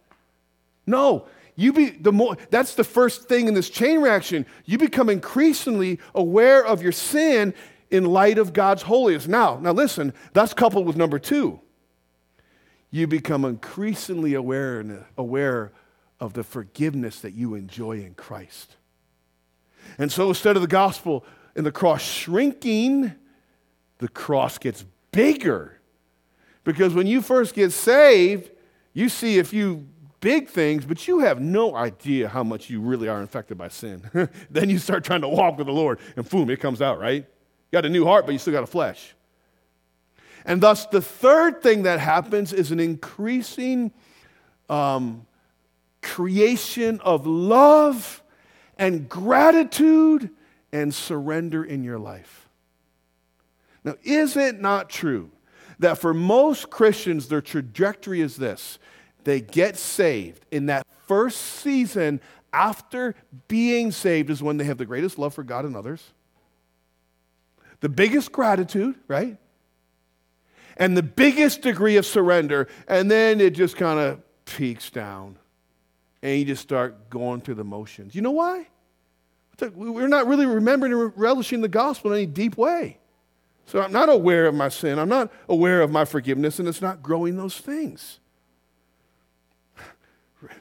No, 0.87 1.27
you 1.57 1.73
be 1.73 1.91
the 1.91 2.13
more 2.13 2.37
that's 2.51 2.77
the 2.77 2.85
first 2.85 3.29
thing 3.29 3.49
in 3.49 3.55
this 3.55 3.69
chain 3.69 4.01
reaction. 4.01 4.47
You 4.65 4.79
become 4.79 5.11
increasingly 5.11 5.99
aware 6.15 6.65
of 6.65 6.83
your 6.83 6.93
sin 6.93 7.53
in 7.91 8.05
light 8.05 8.39
of 8.39 8.53
God's 8.53 8.83
holiness. 8.83 9.27
Now, 9.27 9.59
now 9.61 9.73
listen, 9.73 10.15
that's 10.33 10.55
coupled 10.55 10.87
with 10.87 10.97
number 10.97 11.19
two 11.19 11.61
you 12.93 13.07
become 13.07 13.45
increasingly 13.45 14.35
aware, 14.35 14.85
aware 15.17 15.73
of 16.21 16.35
the 16.35 16.45
forgiveness 16.45 17.21
that 17.21 17.33
you 17.33 17.55
enjoy 17.55 17.93
in 17.93 18.15
Christ. 18.15 18.77
And 19.99 20.13
so 20.13 20.29
instead 20.29 20.55
of 20.57 20.63
the 20.63 20.69
gospel 20.69 21.25
and 21.57 21.67
the 21.67 21.73
cross 21.73 22.03
shrinking, 22.03 23.13
the 23.99 24.09
cross 24.09 24.59
gets 24.59 24.85
bigger. 25.11 25.81
Because 26.65 26.95
when 26.95 27.07
you 27.07 27.23
first 27.23 27.55
get 27.55 27.73
saved, 27.73 28.51
you 28.93 29.09
see 29.09 29.39
a 29.39 29.45
few 29.45 29.89
big 30.21 30.49
things, 30.49 30.85
but 30.85 31.09
you 31.09 31.21
have 31.21 31.41
no 31.41 31.75
idea 31.75 32.29
how 32.29 32.45
much 32.45 32.69
you 32.69 32.81
really 32.81 33.09
are 33.09 33.21
infected 33.21 33.57
by 33.57 33.69
sin. 33.69 34.09
then 34.51 34.69
you 34.69 34.79
start 34.79 35.03
trying 35.03 35.23
to 35.23 35.29
walk 35.29 35.57
with 35.57 35.67
the 35.67 35.73
Lord, 35.73 35.99
and 36.15 36.29
boom, 36.29 36.51
it 36.51 36.61
comes 36.61 36.83
out, 36.83 37.01
right? 37.01 37.25
You 37.25 37.73
got 37.73 37.87
a 37.87 37.89
new 37.89 38.05
heart, 38.05 38.27
but 38.27 38.33
you 38.33 38.39
still 38.39 38.53
got 38.53 38.63
a 38.63 38.69
flesh. 38.69 39.15
And 40.45 40.61
thus, 40.61 40.87
the 40.87 41.01
third 41.01 41.63
thing 41.63 41.85
that 41.85 42.01
happens 42.01 42.53
is 42.53 42.73
an 42.73 42.81
increasing 42.81 43.93
um, 44.69 45.27
creation 46.03 47.01
of 47.01 47.27
love 47.27 48.23
and 48.79 49.09
gratitude 49.09 50.31
and 50.73 50.95
surrender 50.95 51.63
in 51.63 51.85
your 51.85 51.99
life. 51.99 52.49
Now, 53.85 53.95
is 54.03 54.37
it 54.37 54.61
not 54.61 54.89
true 54.91 55.31
that 55.79 55.99
for 55.99 56.15
most 56.15 56.71
Christians, 56.71 57.29
their 57.29 57.41
trajectory 57.41 58.21
is 58.21 58.37
this? 58.37 58.79
They 59.25 59.41
get 59.41 59.77
saved. 59.77 60.45
In 60.51 60.67
that 60.67 60.87
first 61.07 61.39
season 61.39 62.21
after 62.53 63.15
being 63.49 63.93
saved 63.93 64.31
is 64.31 64.43
when 64.43 64.57
they 64.57 64.65
have 64.65 64.79
the 64.79 64.87
greatest 64.87 65.19
love 65.19 65.35
for 65.35 65.43
God 65.43 65.65
and 65.65 65.77
others, 65.77 66.13
the 67.81 67.89
biggest 67.89 68.31
gratitude, 68.33 68.97
right? 69.09 69.37
And 70.77 70.97
the 70.97 71.03
biggest 71.03 71.63
degree 71.63 71.97
of 71.97 72.07
surrender, 72.07 72.69
and 72.89 73.11
then 73.11 73.41
it 73.41 73.51
just 73.51 73.77
kind 73.77 73.99
of 73.99 74.21
peaks 74.45 74.91
down. 74.91 75.39
And 76.23 76.39
you 76.39 76.45
just 76.45 76.63
start 76.63 77.11
going 77.11 77.41
through 77.41 77.57
the 77.57 77.65
motions. 77.65 78.15
You 78.15 78.23
know 78.23 78.31
why? 78.31 78.69
We're 79.75 80.09
not 80.09 80.27
really 80.27 80.47
remembering 80.47 80.93
and 80.93 81.13
relishing 81.17 81.61
the 81.61 81.69
gospel 81.69 82.13
in 82.13 82.19
any 82.19 82.27
deep 82.27 82.57
way. 82.57 82.99
So 83.67 83.81
I'm 83.81 83.93
not 83.93 84.09
aware 84.09 84.47
of 84.47 84.55
my 84.55 84.69
sin. 84.69 84.99
I'm 84.99 85.09
not 85.09 85.33
aware 85.49 85.83
of 85.83 85.91
my 85.91 86.05
forgiveness, 86.05 86.59
and 86.59 86.69
it's 86.69 86.83
not 86.83 87.03
growing 87.03 87.37
those 87.37 87.59
things. 87.59 88.19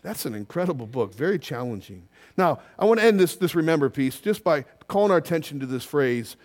That's 0.02 0.26
an 0.26 0.36
incredible 0.36 0.88
book, 0.88 1.14
very 1.14 1.40
challenging. 1.40 2.08
Now, 2.38 2.60
I 2.78 2.86
want 2.86 3.00
to 3.00 3.06
end 3.06 3.20
this, 3.20 3.36
this 3.36 3.56
remember 3.56 3.90
piece 3.90 4.20
just 4.20 4.44
by 4.44 4.66
calling 4.88 5.12
our 5.12 5.18
attention 5.18 5.60
to 5.60 5.66
this 5.66 5.84
phrase 5.84 6.36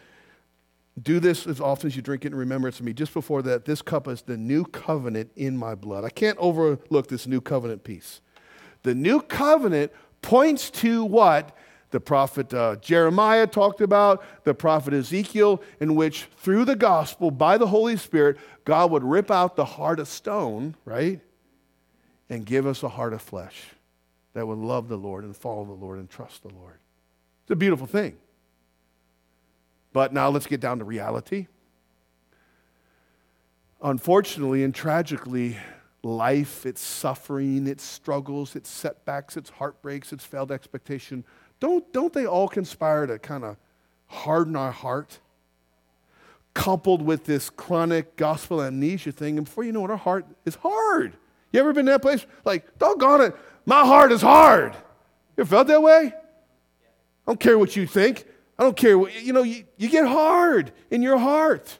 do 1.00 1.20
this 1.20 1.46
as 1.46 1.60
often 1.60 1.88
as 1.88 1.96
you 1.96 2.02
drink 2.02 2.24
it 2.24 2.28
in 2.28 2.34
remembrance 2.34 2.78
of 2.78 2.86
me. 2.86 2.92
Just 2.92 3.12
before 3.12 3.42
that, 3.42 3.64
this 3.64 3.82
cup 3.82 4.08
is 4.08 4.22
the 4.22 4.36
new 4.36 4.64
covenant 4.64 5.30
in 5.36 5.56
my 5.56 5.74
blood. 5.74 6.04
I 6.04 6.08
can't 6.08 6.38
overlook 6.38 7.08
this 7.08 7.26
new 7.26 7.40
covenant 7.40 7.84
piece. 7.84 8.20
The 8.82 8.94
new 8.94 9.20
covenant 9.20 9.92
points 10.22 10.70
to 10.70 11.04
what 11.04 11.56
the 11.90 12.00
prophet 12.00 12.52
uh, 12.52 12.76
Jeremiah 12.76 13.46
talked 13.46 13.80
about, 13.80 14.24
the 14.44 14.54
prophet 14.54 14.94
Ezekiel, 14.94 15.62
in 15.80 15.94
which 15.94 16.28
through 16.38 16.64
the 16.64 16.76
gospel, 16.76 17.30
by 17.30 17.58
the 17.58 17.66
Holy 17.66 17.96
Spirit, 17.96 18.38
God 18.64 18.90
would 18.90 19.04
rip 19.04 19.30
out 19.30 19.56
the 19.56 19.64
heart 19.64 20.00
of 20.00 20.08
stone, 20.08 20.74
right? 20.84 21.20
And 22.28 22.44
give 22.44 22.66
us 22.66 22.82
a 22.82 22.88
heart 22.88 23.12
of 23.12 23.22
flesh 23.22 23.62
that 24.32 24.46
would 24.46 24.58
love 24.58 24.88
the 24.88 24.96
Lord 24.96 25.24
and 25.24 25.36
follow 25.36 25.64
the 25.64 25.72
Lord 25.72 25.98
and 25.98 26.10
trust 26.10 26.42
the 26.42 26.48
Lord. 26.48 26.78
It's 27.44 27.52
a 27.52 27.56
beautiful 27.56 27.86
thing. 27.86 28.16
But 29.96 30.12
now 30.12 30.28
let's 30.28 30.46
get 30.46 30.60
down 30.60 30.80
to 30.80 30.84
reality. 30.84 31.46
Unfortunately 33.80 34.62
and 34.62 34.74
tragically, 34.74 35.56
life, 36.02 36.66
its 36.66 36.82
suffering, 36.82 37.66
its 37.66 37.82
struggles, 37.82 38.56
its 38.56 38.68
setbacks, 38.68 39.38
its 39.38 39.48
heartbreaks, 39.48 40.12
its 40.12 40.22
failed 40.22 40.52
expectation 40.52 41.24
don't, 41.60 41.90
don't 41.94 42.12
they 42.12 42.26
all 42.26 42.46
conspire 42.46 43.06
to 43.06 43.18
kind 43.18 43.42
of 43.42 43.56
harden 44.04 44.54
our 44.54 44.70
heart? 44.70 45.18
Coupled 46.52 47.00
with 47.00 47.24
this 47.24 47.48
chronic 47.48 48.16
gospel 48.16 48.62
amnesia 48.62 49.12
thing, 49.12 49.38
and 49.38 49.46
before 49.46 49.64
you 49.64 49.72
know 49.72 49.86
it, 49.86 49.90
our 49.90 49.96
heart 49.96 50.26
is 50.44 50.56
hard. 50.56 51.16
You 51.52 51.60
ever 51.60 51.72
been 51.72 51.88
in 51.88 51.92
that 51.92 52.02
place? 52.02 52.26
Like, 52.44 52.78
doggone 52.78 53.22
it, 53.22 53.36
my 53.64 53.86
heart 53.86 54.12
is 54.12 54.20
hard. 54.20 54.74
You 54.74 55.44
ever 55.44 55.48
felt 55.48 55.68
that 55.68 55.82
way? 55.82 56.12
I 56.12 56.12
don't 57.26 57.40
care 57.40 57.58
what 57.58 57.76
you 57.76 57.86
think. 57.86 58.26
I 58.58 58.62
don't 58.62 58.76
care 58.76 58.96
you 59.10 59.32
know, 59.32 59.42
you, 59.42 59.64
you 59.76 59.88
get 59.88 60.06
hard 60.06 60.72
in 60.90 61.02
your 61.02 61.18
heart. 61.18 61.78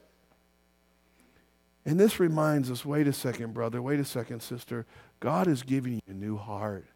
And 1.84 1.98
this 2.00 2.18
reminds 2.18 2.70
us 2.70 2.84
wait 2.84 3.06
a 3.06 3.12
second, 3.12 3.54
brother, 3.54 3.80
wait 3.80 4.00
a 4.00 4.04
second, 4.04 4.40
sister. 4.40 4.86
God 5.20 5.46
is 5.46 5.62
giving 5.62 5.94
you 5.94 6.00
a 6.08 6.12
new 6.12 6.36
heart. 6.36 6.86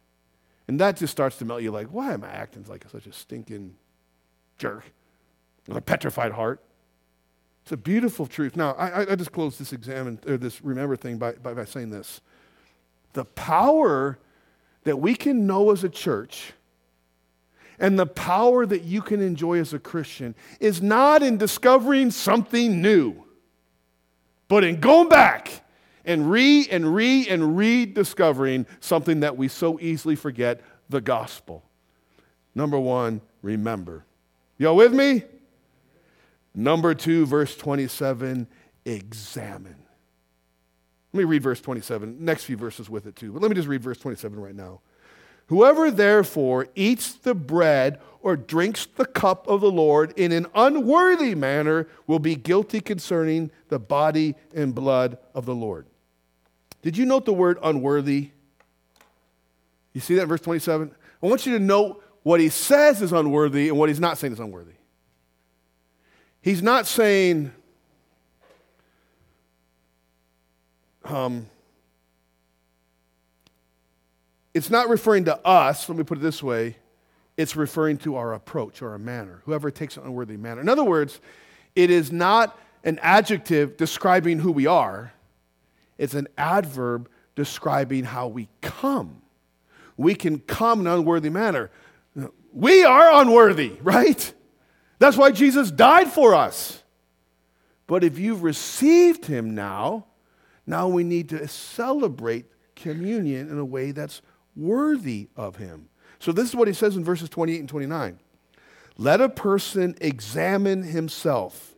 And 0.67 0.79
that 0.79 0.97
just 0.97 1.11
starts 1.11 1.37
to 1.37 1.45
melt 1.45 1.63
you 1.63 1.71
like, 1.71 1.87
why 1.87 2.13
am 2.13 2.23
I 2.23 2.29
acting 2.29 2.65
like 2.67 2.85
such 2.91 3.07
a 3.07 3.13
stinking 3.13 3.75
jerk 4.57 4.83
with 5.67 5.77
a 5.77 5.81
petrified 5.81 6.33
heart? 6.33 6.61
It's 7.63 7.71
a 7.71 7.77
beautiful 7.77 8.25
truth. 8.25 8.55
Now, 8.55 8.71
I, 8.73 9.11
I 9.11 9.15
just 9.15 9.31
close 9.31 9.57
this 9.57 9.73
examine 9.73 10.19
or 10.27 10.37
this 10.37 10.63
remember 10.63 10.95
thing 10.95 11.17
by, 11.17 11.33
by, 11.33 11.53
by 11.53 11.65
saying 11.65 11.89
this. 11.89 12.21
The 13.13 13.25
power 13.25 14.17
that 14.83 14.97
we 14.97 15.15
can 15.15 15.45
know 15.45 15.71
as 15.71 15.83
a 15.83 15.89
church 15.89 16.53
and 17.81 17.97
the 17.97 18.05
power 18.05 18.65
that 18.65 18.83
you 18.83 19.01
can 19.01 19.21
enjoy 19.21 19.59
as 19.59 19.73
a 19.73 19.79
Christian 19.79 20.35
is 20.59 20.81
not 20.81 21.23
in 21.23 21.37
discovering 21.37 22.11
something 22.11 22.79
new, 22.79 23.23
but 24.47 24.63
in 24.63 24.79
going 24.79 25.09
back 25.09 25.65
and 26.05 26.29
re 26.29 26.67
and 26.69 26.93
re 26.95 27.27
and 27.27 27.57
rediscovering 27.57 28.67
something 28.79 29.21
that 29.21 29.35
we 29.35 29.47
so 29.47 29.79
easily 29.79 30.15
forget 30.15 30.61
the 30.89 31.01
gospel. 31.01 31.63
Number 32.53 32.79
one, 32.79 33.19
remember. 33.41 34.05
Y'all 34.59 34.75
with 34.75 34.93
me? 34.93 35.23
Number 36.53 36.93
two, 36.93 37.25
verse 37.25 37.55
27, 37.55 38.45
examine. 38.85 39.83
Let 41.13 41.17
me 41.17 41.23
read 41.23 41.41
verse 41.41 41.61
27, 41.61 42.23
next 42.23 42.43
few 42.43 42.57
verses 42.57 42.89
with 42.89 43.07
it 43.07 43.15
too. 43.15 43.31
But 43.31 43.41
let 43.41 43.49
me 43.49 43.55
just 43.55 43.67
read 43.67 43.81
verse 43.81 43.97
27 43.97 44.39
right 44.39 44.55
now. 44.55 44.81
Whoever 45.51 45.91
therefore 45.91 46.69
eats 46.75 47.11
the 47.11 47.35
bread 47.35 47.99
or 48.21 48.37
drinks 48.37 48.85
the 48.85 49.03
cup 49.03 49.49
of 49.49 49.59
the 49.59 49.69
Lord 49.69 50.13
in 50.17 50.31
an 50.31 50.47
unworthy 50.55 51.35
manner 51.35 51.89
will 52.07 52.19
be 52.19 52.35
guilty 52.35 52.79
concerning 52.79 53.51
the 53.67 53.77
body 53.77 54.35
and 54.55 54.73
blood 54.73 55.17
of 55.35 55.45
the 55.45 55.53
Lord. 55.53 55.87
Did 56.81 56.95
you 56.95 57.05
note 57.05 57.25
the 57.25 57.33
word 57.33 57.59
unworthy? 57.61 58.29
You 59.91 59.99
see 59.99 60.15
that 60.15 60.21
in 60.21 60.29
verse 60.29 60.39
27? 60.39 60.89
I 61.21 61.27
want 61.27 61.45
you 61.45 61.57
to 61.57 61.61
note 61.61 62.01
what 62.23 62.39
he 62.39 62.47
says 62.47 63.01
is 63.01 63.11
unworthy 63.11 63.67
and 63.67 63.77
what 63.77 63.89
he's 63.89 63.99
not 63.99 64.17
saying 64.17 64.31
is 64.31 64.39
unworthy. 64.39 64.75
He's 66.41 66.63
not 66.63 66.87
saying, 66.87 67.51
um, 71.03 71.47
it's 74.53 74.69
not 74.69 74.89
referring 74.89 75.25
to 75.25 75.37
us, 75.45 75.87
let 75.87 75.97
me 75.97 76.03
put 76.03 76.17
it 76.17 76.21
this 76.21 76.43
way, 76.43 76.77
it's 77.37 77.55
referring 77.55 77.97
to 77.99 78.15
our 78.15 78.33
approach 78.33 78.81
or 78.81 78.91
our 78.91 78.97
manner, 78.97 79.41
whoever 79.45 79.71
takes 79.71 79.97
an 79.97 80.03
unworthy 80.03 80.37
manner. 80.37 80.61
In 80.61 80.69
other 80.69 80.83
words, 80.83 81.19
it 81.75 81.89
is 81.89 82.11
not 82.11 82.57
an 82.83 82.99
adjective 83.01 83.77
describing 83.77 84.39
who 84.39 84.51
we 84.51 84.65
are, 84.65 85.13
it's 85.97 86.13
an 86.13 86.27
adverb 86.37 87.09
describing 87.35 88.03
how 88.03 88.27
we 88.27 88.49
come. 88.61 89.21
We 89.97 90.15
can 90.15 90.39
come 90.39 90.81
in 90.81 90.87
an 90.87 90.93
unworthy 90.93 91.29
manner. 91.29 91.69
We 92.51 92.83
are 92.83 93.21
unworthy, 93.21 93.77
right? 93.81 94.33
That's 94.99 95.17
why 95.17 95.31
Jesus 95.31 95.71
died 95.71 96.09
for 96.09 96.33
us. 96.33 96.81
But 97.87 98.03
if 98.03 98.17
you've 98.17 98.43
received 98.43 99.25
him 99.25 99.53
now, 99.53 100.05
now 100.65 100.87
we 100.87 101.03
need 101.03 101.29
to 101.29 101.47
celebrate 101.47 102.45
communion 102.75 103.49
in 103.49 103.57
a 103.57 103.65
way 103.65 103.91
that's 103.91 104.21
worthy 104.55 105.29
of 105.35 105.55
him. 105.55 105.89
So 106.19 106.31
this 106.31 106.49
is 106.49 106.55
what 106.55 106.67
he 106.67 106.73
says 106.73 106.95
in 106.95 107.03
verses 107.03 107.29
28 107.29 107.59
and 107.59 107.69
29. 107.69 108.19
Let 108.97 109.21
a 109.21 109.29
person 109.29 109.95
examine 110.01 110.83
himself. 110.83 111.75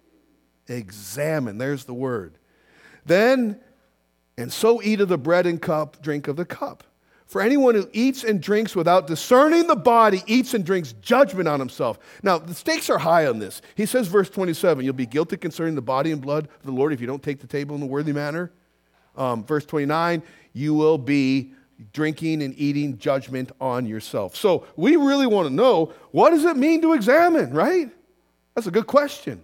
Examine, 0.68 1.58
there's 1.58 1.86
the 1.86 1.94
word. 1.94 2.38
Then 3.06 3.60
and 4.38 4.52
so 4.52 4.82
eat 4.82 5.02
of 5.02 5.10
the 5.10 5.18
bread 5.18 5.46
and 5.46 5.62
cup, 5.62 6.02
drink 6.02 6.28
of 6.28 6.36
the 6.36 6.46
cup. 6.46 6.84
For 7.26 7.42
anyone 7.42 7.76
who 7.76 7.90
eats 7.94 8.24
and 8.24 8.42
drinks 8.42 8.76
without 8.76 9.08
discerning 9.08 9.68
the 9.68 9.76
body 9.76 10.22
eats 10.28 10.54
and 10.54 10.66
drinks 10.66 10.94
judgment 11.02 11.48
on 11.48 11.60
himself. 11.60 11.98
Now, 12.22 12.38
the 12.38 12.54
stakes 12.54 12.90
are 12.90 12.98
high 12.98 13.26
on 13.26 13.40
this. 13.40 13.62
He 13.76 13.86
says, 13.86 14.08
verse 14.08 14.30
27, 14.30 14.84
you'll 14.84 14.94
be 14.94 15.06
guilty 15.06 15.38
concerning 15.38 15.76
the 15.76 15.82
body 15.82 16.12
and 16.12 16.22
blood 16.22 16.48
of 16.48 16.64
the 16.64 16.72
Lord 16.72 16.94
if 16.94 17.02
you 17.02 17.08
don't 17.08 17.24
take 17.24 17.40
the 17.40 17.48
table 17.48 17.76
in 17.76 17.82
a 17.82 17.88
worthy 17.88 18.14
manner. 18.14 18.52
Um, 19.16 19.44
verse 19.46 19.66
29, 19.66 20.22
you 20.54 20.74
will 20.74 20.98
be 20.98 21.54
drinking 21.92 22.42
and 22.42 22.54
eating 22.58 22.98
judgment 22.98 23.52
on 23.60 23.86
yourself. 23.86 24.36
So 24.36 24.66
we 24.76 24.96
really 24.96 25.28
want 25.28 25.48
to 25.48 25.54
know 25.54 25.94
what 26.12 26.32
does 26.32 26.46
it 26.46 26.58
mean 26.58 26.82
to 26.82 26.94
examine, 26.94 27.54
right? 27.54 27.90
That's 28.56 28.68
a 28.68 28.72
good 28.72 28.88
question. 28.88 29.44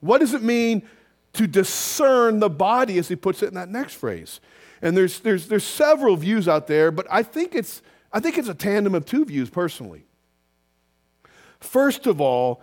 What 0.00 0.18
does 0.18 0.34
it 0.34 0.42
mean 0.42 0.82
to 1.36 1.46
discern 1.46 2.40
the 2.40 2.48
body, 2.48 2.98
as 2.98 3.08
he 3.08 3.16
puts 3.16 3.42
it 3.42 3.48
in 3.48 3.54
that 3.54 3.68
next 3.68 3.94
phrase. 3.94 4.40
And 4.80 4.96
there's, 4.96 5.20
there's, 5.20 5.48
there's 5.48 5.64
several 5.64 6.16
views 6.16 6.48
out 6.48 6.66
there, 6.66 6.90
but 6.90 7.06
I 7.10 7.22
think, 7.22 7.54
it's, 7.54 7.82
I 8.12 8.20
think 8.20 8.38
it's 8.38 8.48
a 8.48 8.54
tandem 8.54 8.94
of 8.94 9.04
two 9.04 9.24
views 9.24 9.50
personally. 9.50 10.06
First 11.60 12.06
of 12.06 12.20
all, 12.20 12.62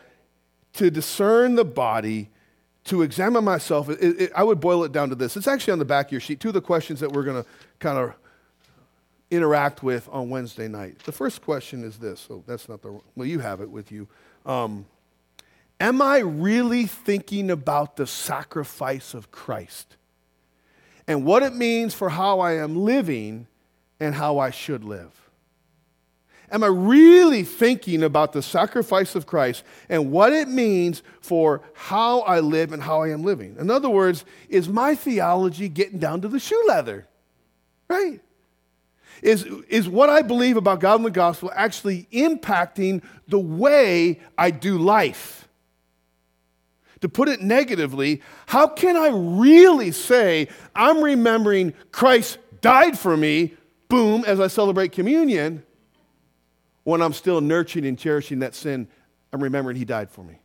to 0.73 0.89
discern 0.89 1.55
the 1.55 1.65
body, 1.65 2.29
to 2.85 3.03
examine 3.03 3.43
myself, 3.43 3.89
it, 3.89 3.99
it, 4.01 4.31
I 4.35 4.43
would 4.43 4.59
boil 4.59 4.83
it 4.83 4.91
down 4.91 5.09
to 5.09 5.15
this. 5.15 5.37
It's 5.37 5.47
actually 5.47 5.73
on 5.73 5.79
the 5.79 5.85
back 5.85 6.07
of 6.07 6.11
your 6.11 6.21
sheet. 6.21 6.39
Two 6.39 6.49
of 6.49 6.55
the 6.55 6.61
questions 6.61 6.99
that 6.99 7.11
we're 7.11 7.23
going 7.23 7.43
to 7.43 7.49
kind 7.79 7.97
of 7.97 8.15
interact 9.33 9.83
with 9.83 10.07
on 10.11 10.29
Wednesday 10.29 10.67
night. 10.67 10.99
The 10.99 11.11
first 11.11 11.41
question 11.41 11.83
is 11.83 11.97
this. 11.97 12.19
So 12.19 12.43
that's 12.45 12.69
not 12.69 12.81
the, 12.81 12.99
well, 13.15 13.27
you 13.27 13.39
have 13.39 13.61
it 13.61 13.69
with 13.69 13.91
you. 13.91 14.07
Um, 14.45 14.85
Am 15.83 16.01
I 16.01 16.19
really 16.19 16.85
thinking 16.85 17.51
about 17.51 17.97
the 17.97 18.07
sacrifice 18.07 19.13
of 19.13 19.31
Christ 19.31 19.97
and 21.07 21.25
what 21.25 21.43
it 21.43 21.53
means 21.53 21.93
for 21.93 22.07
how 22.07 22.39
I 22.39 22.53
am 22.53 22.75
living 22.77 23.47
and 23.99 24.15
how 24.15 24.39
I 24.39 24.49
should 24.49 24.85
live? 24.85 25.11
Am 26.49 26.63
I 26.63 26.67
really 26.67 27.43
thinking 27.43 28.01
about 28.01 28.31
the 28.31 28.41
sacrifice 28.41 29.15
of 29.15 29.25
Christ 29.25 29.63
and 29.89 30.09
what 30.09 30.31
it 30.31 30.47
means 30.47 31.01
for 31.19 31.61
how 31.73 32.19
I 32.21 32.39
live 32.39 32.71
and 32.71 32.83
how 32.83 33.01
I 33.01 33.09
am 33.09 33.23
living? 33.23 33.57
In 33.59 33.69
other 33.69 33.89
words, 33.89 34.23
is 34.47 34.69
my 34.69 34.93
theology 34.95 35.67
getting 35.67 35.99
down 35.99 36.21
to 36.21 36.29
the 36.29 36.39
shoe 36.39 36.63
leather? 36.67 37.07
Right? 37.89 38.21
Is, 39.23 39.43
is 39.69 39.87
what 39.87 40.09
I 40.09 40.21
believe 40.21 40.57
about 40.57 40.81
God 40.81 40.95
and 40.95 41.05
the 41.05 41.11
gospel 41.11 41.49
actually 41.55 42.07
impacting 42.11 43.01
the 43.27 43.39
way 43.39 44.19
I 44.37 44.51
do 44.51 44.77
life? 44.77 45.39
to 47.01 47.09
put 47.09 47.27
it 47.27 47.41
negatively, 47.41 48.21
how 48.45 48.65
can 48.65 48.95
I 48.95 49.09
really 49.11 49.91
say 49.91 50.47
I'm 50.73 51.01
remembering 51.03 51.73
Christ 51.91 52.37
died 52.61 52.97
for 52.97 53.17
me, 53.17 53.55
boom, 53.89 54.23
as 54.25 54.39
I 54.39 54.47
celebrate 54.47 54.93
communion, 54.93 55.63
when 56.85 57.01
I'm 57.01 57.11
still 57.11 57.41
nurturing 57.41 57.85
and 57.85 57.99
cherishing 57.99 58.39
that 58.39 58.55
sin? 58.55 58.87
I'm 59.33 59.43
remembering 59.43 59.75
He 59.75 59.83
died 59.83 60.11
for 60.11 60.23
me. 60.23 60.39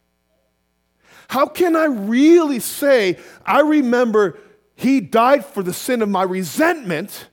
How 1.29 1.47
can 1.47 1.77
I 1.77 1.85
really 1.85 2.59
say, 2.59 3.19
I 3.47 3.61
remember 3.61 4.37
he 4.75 5.01
died 5.01 5.45
for 5.45 5.63
the 5.63 5.73
sin 5.73 6.03
of 6.03 6.09
my 6.09 6.23
resentment 6.23 7.29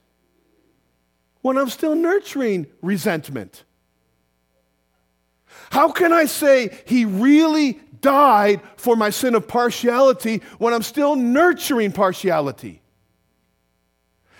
when 1.46 1.60
I'm 1.60 1.70
still 1.70 1.94
nurturing 1.94 2.66
resentment? 2.82 3.66
How 5.70 5.92
can 5.92 6.12
I 6.12 6.26
say 6.26 6.76
he 6.88 7.06
really 7.06 7.74
died 8.02 8.62
for 8.78 8.96
my 8.96 9.12
sin 9.12 9.36
of 9.36 9.48
partiality 9.48 10.42
when 10.58 10.74
I'm 10.74 10.82
still 10.82 11.16
nurturing 11.16 11.92
partiality? 11.92 12.82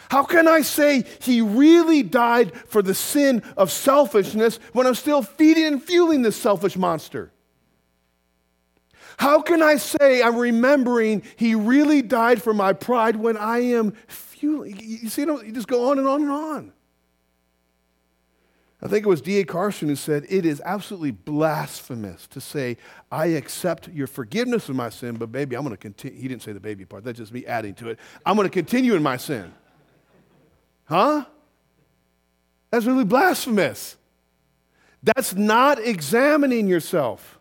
How 0.10 0.24
can 0.24 0.48
I 0.48 0.62
say 0.62 1.04
he 1.22 1.42
really 1.42 2.02
died 2.02 2.56
for 2.56 2.82
the 2.82 2.96
sin 2.96 3.44
of 3.56 3.72
selfishness 3.72 4.58
when 4.74 4.88
I'm 4.88 4.96
still 4.96 5.22
feeding 5.22 5.66
and 5.66 5.84
fueling 5.84 6.24
this 6.24 6.36
selfish 6.36 6.76
monster? 6.76 7.32
How 9.18 9.44
can 9.44 9.62
I 9.62 9.76
say 9.76 10.24
I'm 10.24 10.38
remembering 10.38 11.22
he 11.36 11.54
really 11.54 12.02
died 12.02 12.42
for 12.42 12.56
my 12.56 12.74
pride 12.74 13.16
when 13.16 13.38
I 13.38 13.60
am 13.60 13.92
fueling? 14.08 14.80
You 14.80 15.10
see, 15.10 15.22
you 15.22 15.52
just 15.52 15.68
go 15.68 15.92
on 15.92 16.00
and 16.00 16.08
on 16.08 16.24
and 16.24 16.32
on. 16.32 16.72
I 18.82 18.88
think 18.88 19.06
it 19.06 19.10
was 19.10 19.22
D.A. 19.22 19.46
Carson 19.46 19.88
who 19.88 19.96
said, 19.96 20.26
It 20.30 20.46
is 20.46 20.62
absolutely 20.66 21.12
blasphemous 21.12 22.28
to 22.28 22.42
say, 22.42 22.78
I 23.12 23.28
accept 23.28 23.88
your 23.88 24.08
forgiveness 24.08 24.70
of 24.70 24.76
my 24.76 24.90
sin, 24.90 25.16
but 25.16 25.32
baby, 25.32 25.56
I'm 25.56 25.64
going 25.64 25.74
to 25.74 25.78
continue. 25.78 26.20
He 26.20 26.28
didn't 26.28 26.44
say 26.44 26.52
the 26.52 26.60
baby 26.60 26.86
part, 26.86 27.04
that's 27.04 27.18
just 27.18 27.32
me 27.32 27.46
adding 27.46 27.74
to 27.76 27.90
it. 27.90 28.00
I'm 28.26 28.36
going 28.36 28.48
to 28.48 28.54
continue 28.54 28.96
in 28.96 29.04
my 29.04 29.18
sin. 29.18 29.54
Huh? 30.86 31.26
That's 32.70 32.86
really 32.86 33.06
blasphemous. 33.06 33.96
That's 35.02 35.34
not 35.34 35.80
examining 35.80 36.68
yourself. 36.68 37.40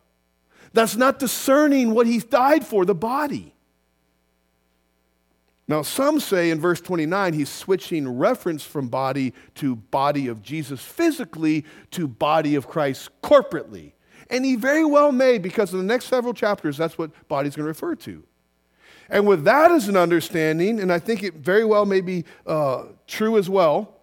That's 0.72 0.96
not 0.96 1.18
discerning 1.18 1.94
what 1.94 2.06
he's 2.06 2.24
died 2.24 2.66
for, 2.66 2.84
the 2.84 2.94
body. 2.94 3.53
Now, 5.66 5.80
some 5.82 6.20
say 6.20 6.50
in 6.50 6.60
verse 6.60 6.80
29, 6.80 7.32
he's 7.32 7.48
switching 7.48 8.06
reference 8.06 8.62
from 8.64 8.88
body 8.88 9.32
to 9.56 9.76
body 9.76 10.28
of 10.28 10.42
Jesus 10.42 10.82
physically 10.82 11.64
to 11.92 12.06
body 12.06 12.54
of 12.54 12.68
Christ 12.68 13.08
corporately. 13.22 13.92
And 14.28 14.44
he 14.44 14.56
very 14.56 14.84
well 14.84 15.10
may, 15.10 15.38
because 15.38 15.72
in 15.72 15.78
the 15.78 15.84
next 15.84 16.06
several 16.06 16.34
chapters, 16.34 16.76
that's 16.76 16.98
what 16.98 17.10
body's 17.28 17.56
going 17.56 17.64
to 17.64 17.68
refer 17.68 17.94
to. 17.96 18.22
And 19.08 19.26
with 19.26 19.44
that 19.44 19.70
as 19.70 19.88
an 19.88 19.96
understanding, 19.96 20.80
and 20.80 20.92
I 20.92 20.98
think 20.98 21.22
it 21.22 21.34
very 21.34 21.64
well 21.64 21.86
may 21.86 22.00
be 22.00 22.24
uh, 22.46 22.84
true 23.06 23.38
as 23.38 23.48
well, 23.48 23.94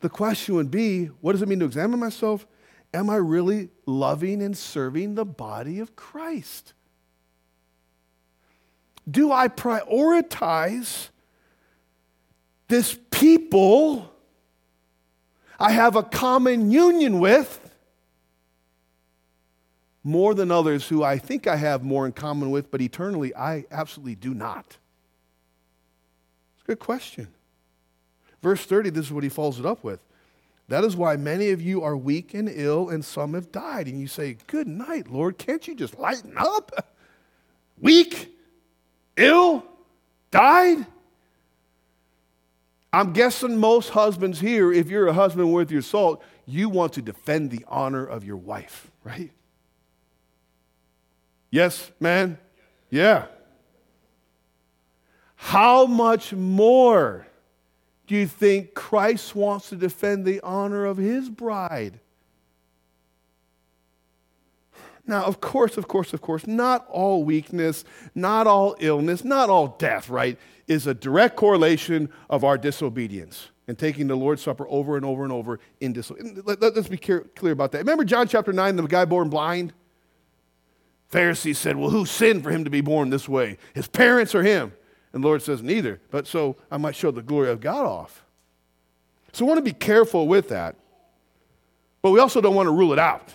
the 0.00 0.08
question 0.08 0.54
would 0.54 0.70
be 0.70 1.06
what 1.20 1.32
does 1.32 1.42
it 1.42 1.48
mean 1.48 1.60
to 1.60 1.64
examine 1.64 1.98
myself? 1.98 2.46
Am 2.92 3.10
I 3.10 3.16
really 3.16 3.70
loving 3.86 4.42
and 4.42 4.56
serving 4.56 5.14
the 5.14 5.24
body 5.24 5.78
of 5.80 5.96
Christ? 5.96 6.74
Do 9.08 9.32
I 9.32 9.48
prioritize 9.48 11.08
this 12.68 12.98
people 13.10 14.12
I 15.58 15.70
have 15.70 15.96
a 15.96 16.02
common 16.02 16.70
union 16.70 17.18
with 17.18 17.62
more 20.04 20.34
than 20.34 20.50
others 20.50 20.88
who 20.88 21.02
I 21.02 21.18
think 21.18 21.46
I 21.46 21.56
have 21.56 21.82
more 21.82 22.06
in 22.06 22.12
common 22.12 22.50
with, 22.50 22.70
but 22.70 22.80
eternally 22.80 23.34
I 23.34 23.64
absolutely 23.70 24.16
do 24.16 24.34
not? 24.34 24.76
It's 26.54 26.62
a 26.64 26.66
good 26.66 26.78
question. 26.78 27.28
Verse 28.42 28.64
30, 28.64 28.90
this 28.90 29.06
is 29.06 29.12
what 29.12 29.24
he 29.24 29.30
follows 29.30 29.58
it 29.58 29.66
up 29.66 29.82
with. 29.82 30.00
That 30.68 30.84
is 30.84 30.96
why 30.96 31.16
many 31.16 31.50
of 31.50 31.62
you 31.62 31.82
are 31.82 31.96
weak 31.96 32.34
and 32.34 32.48
ill, 32.52 32.88
and 32.88 33.04
some 33.04 33.34
have 33.34 33.52
died. 33.52 33.86
And 33.86 34.00
you 34.00 34.08
say, 34.08 34.36
Good 34.48 34.66
night, 34.66 35.08
Lord. 35.08 35.38
Can't 35.38 35.66
you 35.66 35.76
just 35.76 35.96
lighten 35.98 36.34
up? 36.36 36.72
Weak, 37.80 38.35
ill, 39.16 39.64
died? 40.30 40.86
I'm 42.92 43.12
guessing 43.12 43.58
most 43.58 43.90
husbands 43.90 44.40
here, 44.40 44.72
if 44.72 44.88
you're 44.88 45.08
a 45.08 45.12
husband 45.12 45.52
worth 45.52 45.70
your 45.70 45.82
salt, 45.82 46.22
you 46.46 46.68
want 46.68 46.94
to 46.94 47.02
defend 47.02 47.50
the 47.50 47.64
honor 47.68 48.06
of 48.06 48.24
your 48.24 48.36
wife, 48.36 48.90
right? 49.04 49.30
Yes, 51.50 51.90
man? 52.00 52.38
Yeah. 52.90 53.26
How 55.34 55.86
much 55.86 56.32
more 56.32 57.26
do 58.06 58.14
you 58.14 58.26
think 58.26 58.74
Christ 58.74 59.34
wants 59.34 59.68
to 59.68 59.76
defend 59.76 60.24
the 60.24 60.40
honor 60.40 60.86
of 60.86 60.96
his 60.96 61.28
bride? 61.28 62.00
Now, 65.06 65.24
of 65.24 65.40
course, 65.40 65.76
of 65.76 65.86
course, 65.86 66.12
of 66.12 66.20
course, 66.20 66.46
not 66.46 66.86
all 66.88 67.22
weakness, 67.22 67.84
not 68.14 68.46
all 68.46 68.76
illness, 68.80 69.24
not 69.24 69.48
all 69.48 69.68
death, 69.78 70.08
right, 70.08 70.38
is 70.66 70.86
a 70.86 70.94
direct 70.94 71.36
correlation 71.36 72.10
of 72.28 72.42
our 72.42 72.58
disobedience 72.58 73.48
and 73.68 73.78
taking 73.78 74.08
the 74.08 74.16
Lord's 74.16 74.42
Supper 74.42 74.66
over 74.68 74.96
and 74.96 75.04
over 75.04 75.22
and 75.22 75.32
over 75.32 75.60
in 75.80 75.92
disobedience. 75.92 76.40
Let, 76.44 76.62
us 76.62 76.88
be 76.88 76.96
clear, 76.96 77.20
clear 77.36 77.52
about 77.52 77.72
that. 77.72 77.78
Remember 77.78 78.04
John 78.04 78.26
chapter 78.26 78.52
9, 78.52 78.76
the 78.76 78.82
guy 78.86 79.04
born 79.04 79.28
blind? 79.28 79.72
Pharisees 81.08 81.58
said, 81.58 81.76
Well, 81.76 81.90
who 81.90 82.04
sinned 82.04 82.42
for 82.42 82.50
him 82.50 82.64
to 82.64 82.70
be 82.70 82.80
born 82.80 83.10
this 83.10 83.28
way? 83.28 83.58
His 83.74 83.86
parents 83.86 84.34
or 84.34 84.42
him? 84.42 84.72
And 85.12 85.22
the 85.22 85.28
Lord 85.28 85.42
says, 85.42 85.62
Neither, 85.62 86.00
but 86.10 86.26
so 86.26 86.56
I 86.70 86.78
might 86.78 86.96
show 86.96 87.12
the 87.12 87.22
glory 87.22 87.50
of 87.50 87.60
God 87.60 87.86
off. 87.86 88.24
So 89.32 89.44
we 89.44 89.48
want 89.48 89.58
to 89.58 89.62
be 89.62 89.72
careful 89.72 90.26
with 90.26 90.48
that. 90.48 90.76
But 92.02 92.10
we 92.10 92.20
also 92.20 92.40
don't 92.40 92.54
want 92.54 92.66
to 92.66 92.72
rule 92.72 92.92
it 92.92 92.98
out. 92.98 93.32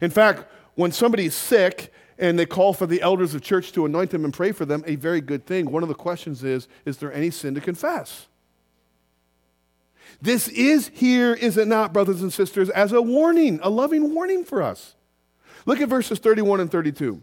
In 0.00 0.10
fact, 0.10 0.44
when 0.74 0.92
somebody's 0.92 1.34
sick 1.34 1.92
and 2.18 2.38
they 2.38 2.46
call 2.46 2.72
for 2.72 2.86
the 2.86 3.02
elders 3.02 3.34
of 3.34 3.42
church 3.42 3.72
to 3.72 3.86
anoint 3.86 4.10
them 4.10 4.24
and 4.24 4.32
pray 4.32 4.52
for 4.52 4.64
them, 4.64 4.84
a 4.86 4.96
very 4.96 5.20
good 5.20 5.46
thing. 5.46 5.70
One 5.70 5.82
of 5.82 5.88
the 5.88 5.94
questions 5.94 6.44
is 6.44 6.68
Is 6.84 6.98
there 6.98 7.12
any 7.12 7.30
sin 7.30 7.54
to 7.54 7.60
confess? 7.60 8.26
This 10.20 10.48
is 10.48 10.90
here, 10.94 11.34
is 11.34 11.56
it 11.56 11.68
not, 11.68 11.92
brothers 11.92 12.22
and 12.22 12.32
sisters, 12.32 12.70
as 12.70 12.92
a 12.92 13.02
warning, 13.02 13.58
a 13.62 13.70
loving 13.70 14.14
warning 14.14 14.44
for 14.44 14.62
us. 14.62 14.94
Look 15.66 15.80
at 15.80 15.88
verses 15.88 16.18
31 16.18 16.60
and 16.60 16.70
32. 16.70 17.22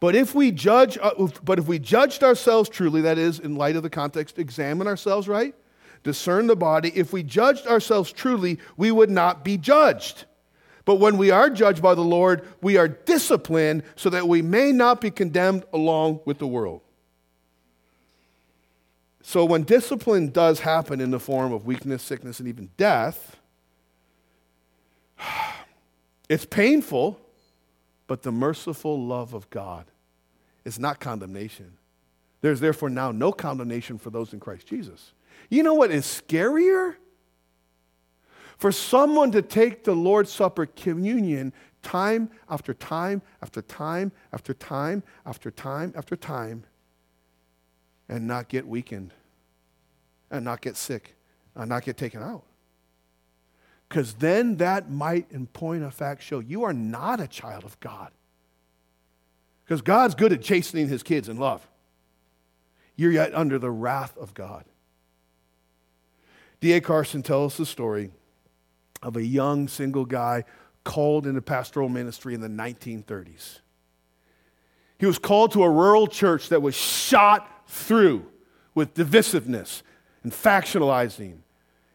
But 0.00 0.14
if 0.14 0.34
we 0.34 0.50
judge, 0.50 0.98
uh, 1.00 1.28
but 1.44 1.58
if 1.58 1.66
we 1.66 1.78
judged 1.78 2.24
ourselves 2.24 2.68
truly, 2.68 3.02
that 3.02 3.18
is, 3.18 3.38
in 3.38 3.56
light 3.56 3.76
of 3.76 3.82
the 3.82 3.90
context, 3.90 4.38
examine 4.38 4.86
ourselves 4.86 5.28
right, 5.28 5.54
discern 6.02 6.46
the 6.46 6.56
body. 6.56 6.92
If 6.94 7.12
we 7.12 7.22
judged 7.22 7.66
ourselves 7.66 8.12
truly, 8.12 8.58
we 8.76 8.90
would 8.90 9.10
not 9.10 9.44
be 9.44 9.56
judged. 9.56 10.24
But 10.84 10.96
when 10.96 11.16
we 11.16 11.30
are 11.30 11.48
judged 11.48 11.82
by 11.82 11.94
the 11.94 12.02
Lord, 12.02 12.46
we 12.60 12.76
are 12.76 12.88
disciplined 12.88 13.84
so 13.96 14.10
that 14.10 14.26
we 14.26 14.42
may 14.42 14.72
not 14.72 15.00
be 15.00 15.10
condemned 15.10 15.64
along 15.72 16.20
with 16.24 16.38
the 16.38 16.46
world. 16.46 16.80
So 19.22 19.44
when 19.44 19.62
discipline 19.62 20.30
does 20.30 20.60
happen 20.60 21.00
in 21.00 21.12
the 21.12 21.20
form 21.20 21.52
of 21.52 21.64
weakness, 21.64 22.02
sickness, 22.02 22.40
and 22.40 22.48
even 22.48 22.70
death, 22.76 23.36
it's 26.28 26.44
painful, 26.44 27.20
but 28.08 28.22
the 28.22 28.32
merciful 28.32 29.00
love 29.00 29.32
of 29.32 29.48
God 29.50 29.86
is 30.64 30.78
not 30.78 30.98
condemnation. 30.98 31.78
There's 32.40 32.58
therefore 32.58 32.90
now 32.90 33.12
no 33.12 33.30
condemnation 33.32 33.98
for 33.98 34.10
those 34.10 34.32
in 34.32 34.40
Christ 34.40 34.66
Jesus. 34.66 35.12
You 35.48 35.62
know 35.62 35.74
what 35.74 35.92
is 35.92 36.04
scarier? 36.04 36.96
For 38.62 38.70
someone 38.70 39.32
to 39.32 39.42
take 39.42 39.82
the 39.82 39.92
Lord's 39.92 40.30
Supper 40.30 40.66
communion 40.66 41.52
time 41.82 42.30
after 42.48 42.72
time 42.72 43.20
after 43.42 43.60
time 43.60 44.12
after 44.32 44.54
time 44.54 45.02
after 45.26 45.50
time 45.50 45.92
after 45.96 46.14
time 46.14 46.62
and 48.08 48.28
not 48.28 48.46
get 48.46 48.68
weakened 48.68 49.14
and 50.30 50.44
not 50.44 50.60
get 50.60 50.76
sick 50.76 51.16
and 51.56 51.70
not 51.70 51.82
get 51.82 51.96
taken 51.96 52.22
out. 52.22 52.44
Because 53.88 54.14
then 54.14 54.58
that 54.58 54.88
might, 54.88 55.26
in 55.32 55.48
point 55.48 55.82
of 55.82 55.92
fact, 55.92 56.22
show 56.22 56.38
you 56.38 56.62
are 56.62 56.72
not 56.72 57.18
a 57.18 57.26
child 57.26 57.64
of 57.64 57.80
God. 57.80 58.12
Because 59.64 59.82
God's 59.82 60.14
good 60.14 60.32
at 60.32 60.40
chastening 60.40 60.86
his 60.86 61.02
kids 61.02 61.28
in 61.28 61.36
love. 61.36 61.66
You're 62.94 63.10
yet 63.10 63.34
under 63.34 63.58
the 63.58 63.72
wrath 63.72 64.16
of 64.16 64.34
God. 64.34 64.66
D.A. 66.60 66.80
Carson 66.80 67.24
tells 67.24 67.54
us 67.54 67.58
the 67.58 67.66
story 67.66 68.12
of 69.02 69.16
a 69.16 69.24
young 69.24 69.68
single 69.68 70.04
guy 70.04 70.44
called 70.84 71.26
into 71.26 71.42
pastoral 71.42 71.88
ministry 71.88 72.34
in 72.34 72.40
the 72.40 72.48
1930s. 72.48 73.60
He 74.98 75.06
was 75.06 75.18
called 75.18 75.52
to 75.52 75.64
a 75.64 75.70
rural 75.70 76.06
church 76.06 76.48
that 76.50 76.62
was 76.62 76.74
shot 76.74 77.68
through 77.68 78.26
with 78.74 78.94
divisiveness 78.94 79.82
and 80.22 80.32
factionalizing 80.32 81.38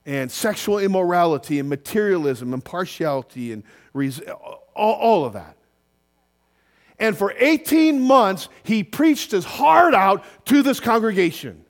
and 0.06 0.32
sexual 0.32 0.80
immorality 0.80 1.60
and 1.60 1.70
materialism 1.70 2.54
and 2.54 2.64
partiality 2.64 3.52
and 3.52 3.64
res- 3.94 4.22
all, 4.22 4.94
all 4.94 5.26
of 5.26 5.34
that. 5.34 5.58
And 7.00 7.16
for 7.18 7.34
18 7.38 8.02
months, 8.02 8.50
he 8.64 8.84
preached 8.84 9.32
his 9.32 9.46
heart 9.46 9.94
out 9.94 10.24
to 10.46 10.64
this 10.64 10.80
congregation. 10.80 11.66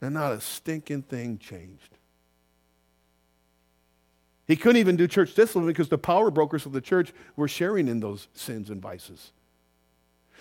And 0.00 0.14
not 0.14 0.32
a 0.32 0.40
stinking 0.40 1.02
thing 1.02 1.38
changed. 1.38 1.97
He 4.48 4.56
couldn't 4.56 4.78
even 4.78 4.96
do 4.96 5.06
church 5.06 5.34
discipline 5.34 5.66
because 5.66 5.90
the 5.90 5.98
power 5.98 6.30
brokers 6.30 6.64
of 6.66 6.72
the 6.72 6.80
church 6.80 7.12
were 7.36 7.48
sharing 7.48 7.86
in 7.86 8.00
those 8.00 8.28
sins 8.32 8.70
and 8.70 8.80
vices. 8.80 9.32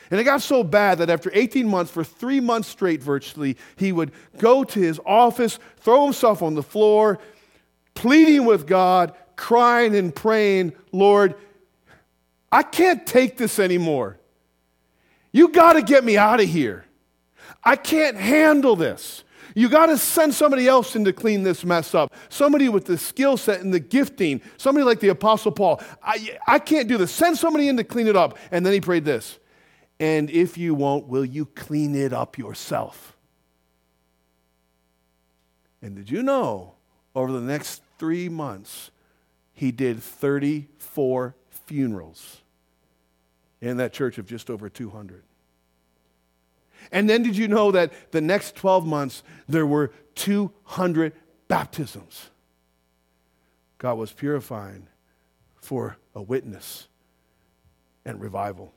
And 0.09 0.19
it 0.19 0.23
got 0.23 0.41
so 0.41 0.63
bad 0.63 0.99
that 0.99 1.09
after 1.09 1.29
18 1.33 1.67
months, 1.67 1.91
for 1.91 2.05
three 2.05 2.39
months 2.39 2.69
straight 2.69 3.03
virtually, 3.03 3.57
he 3.75 3.91
would 3.91 4.13
go 4.37 4.63
to 4.63 4.79
his 4.79 5.01
office, 5.05 5.59
throw 5.77 6.05
himself 6.05 6.41
on 6.41 6.55
the 6.55 6.63
floor, 6.63 7.19
pleading 7.93 8.45
with 8.45 8.65
God, 8.65 9.13
crying 9.35 9.93
and 9.93 10.15
praying, 10.15 10.71
Lord, 10.93 11.35
I 12.49 12.63
can't 12.63 13.05
take 13.05 13.37
this 13.37 13.59
anymore. 13.59 14.17
You 15.33 15.49
got 15.49 15.73
to 15.73 15.81
get 15.81 16.05
me 16.05 16.17
out 16.17 16.39
of 16.39 16.47
here. 16.47 16.85
I 17.61 17.75
can't 17.75 18.15
handle 18.15 18.77
this. 18.77 19.25
You 19.57 19.69
got 19.69 19.87
to 19.87 19.97
send 19.97 20.35
somebody 20.35 20.67
else 20.67 20.95
in 20.95 21.03
to 21.05 21.11
clean 21.11 21.41
this 21.41 21.65
mess 21.65 21.95
up. 21.95 22.13
Somebody 22.29 22.69
with 22.69 22.85
the 22.85 22.95
skill 22.95 23.37
set 23.37 23.61
and 23.61 23.73
the 23.73 23.79
gifting. 23.79 24.39
Somebody 24.57 24.85
like 24.85 24.99
the 24.99 25.07
Apostle 25.07 25.51
Paul. 25.51 25.81
I, 26.03 26.37
I 26.45 26.59
can't 26.59 26.87
do 26.87 26.95
this. 26.95 27.11
Send 27.11 27.39
somebody 27.39 27.67
in 27.67 27.75
to 27.77 27.83
clean 27.83 28.05
it 28.05 28.15
up. 28.15 28.37
And 28.51 28.63
then 28.63 28.71
he 28.71 28.79
prayed 28.79 29.03
this. 29.03 29.39
And 29.99 30.29
if 30.29 30.59
you 30.59 30.75
won't, 30.75 31.07
will 31.07 31.25
you 31.25 31.47
clean 31.47 31.95
it 31.95 32.13
up 32.13 32.37
yourself? 32.37 33.17
And 35.81 35.95
did 35.95 36.11
you 36.11 36.21
know 36.21 36.75
over 37.15 37.31
the 37.31 37.41
next 37.41 37.81
three 37.97 38.29
months, 38.29 38.91
he 39.53 39.71
did 39.71 40.03
34 40.03 41.33
funerals 41.49 42.41
in 43.59 43.77
that 43.77 43.91
church 43.91 44.19
of 44.19 44.27
just 44.27 44.51
over 44.51 44.69
200? 44.69 45.23
And 46.91 47.09
then 47.09 47.23
did 47.23 47.37
you 47.37 47.47
know 47.47 47.71
that 47.71 47.91
the 48.11 48.21
next 48.21 48.55
12 48.55 48.85
months 48.85 49.23
there 49.47 49.65
were 49.65 49.91
200 50.15 51.13
baptisms? 51.47 52.29
God 53.77 53.95
was 53.95 54.11
purifying 54.11 54.87
for 55.61 55.97
a 56.15 56.21
witness 56.21 56.87
and 58.05 58.19
revival. 58.19 58.73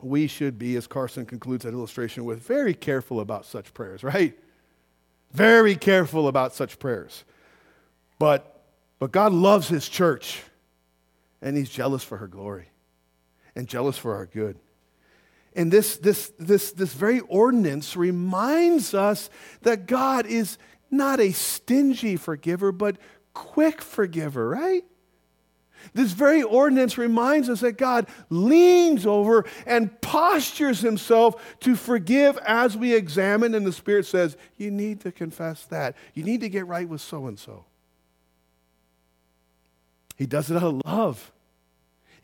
We 0.00 0.26
should 0.26 0.58
be, 0.58 0.76
as 0.76 0.86
Carson 0.86 1.26
concludes 1.26 1.64
that 1.64 1.72
illustration 1.72 2.24
with, 2.24 2.42
very 2.42 2.74
careful 2.74 3.20
about 3.20 3.44
such 3.44 3.74
prayers, 3.74 4.02
right? 4.04 4.38
Very 5.32 5.74
careful 5.74 6.28
about 6.28 6.54
such 6.54 6.78
prayers. 6.78 7.24
But, 8.18 8.62
but 8.98 9.12
God 9.12 9.32
loves 9.32 9.68
His 9.68 9.88
church, 9.88 10.42
and 11.42 11.56
He's 11.56 11.70
jealous 11.70 12.04
for 12.04 12.18
her 12.18 12.28
glory 12.28 12.68
and 13.56 13.66
jealous 13.66 13.98
for 13.98 14.14
our 14.14 14.26
good. 14.26 14.58
And 15.56 15.72
this, 15.72 15.96
this, 15.96 16.32
this, 16.38 16.70
this 16.72 16.92
very 16.92 17.20
ordinance 17.20 17.96
reminds 17.96 18.92
us 18.92 19.30
that 19.62 19.86
God 19.86 20.26
is 20.26 20.58
not 20.90 21.18
a 21.18 21.32
stingy 21.32 22.16
forgiver, 22.16 22.72
but 22.72 22.98
quick 23.32 23.80
forgiver, 23.80 24.50
right? 24.50 24.84
This 25.94 26.12
very 26.12 26.42
ordinance 26.42 26.98
reminds 26.98 27.48
us 27.48 27.60
that 27.60 27.78
God 27.78 28.06
leans 28.28 29.06
over 29.06 29.46
and 29.64 29.98
postures 30.02 30.80
himself 30.80 31.58
to 31.60 31.74
forgive 31.74 32.36
as 32.38 32.76
we 32.76 32.94
examine, 32.94 33.54
and 33.54 33.66
the 33.66 33.72
Spirit 33.72 34.04
says, 34.04 34.36
You 34.58 34.70
need 34.70 35.00
to 35.00 35.12
confess 35.12 35.64
that. 35.66 35.96
You 36.12 36.22
need 36.22 36.42
to 36.42 36.50
get 36.50 36.66
right 36.66 36.88
with 36.88 37.00
so 37.00 37.26
and 37.26 37.38
so. 37.38 37.64
He 40.16 40.26
does 40.26 40.50
it 40.50 40.56
out 40.56 40.62
of 40.62 40.82
love. 40.84 41.32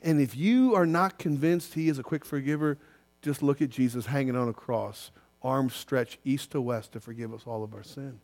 And 0.02 0.20
if 0.20 0.36
you 0.36 0.74
are 0.74 0.86
not 0.86 1.18
convinced 1.18 1.74
he 1.74 1.88
is 1.88 1.98
a 1.98 2.02
quick 2.02 2.24
forgiver, 2.24 2.78
just 3.22 3.42
look 3.42 3.62
at 3.62 3.70
Jesus 3.70 4.06
hanging 4.06 4.36
on 4.36 4.48
a 4.48 4.52
cross, 4.52 5.10
arms 5.42 5.74
stretched 5.74 6.18
east 6.24 6.50
to 6.50 6.60
west 6.60 6.92
to 6.92 7.00
forgive 7.00 7.32
us 7.32 7.42
all 7.46 7.64
of 7.64 7.74
our 7.74 7.82
sin. 7.82 8.20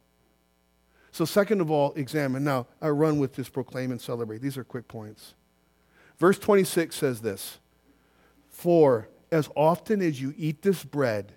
So, 1.11 1.25
second 1.25 1.61
of 1.61 1.71
all, 1.71 1.93
examine. 1.95 2.45
Now, 2.45 2.67
I 2.83 2.89
run 2.89 3.19
with 3.19 3.35
this 3.35 3.49
proclaim 3.49 3.91
and 3.91 4.01
celebrate. 4.01 4.43
These 4.43 4.59
are 4.59 4.65
quick 4.65 4.89
points. 4.89 5.35
Verse 6.19 6.39
26 6.39 6.95
says 6.95 7.21
this 7.23 7.59
For 8.51 9.09
as 9.33 9.49
often 9.55 10.03
as 10.03 10.21
you 10.21 10.35
eat 10.37 10.63
this 10.63 10.85
bread 10.85 11.33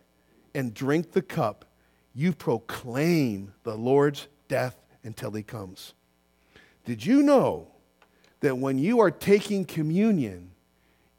and 0.54 0.74
drink 0.74 1.12
the 1.12 1.22
cup, 1.22 1.66
you 2.14 2.34
proclaim 2.34 3.54
the 3.64 3.78
Lord's 3.78 4.28
death 4.48 4.76
until 5.04 5.32
he 5.32 5.44
comes. 5.44 5.94
Did 6.84 7.06
you 7.06 7.22
know 7.22 7.68
that 8.42 8.58
when 8.58 8.78
you 8.78 9.00
are 9.00 9.12
taking 9.12 9.66
communion, 9.66 10.51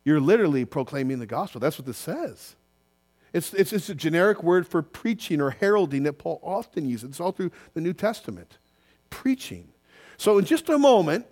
you're 0.05 0.20
literally 0.20 0.64
proclaiming 0.64 1.18
the 1.18 1.26
gospel. 1.26 1.61
That's 1.61 1.78
what 1.78 1.86
this 1.86 1.98
says. 1.98 2.57
It's, 3.32 3.55
it's, 3.55 3.88
a 3.88 3.94
generic 3.94 4.42
word 4.42 4.66
for 4.66 4.82
preaching 4.82 5.40
or 5.40 5.50
heralding 5.50 6.03
that 6.03 6.14
Paul 6.14 6.38
often 6.42 6.86
uses. 6.86 7.11
It's 7.11 7.20
all 7.20 7.32
through 7.32 7.50
the 7.72 7.80
New 7.80 7.94
Testament. 7.94 8.59
Preaching. 9.09 9.68
So, 10.18 10.38
in 10.38 10.44
just 10.44 10.68
a 10.68 10.78
moment, 10.78 11.26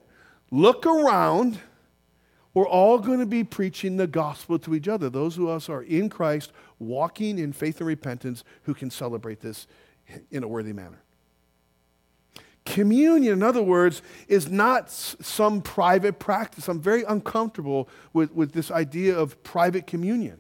look 0.50 0.86
around. 0.86 1.58
We're 2.54 2.68
all 2.68 2.98
going 2.98 3.20
to 3.20 3.26
be 3.26 3.44
preaching 3.44 3.96
the 3.96 4.06
gospel 4.06 4.58
to 4.60 4.74
each 4.74 4.88
other. 4.88 5.10
Those 5.10 5.36
of 5.36 5.46
us 5.46 5.68
are 5.68 5.82
in 5.82 6.08
Christ, 6.08 6.52
walking 6.78 7.38
in 7.38 7.52
faith 7.52 7.78
and 7.78 7.86
repentance, 7.86 8.44
who 8.62 8.74
can 8.74 8.90
celebrate 8.90 9.40
this 9.40 9.66
in 10.30 10.42
a 10.42 10.48
worthy 10.48 10.72
manner. 10.72 11.02
Communion, 12.66 13.32
in 13.32 13.42
other 13.42 13.62
words, 13.62 14.02
is 14.28 14.50
not 14.50 14.90
some 14.90 15.62
private 15.62 16.18
practice. 16.18 16.68
I'm 16.68 16.80
very 16.80 17.04
uncomfortable 17.04 17.88
with, 18.12 18.32
with 18.32 18.52
this 18.52 18.70
idea 18.70 19.18
of 19.18 19.42
private 19.42 19.86
communion. 19.86 20.38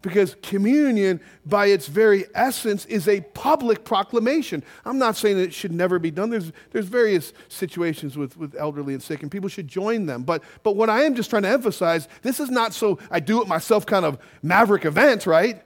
Because 0.00 0.36
communion, 0.42 1.18
by 1.46 1.66
its 1.66 1.86
very 1.86 2.26
essence, 2.34 2.84
is 2.86 3.08
a 3.08 3.22
public 3.32 3.84
proclamation. 3.84 4.62
I'm 4.84 4.98
not 4.98 5.16
saying 5.16 5.38
that 5.38 5.44
it 5.44 5.54
should 5.54 5.72
never 5.72 5.98
be 5.98 6.10
done. 6.10 6.28
There's, 6.28 6.52
there's 6.72 6.86
various 6.86 7.32
situations 7.48 8.16
with, 8.16 8.36
with 8.36 8.54
elderly 8.54 8.92
and 8.92 9.02
sick, 9.02 9.22
and 9.22 9.30
people 9.30 9.48
should 9.48 9.66
join 9.66 10.04
them. 10.04 10.22
But, 10.22 10.42
but 10.62 10.76
what 10.76 10.90
I 10.90 11.04
am 11.04 11.14
just 11.14 11.30
trying 11.30 11.44
to 11.44 11.48
emphasize 11.48 12.06
this 12.20 12.38
is 12.38 12.50
not 12.50 12.74
so 12.74 12.98
I 13.10 13.20
do 13.20 13.40
it 13.40 13.48
myself 13.48 13.86
kind 13.86 14.04
of 14.04 14.18
maverick 14.42 14.84
event, 14.84 15.26
right? 15.26 15.62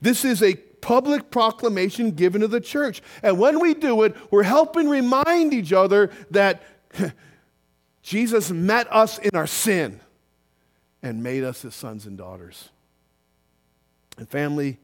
This 0.00 0.24
is 0.24 0.42
a 0.42 0.56
public 0.80 1.30
proclamation 1.30 2.12
given 2.12 2.40
to 2.40 2.48
the 2.48 2.60
church. 2.60 3.02
And 3.22 3.38
when 3.38 3.60
we 3.60 3.74
do 3.74 4.02
it, 4.02 4.16
we're 4.30 4.42
helping 4.42 4.88
remind 4.88 5.52
each 5.52 5.72
other 5.72 6.10
that 6.30 6.62
Jesus 8.02 8.50
met 8.50 8.92
us 8.92 9.18
in 9.18 9.30
our 9.34 9.46
sin 9.46 10.00
and 11.02 11.22
made 11.22 11.44
us 11.44 11.62
his 11.62 11.74
sons 11.74 12.06
and 12.06 12.16
daughters. 12.16 12.70
And 14.18 14.28
family, 14.28 14.78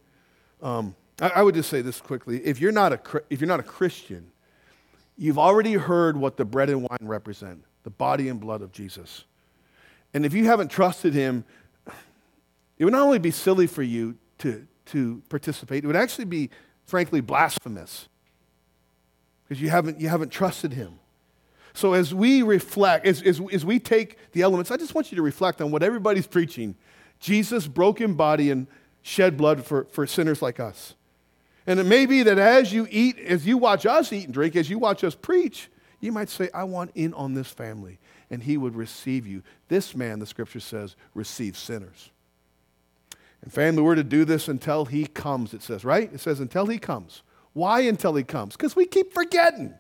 um, 0.63 0.95
I, 1.21 1.29
I, 1.37 1.43
would 1.43 1.55
just 1.55 1.69
say 1.69 1.83
this 1.83 2.01
quickly. 2.01 2.45
If 2.45 2.61
you're, 2.61 2.73
not 2.73 2.93
a, 2.93 3.23
if 3.29 3.41
you're 3.41 3.49
not 3.49 3.61
a 3.61 3.65
Christian, 3.65 4.31
you've 5.19 5.39
already 5.39 5.75
heard 5.75 6.17
what 6.17 6.37
the 6.37 6.45
bread 6.45 6.71
and 6.71 6.83
wine 6.83 6.99
represent 7.03 7.63
the 7.83 7.91
body 7.91 8.29
and 8.29 8.41
blood 8.41 8.63
of 8.63 8.73
Jesus. 8.73 9.25
And 10.13 10.27
if 10.27 10.35
you 10.35 10.47
haven't 10.47 10.71
trusted 10.71 11.15
him, 11.15 11.45
it 12.79 12.85
would 12.85 12.93
not 12.93 13.03
only 13.03 13.19
be 13.19 13.31
silly 13.31 13.67
for 13.67 13.83
you 13.83 14.17
to, 14.39 14.67
to 14.87 15.23
participate. 15.29 15.85
It 15.85 15.87
would 15.87 15.97
actually 15.97 16.25
be, 16.25 16.51
frankly, 16.85 17.21
blasphemous 17.21 18.09
because 19.45 19.61
you 19.61 19.71
haven't, 19.71 20.01
you 20.01 20.09
haven't 20.09 20.31
trusted 20.31 20.73
him. 20.73 20.99
So 21.75 21.93
as 21.93 22.15
we 22.15 22.43
reflect, 22.43 23.07
as, 23.07 23.23
as, 23.23 23.41
as 23.53 23.65
we 23.65 23.79
take 23.79 24.17
the 24.33 24.43
elements, 24.43 24.71
I 24.71 24.77
just 24.77 24.95
want 24.95 25.13
you 25.13 25.17
to 25.17 25.23
reflect 25.23 25.61
on 25.61 25.71
what 25.71 25.83
everybody's 25.83 26.27
preaching. 26.27 26.75
Jesus' 27.21 27.67
broken 27.67 28.15
body 28.15 28.51
and 28.51 28.67
shed 29.03 29.37
blood 29.37 29.65
for, 29.65 29.85
for 29.91 30.07
sinners 30.07 30.41
like 30.41 30.59
us. 30.59 30.95
And 31.67 31.79
it 31.79 31.85
may 31.85 32.07
be 32.07 32.23
that 32.23 32.39
as 32.39 32.73
you 32.73 32.87
eat, 32.91 33.19
as 33.19 33.47
you 33.47 33.59
watch 33.59 33.85
us 33.87 34.13
eat 34.13 34.25
and 34.25 34.35
drink, 34.35 34.57
as 34.57 34.71
you 34.71 34.79
watch 34.79 35.05
us 35.05 35.15
preach, 35.15 35.69
you 36.01 36.13
might 36.13 36.29
say, 36.29 36.49
I 36.55 36.65
want 36.65 36.93
in 36.95 37.13
on 37.15 37.35
this 37.35 37.51
family. 37.51 37.99
And 38.31 38.43
he 38.43 38.57
would 38.57 38.75
receive 38.75 39.27
you. 39.27 39.43
This 39.69 39.95
man, 39.95 40.19
the 40.19 40.27
scripture 40.27 40.61
says, 40.61 40.97
receives 41.15 41.59
sinners. 41.59 42.11
And 43.43 43.53
family, 43.53 43.83
we're 43.83 43.95
to 43.95 44.05
do 44.05 44.25
this 44.25 44.49
until 44.49 44.87
he 44.87 45.07
comes, 45.07 45.55
it 45.55 45.63
says, 45.63 45.85
right? 45.85 46.13
It 46.13 46.21
says 46.21 46.41
until 46.41 46.67
he 46.67 46.79
comes. 46.79 47.23
Why 47.53 47.81
until 47.81 48.15
he 48.15 48.25
comes? 48.25 48.57
Because 48.57 48.77
we 48.77 48.87
keep 48.87 49.15
forgetting, 49.15 49.75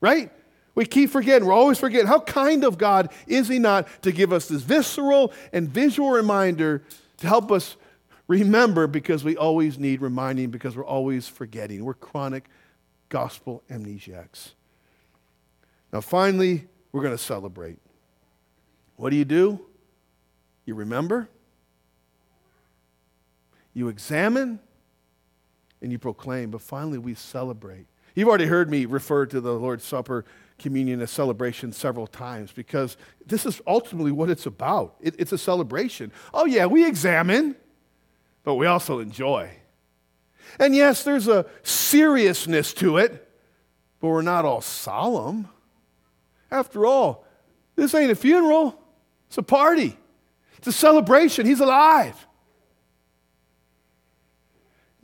right? 0.00 0.30
We 0.74 0.86
keep 0.86 1.10
forgetting. 1.10 1.46
We're 1.46 1.54
always 1.54 1.78
forgetting. 1.78 2.06
How 2.06 2.20
kind 2.20 2.64
of 2.64 2.78
God 2.78 3.12
is 3.26 3.48
he 3.48 3.58
not 3.58 3.88
to 4.02 4.12
give 4.12 4.32
us 4.32 4.48
this 4.48 4.62
visceral 4.62 5.32
and 5.52 5.68
visual 5.68 6.10
reminder 6.10 6.82
to 7.18 7.26
help 7.26 7.50
us 7.52 7.76
remember 8.28 8.86
because 8.86 9.24
we 9.24 9.36
always 9.36 9.78
need 9.78 10.00
reminding 10.00 10.50
because 10.50 10.76
we're 10.76 10.84
always 10.84 11.28
forgetting. 11.28 11.84
We're 11.84 11.94
chronic 11.94 12.48
gospel 13.08 13.62
amnesiacs. 13.70 14.52
Now, 15.92 16.00
finally, 16.00 16.66
we're 16.92 17.02
going 17.02 17.16
to 17.16 17.22
celebrate. 17.22 17.78
What 18.96 19.10
do 19.10 19.16
you 19.16 19.24
do? 19.24 19.60
You 20.64 20.74
remember? 20.74 21.28
You 23.74 23.88
examine, 23.88 24.60
and 25.80 25.90
you 25.90 25.98
proclaim. 25.98 26.50
But 26.50 26.62
finally, 26.62 26.98
we 26.98 27.14
celebrate. 27.14 27.86
You've 28.14 28.28
already 28.28 28.46
heard 28.46 28.70
me 28.70 28.84
refer 28.84 29.26
to 29.26 29.40
the 29.40 29.52
Lord's 29.52 29.84
Supper 29.84 30.24
communion 30.58 31.00
as 31.00 31.10
celebration 31.10 31.72
several 31.72 32.06
times 32.06 32.52
because 32.52 32.96
this 33.26 33.44
is 33.44 33.60
ultimately 33.66 34.12
what 34.12 34.30
it's 34.30 34.46
about. 34.46 34.94
It, 35.00 35.16
it's 35.18 35.32
a 35.32 35.38
celebration. 35.38 36.12
Oh, 36.32 36.44
yeah, 36.44 36.66
we 36.66 36.86
examine, 36.86 37.56
but 38.44 38.54
we 38.54 38.66
also 38.66 39.00
enjoy. 39.00 39.50
And 40.58 40.74
yes, 40.74 41.04
there's 41.04 41.28
a 41.28 41.46
seriousness 41.62 42.74
to 42.74 42.98
it, 42.98 43.28
but 44.00 44.08
we're 44.08 44.22
not 44.22 44.44
all 44.44 44.60
solemn. 44.60 45.48
After 46.50 46.84
all, 46.84 47.24
this 47.74 47.94
ain't 47.94 48.10
a 48.10 48.14
funeral, 48.14 48.78
it's 49.28 49.38
a 49.38 49.42
party, 49.42 49.96
it's 50.58 50.66
a 50.66 50.72
celebration. 50.72 51.46
He's 51.46 51.60
alive. 51.60 52.26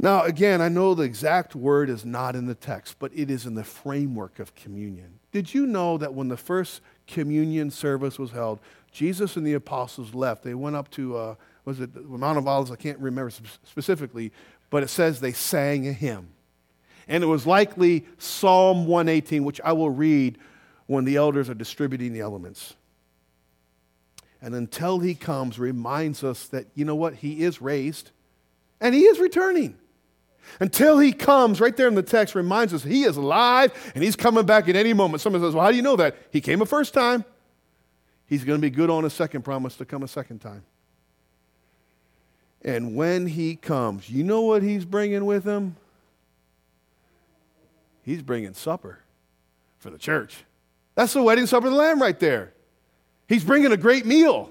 Now, 0.00 0.22
again, 0.22 0.60
I 0.60 0.68
know 0.68 0.94
the 0.94 1.02
exact 1.02 1.56
word 1.56 1.90
is 1.90 2.04
not 2.04 2.36
in 2.36 2.46
the 2.46 2.54
text, 2.54 2.96
but 3.00 3.10
it 3.14 3.30
is 3.30 3.46
in 3.46 3.54
the 3.54 3.64
framework 3.64 4.38
of 4.38 4.54
communion. 4.54 5.18
Did 5.32 5.52
you 5.52 5.66
know 5.66 5.98
that 5.98 6.14
when 6.14 6.28
the 6.28 6.36
first 6.36 6.82
communion 7.08 7.70
service 7.70 8.18
was 8.18 8.30
held, 8.30 8.60
Jesus 8.92 9.36
and 9.36 9.44
the 9.44 9.54
apostles 9.54 10.14
left? 10.14 10.44
They 10.44 10.54
went 10.54 10.76
up 10.76 10.88
to, 10.92 11.16
uh, 11.16 11.34
was 11.64 11.80
it 11.80 11.90
Mount 11.96 12.38
of 12.38 12.46
Olives? 12.46 12.70
I 12.70 12.76
can't 12.76 12.98
remember 13.00 13.32
specifically, 13.64 14.32
but 14.70 14.84
it 14.84 14.88
says 14.88 15.20
they 15.20 15.32
sang 15.32 15.88
a 15.88 15.92
hymn. 15.92 16.28
And 17.08 17.24
it 17.24 17.26
was 17.26 17.44
likely 17.44 18.06
Psalm 18.18 18.86
118, 18.86 19.42
which 19.42 19.60
I 19.62 19.72
will 19.72 19.90
read 19.90 20.38
when 20.86 21.04
the 21.04 21.16
elders 21.16 21.50
are 21.50 21.54
distributing 21.54 22.12
the 22.12 22.20
elements. 22.20 22.76
And 24.40 24.54
until 24.54 25.00
he 25.00 25.16
comes, 25.16 25.58
reminds 25.58 26.22
us 26.22 26.46
that, 26.48 26.66
you 26.74 26.84
know 26.84 26.94
what, 26.94 27.14
he 27.14 27.42
is 27.42 27.60
raised 27.60 28.12
and 28.80 28.94
he 28.94 29.02
is 29.02 29.18
returning. 29.18 29.76
Until 30.60 30.98
he 30.98 31.12
comes, 31.12 31.60
right 31.60 31.76
there 31.76 31.88
in 31.88 31.94
the 31.94 32.02
text, 32.02 32.34
reminds 32.34 32.74
us 32.74 32.82
he 32.82 33.04
is 33.04 33.16
alive 33.16 33.72
and 33.94 34.02
he's 34.02 34.16
coming 34.16 34.44
back 34.44 34.68
at 34.68 34.76
any 34.76 34.92
moment. 34.92 35.20
Someone 35.20 35.42
says, 35.42 35.54
Well, 35.54 35.64
how 35.64 35.70
do 35.70 35.76
you 35.76 35.82
know 35.82 35.96
that? 35.96 36.16
He 36.30 36.40
came 36.40 36.62
a 36.62 36.66
first 36.66 36.94
time. 36.94 37.24
He's 38.26 38.44
going 38.44 38.58
to 38.58 38.62
be 38.62 38.70
good 38.70 38.90
on 38.90 39.04
a 39.04 39.10
second 39.10 39.42
promise 39.42 39.76
to 39.76 39.84
come 39.84 40.02
a 40.02 40.08
second 40.08 40.40
time. 40.40 40.62
And 42.62 42.94
when 42.94 43.26
he 43.26 43.56
comes, 43.56 44.10
you 44.10 44.24
know 44.24 44.42
what 44.42 44.62
he's 44.62 44.84
bringing 44.84 45.24
with 45.24 45.44
him? 45.44 45.76
He's 48.02 48.22
bringing 48.22 48.52
supper 48.54 49.00
for 49.78 49.90
the 49.90 49.98
church. 49.98 50.44
That's 50.94 51.12
the 51.12 51.22
wedding 51.22 51.46
supper 51.46 51.66
of 51.68 51.72
the 51.72 51.78
Lamb 51.78 52.02
right 52.02 52.18
there. 52.18 52.52
He's 53.28 53.44
bringing 53.44 53.72
a 53.72 53.76
great 53.76 54.04
meal. 54.04 54.50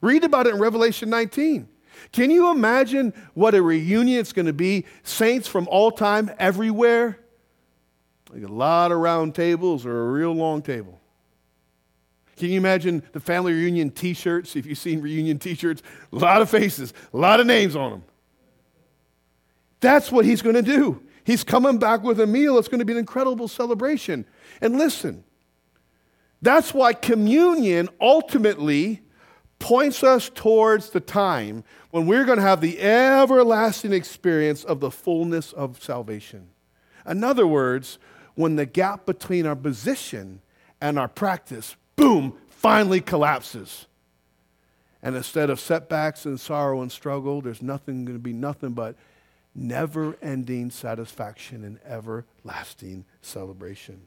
Read 0.00 0.22
about 0.22 0.46
it 0.46 0.54
in 0.54 0.60
Revelation 0.60 1.10
19. 1.10 1.68
Can 2.12 2.30
you 2.30 2.50
imagine 2.50 3.12
what 3.34 3.54
a 3.54 3.62
reunion 3.62 4.18
it's 4.20 4.32
going 4.32 4.46
to 4.46 4.52
be? 4.52 4.84
Saints 5.02 5.48
from 5.48 5.68
all 5.68 5.90
time, 5.90 6.30
everywhere. 6.38 7.18
Like 8.32 8.42
a 8.42 8.52
lot 8.52 8.92
of 8.92 8.98
round 8.98 9.34
tables 9.34 9.86
or 9.86 10.08
a 10.08 10.10
real 10.10 10.32
long 10.32 10.62
table. 10.62 11.00
Can 12.36 12.50
you 12.50 12.58
imagine 12.58 13.02
the 13.12 13.20
family 13.20 13.52
reunion 13.52 13.90
t 13.90 14.14
shirts? 14.14 14.54
If 14.54 14.64
you've 14.64 14.78
seen 14.78 15.00
reunion 15.00 15.38
t 15.38 15.54
shirts, 15.54 15.82
a 16.12 16.16
lot 16.16 16.40
of 16.40 16.48
faces, 16.48 16.94
a 17.12 17.16
lot 17.16 17.40
of 17.40 17.46
names 17.46 17.74
on 17.74 17.90
them. 17.90 18.04
That's 19.80 20.12
what 20.12 20.24
he's 20.24 20.42
going 20.42 20.54
to 20.54 20.62
do. 20.62 21.02
He's 21.24 21.44
coming 21.44 21.78
back 21.78 22.02
with 22.02 22.20
a 22.20 22.26
meal. 22.26 22.58
It's 22.58 22.68
going 22.68 22.78
to 22.78 22.84
be 22.84 22.92
an 22.92 22.98
incredible 22.98 23.48
celebration. 23.48 24.24
And 24.60 24.78
listen, 24.78 25.24
that's 26.40 26.72
why 26.72 26.92
communion 26.92 27.88
ultimately 28.00 29.02
points 29.58 30.04
us 30.04 30.30
towards 30.34 30.90
the 30.90 31.00
time 31.00 31.64
when 31.98 32.06
we're 32.06 32.24
going 32.24 32.38
to 32.38 32.44
have 32.44 32.60
the 32.60 32.80
everlasting 32.80 33.92
experience 33.92 34.62
of 34.62 34.78
the 34.78 34.90
fullness 34.90 35.52
of 35.52 35.82
salvation. 35.82 36.48
In 37.04 37.24
other 37.24 37.44
words, 37.44 37.98
when 38.36 38.54
the 38.54 38.66
gap 38.66 39.04
between 39.04 39.46
our 39.46 39.56
position 39.56 40.40
and 40.80 40.96
our 40.96 41.08
practice, 41.08 41.74
boom, 41.96 42.34
finally 42.50 43.00
collapses. 43.00 43.86
And 45.02 45.16
instead 45.16 45.50
of 45.50 45.58
setbacks 45.58 46.24
and 46.24 46.38
sorrow 46.38 46.82
and 46.82 46.92
struggle, 46.92 47.40
there's 47.40 47.62
nothing 47.62 48.04
going 48.04 48.16
to 48.16 48.22
be 48.22 48.32
nothing 48.32 48.74
but 48.74 48.94
never 49.52 50.16
ending 50.22 50.70
satisfaction 50.70 51.64
and 51.64 51.80
everlasting 51.84 53.06
celebration. 53.22 54.02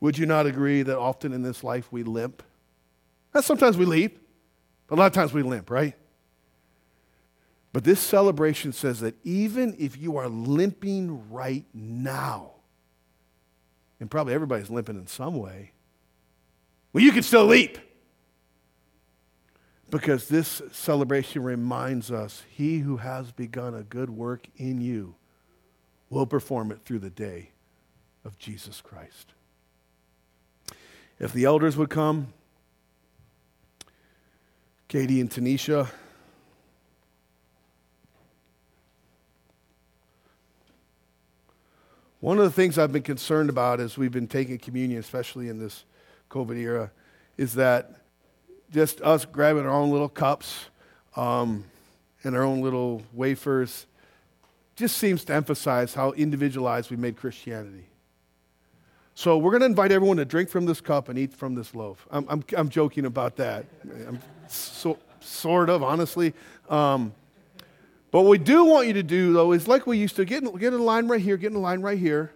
Would 0.00 0.18
you 0.18 0.26
not 0.26 0.44
agree 0.44 0.82
that 0.82 0.98
often 0.98 1.32
in 1.32 1.40
this 1.40 1.64
life 1.64 1.90
we 1.90 2.02
limp? 2.02 2.42
And 3.32 3.42
sometimes 3.42 3.78
we 3.78 3.86
leap, 3.86 4.18
but 4.86 4.96
a 4.96 4.98
lot 4.98 5.06
of 5.06 5.12
times 5.12 5.32
we 5.32 5.42
limp, 5.42 5.70
right? 5.70 5.94
But 7.72 7.84
this 7.84 8.00
celebration 8.00 8.72
says 8.72 9.00
that 9.00 9.14
even 9.24 9.76
if 9.78 9.96
you 9.96 10.16
are 10.16 10.28
limping 10.28 11.30
right 11.30 11.64
now, 11.72 12.52
and 14.00 14.10
probably 14.10 14.34
everybody's 14.34 14.70
limping 14.70 14.96
in 14.96 15.06
some 15.06 15.36
way, 15.36 15.72
well, 16.92 17.04
you 17.04 17.12
can 17.12 17.22
still 17.22 17.46
leap. 17.46 17.78
Because 19.88 20.28
this 20.28 20.62
celebration 20.72 21.42
reminds 21.42 22.10
us 22.10 22.44
he 22.48 22.78
who 22.78 22.98
has 22.98 23.32
begun 23.32 23.74
a 23.74 23.82
good 23.82 24.10
work 24.10 24.46
in 24.56 24.80
you 24.80 25.16
will 26.08 26.26
perform 26.26 26.70
it 26.70 26.80
through 26.84 27.00
the 27.00 27.10
day 27.10 27.50
of 28.24 28.38
Jesus 28.38 28.80
Christ. 28.80 29.32
If 31.18 31.32
the 31.32 31.44
elders 31.44 31.76
would 31.76 31.90
come, 31.90 32.28
Katie 34.88 35.20
and 35.20 35.30
Tanisha, 35.30 35.88
One 42.20 42.36
of 42.36 42.44
the 42.44 42.50
things 42.50 42.76
I've 42.76 42.92
been 42.92 43.02
concerned 43.02 43.48
about 43.48 43.80
as 43.80 43.96
we've 43.96 44.12
been 44.12 44.26
taking 44.26 44.58
communion, 44.58 45.00
especially 45.00 45.48
in 45.48 45.58
this 45.58 45.84
COVID 46.30 46.58
era, 46.58 46.90
is 47.38 47.54
that 47.54 48.02
just 48.70 49.00
us 49.00 49.24
grabbing 49.24 49.64
our 49.64 49.72
own 49.72 49.90
little 49.90 50.08
cups 50.08 50.66
um, 51.16 51.64
and 52.22 52.36
our 52.36 52.42
own 52.42 52.60
little 52.60 53.02
wafers 53.14 53.86
just 54.76 54.98
seems 54.98 55.24
to 55.24 55.34
emphasize 55.34 55.94
how 55.94 56.12
individualized 56.12 56.90
we 56.90 56.96
made 56.98 57.16
Christianity. 57.16 57.86
So 59.14 59.38
we're 59.38 59.52
going 59.52 59.60
to 59.60 59.66
invite 59.66 59.90
everyone 59.90 60.18
to 60.18 60.26
drink 60.26 60.50
from 60.50 60.66
this 60.66 60.80
cup 60.82 61.08
and 61.08 61.18
eat 61.18 61.32
from 61.32 61.54
this 61.54 61.74
loaf. 61.74 62.06
I'm, 62.10 62.26
I'm, 62.28 62.44
I'm 62.54 62.68
joking 62.68 63.06
about 63.06 63.36
that. 63.36 63.64
I'm 63.82 64.18
so, 64.46 64.98
sort 65.20 65.70
of, 65.70 65.82
honestly. 65.82 66.34
Um, 66.68 67.14
but 68.10 68.22
what 68.22 68.30
we 68.30 68.38
do 68.38 68.64
want 68.64 68.88
you 68.88 68.92
to 68.94 69.02
do, 69.02 69.32
though, 69.32 69.52
is 69.52 69.68
like 69.68 69.86
we 69.86 69.98
used 69.98 70.16
to 70.16 70.24
get 70.24 70.42
in, 70.42 70.56
get 70.56 70.72
in 70.72 70.80
line 70.80 71.06
right 71.06 71.20
here, 71.20 71.36
get 71.36 71.52
in 71.52 71.62
line 71.62 71.80
right 71.80 71.98
here, 71.98 72.32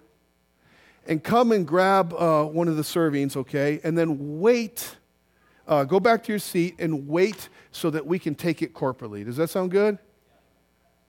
and 1.06 1.22
come 1.22 1.52
and 1.52 1.66
grab 1.66 2.12
uh, 2.14 2.44
one 2.44 2.68
of 2.68 2.76
the 2.76 2.82
servings, 2.82 3.36
okay? 3.36 3.80
And 3.82 3.98
then 3.98 4.40
wait. 4.40 4.96
Uh, 5.66 5.84
go 5.84 5.98
back 5.98 6.22
to 6.24 6.32
your 6.32 6.38
seat 6.38 6.76
and 6.78 7.08
wait 7.08 7.48
so 7.72 7.90
that 7.90 8.06
we 8.06 8.18
can 8.18 8.34
take 8.34 8.62
it 8.62 8.74
corporately. 8.74 9.24
Does 9.24 9.36
that 9.36 9.50
sound 9.50 9.70
good? 9.70 9.98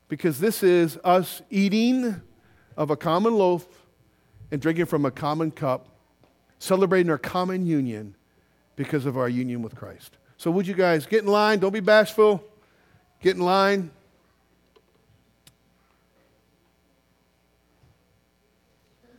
Because 0.08 0.40
this 0.40 0.64
is 0.64 0.98
us 1.04 1.42
eating 1.50 2.22
of 2.78 2.90
a 2.90 2.96
common 2.96 3.36
loaf 3.36 3.66
and 4.52 4.62
drinking 4.62 4.86
from 4.86 5.06
a 5.06 5.12
common 5.12 5.52
cup, 5.52 5.90
celebrating 6.60 7.10
our 7.10 7.18
common 7.18 7.66
union 7.66 8.16
because 8.76 9.06
of 9.06 9.18
our 9.18 9.30
union 9.30 9.62
with 9.62 9.76
Christ. 9.76 10.18
So, 10.38 10.52
would 10.52 10.68
you 10.68 10.74
guys 10.74 11.06
get 11.06 11.24
in 11.24 11.30
line? 11.30 11.60
Don't 11.60 11.74
be 11.74 11.80
bashful. 11.80 12.44
Get 13.22 13.36
in 13.36 13.42
line. 13.42 13.92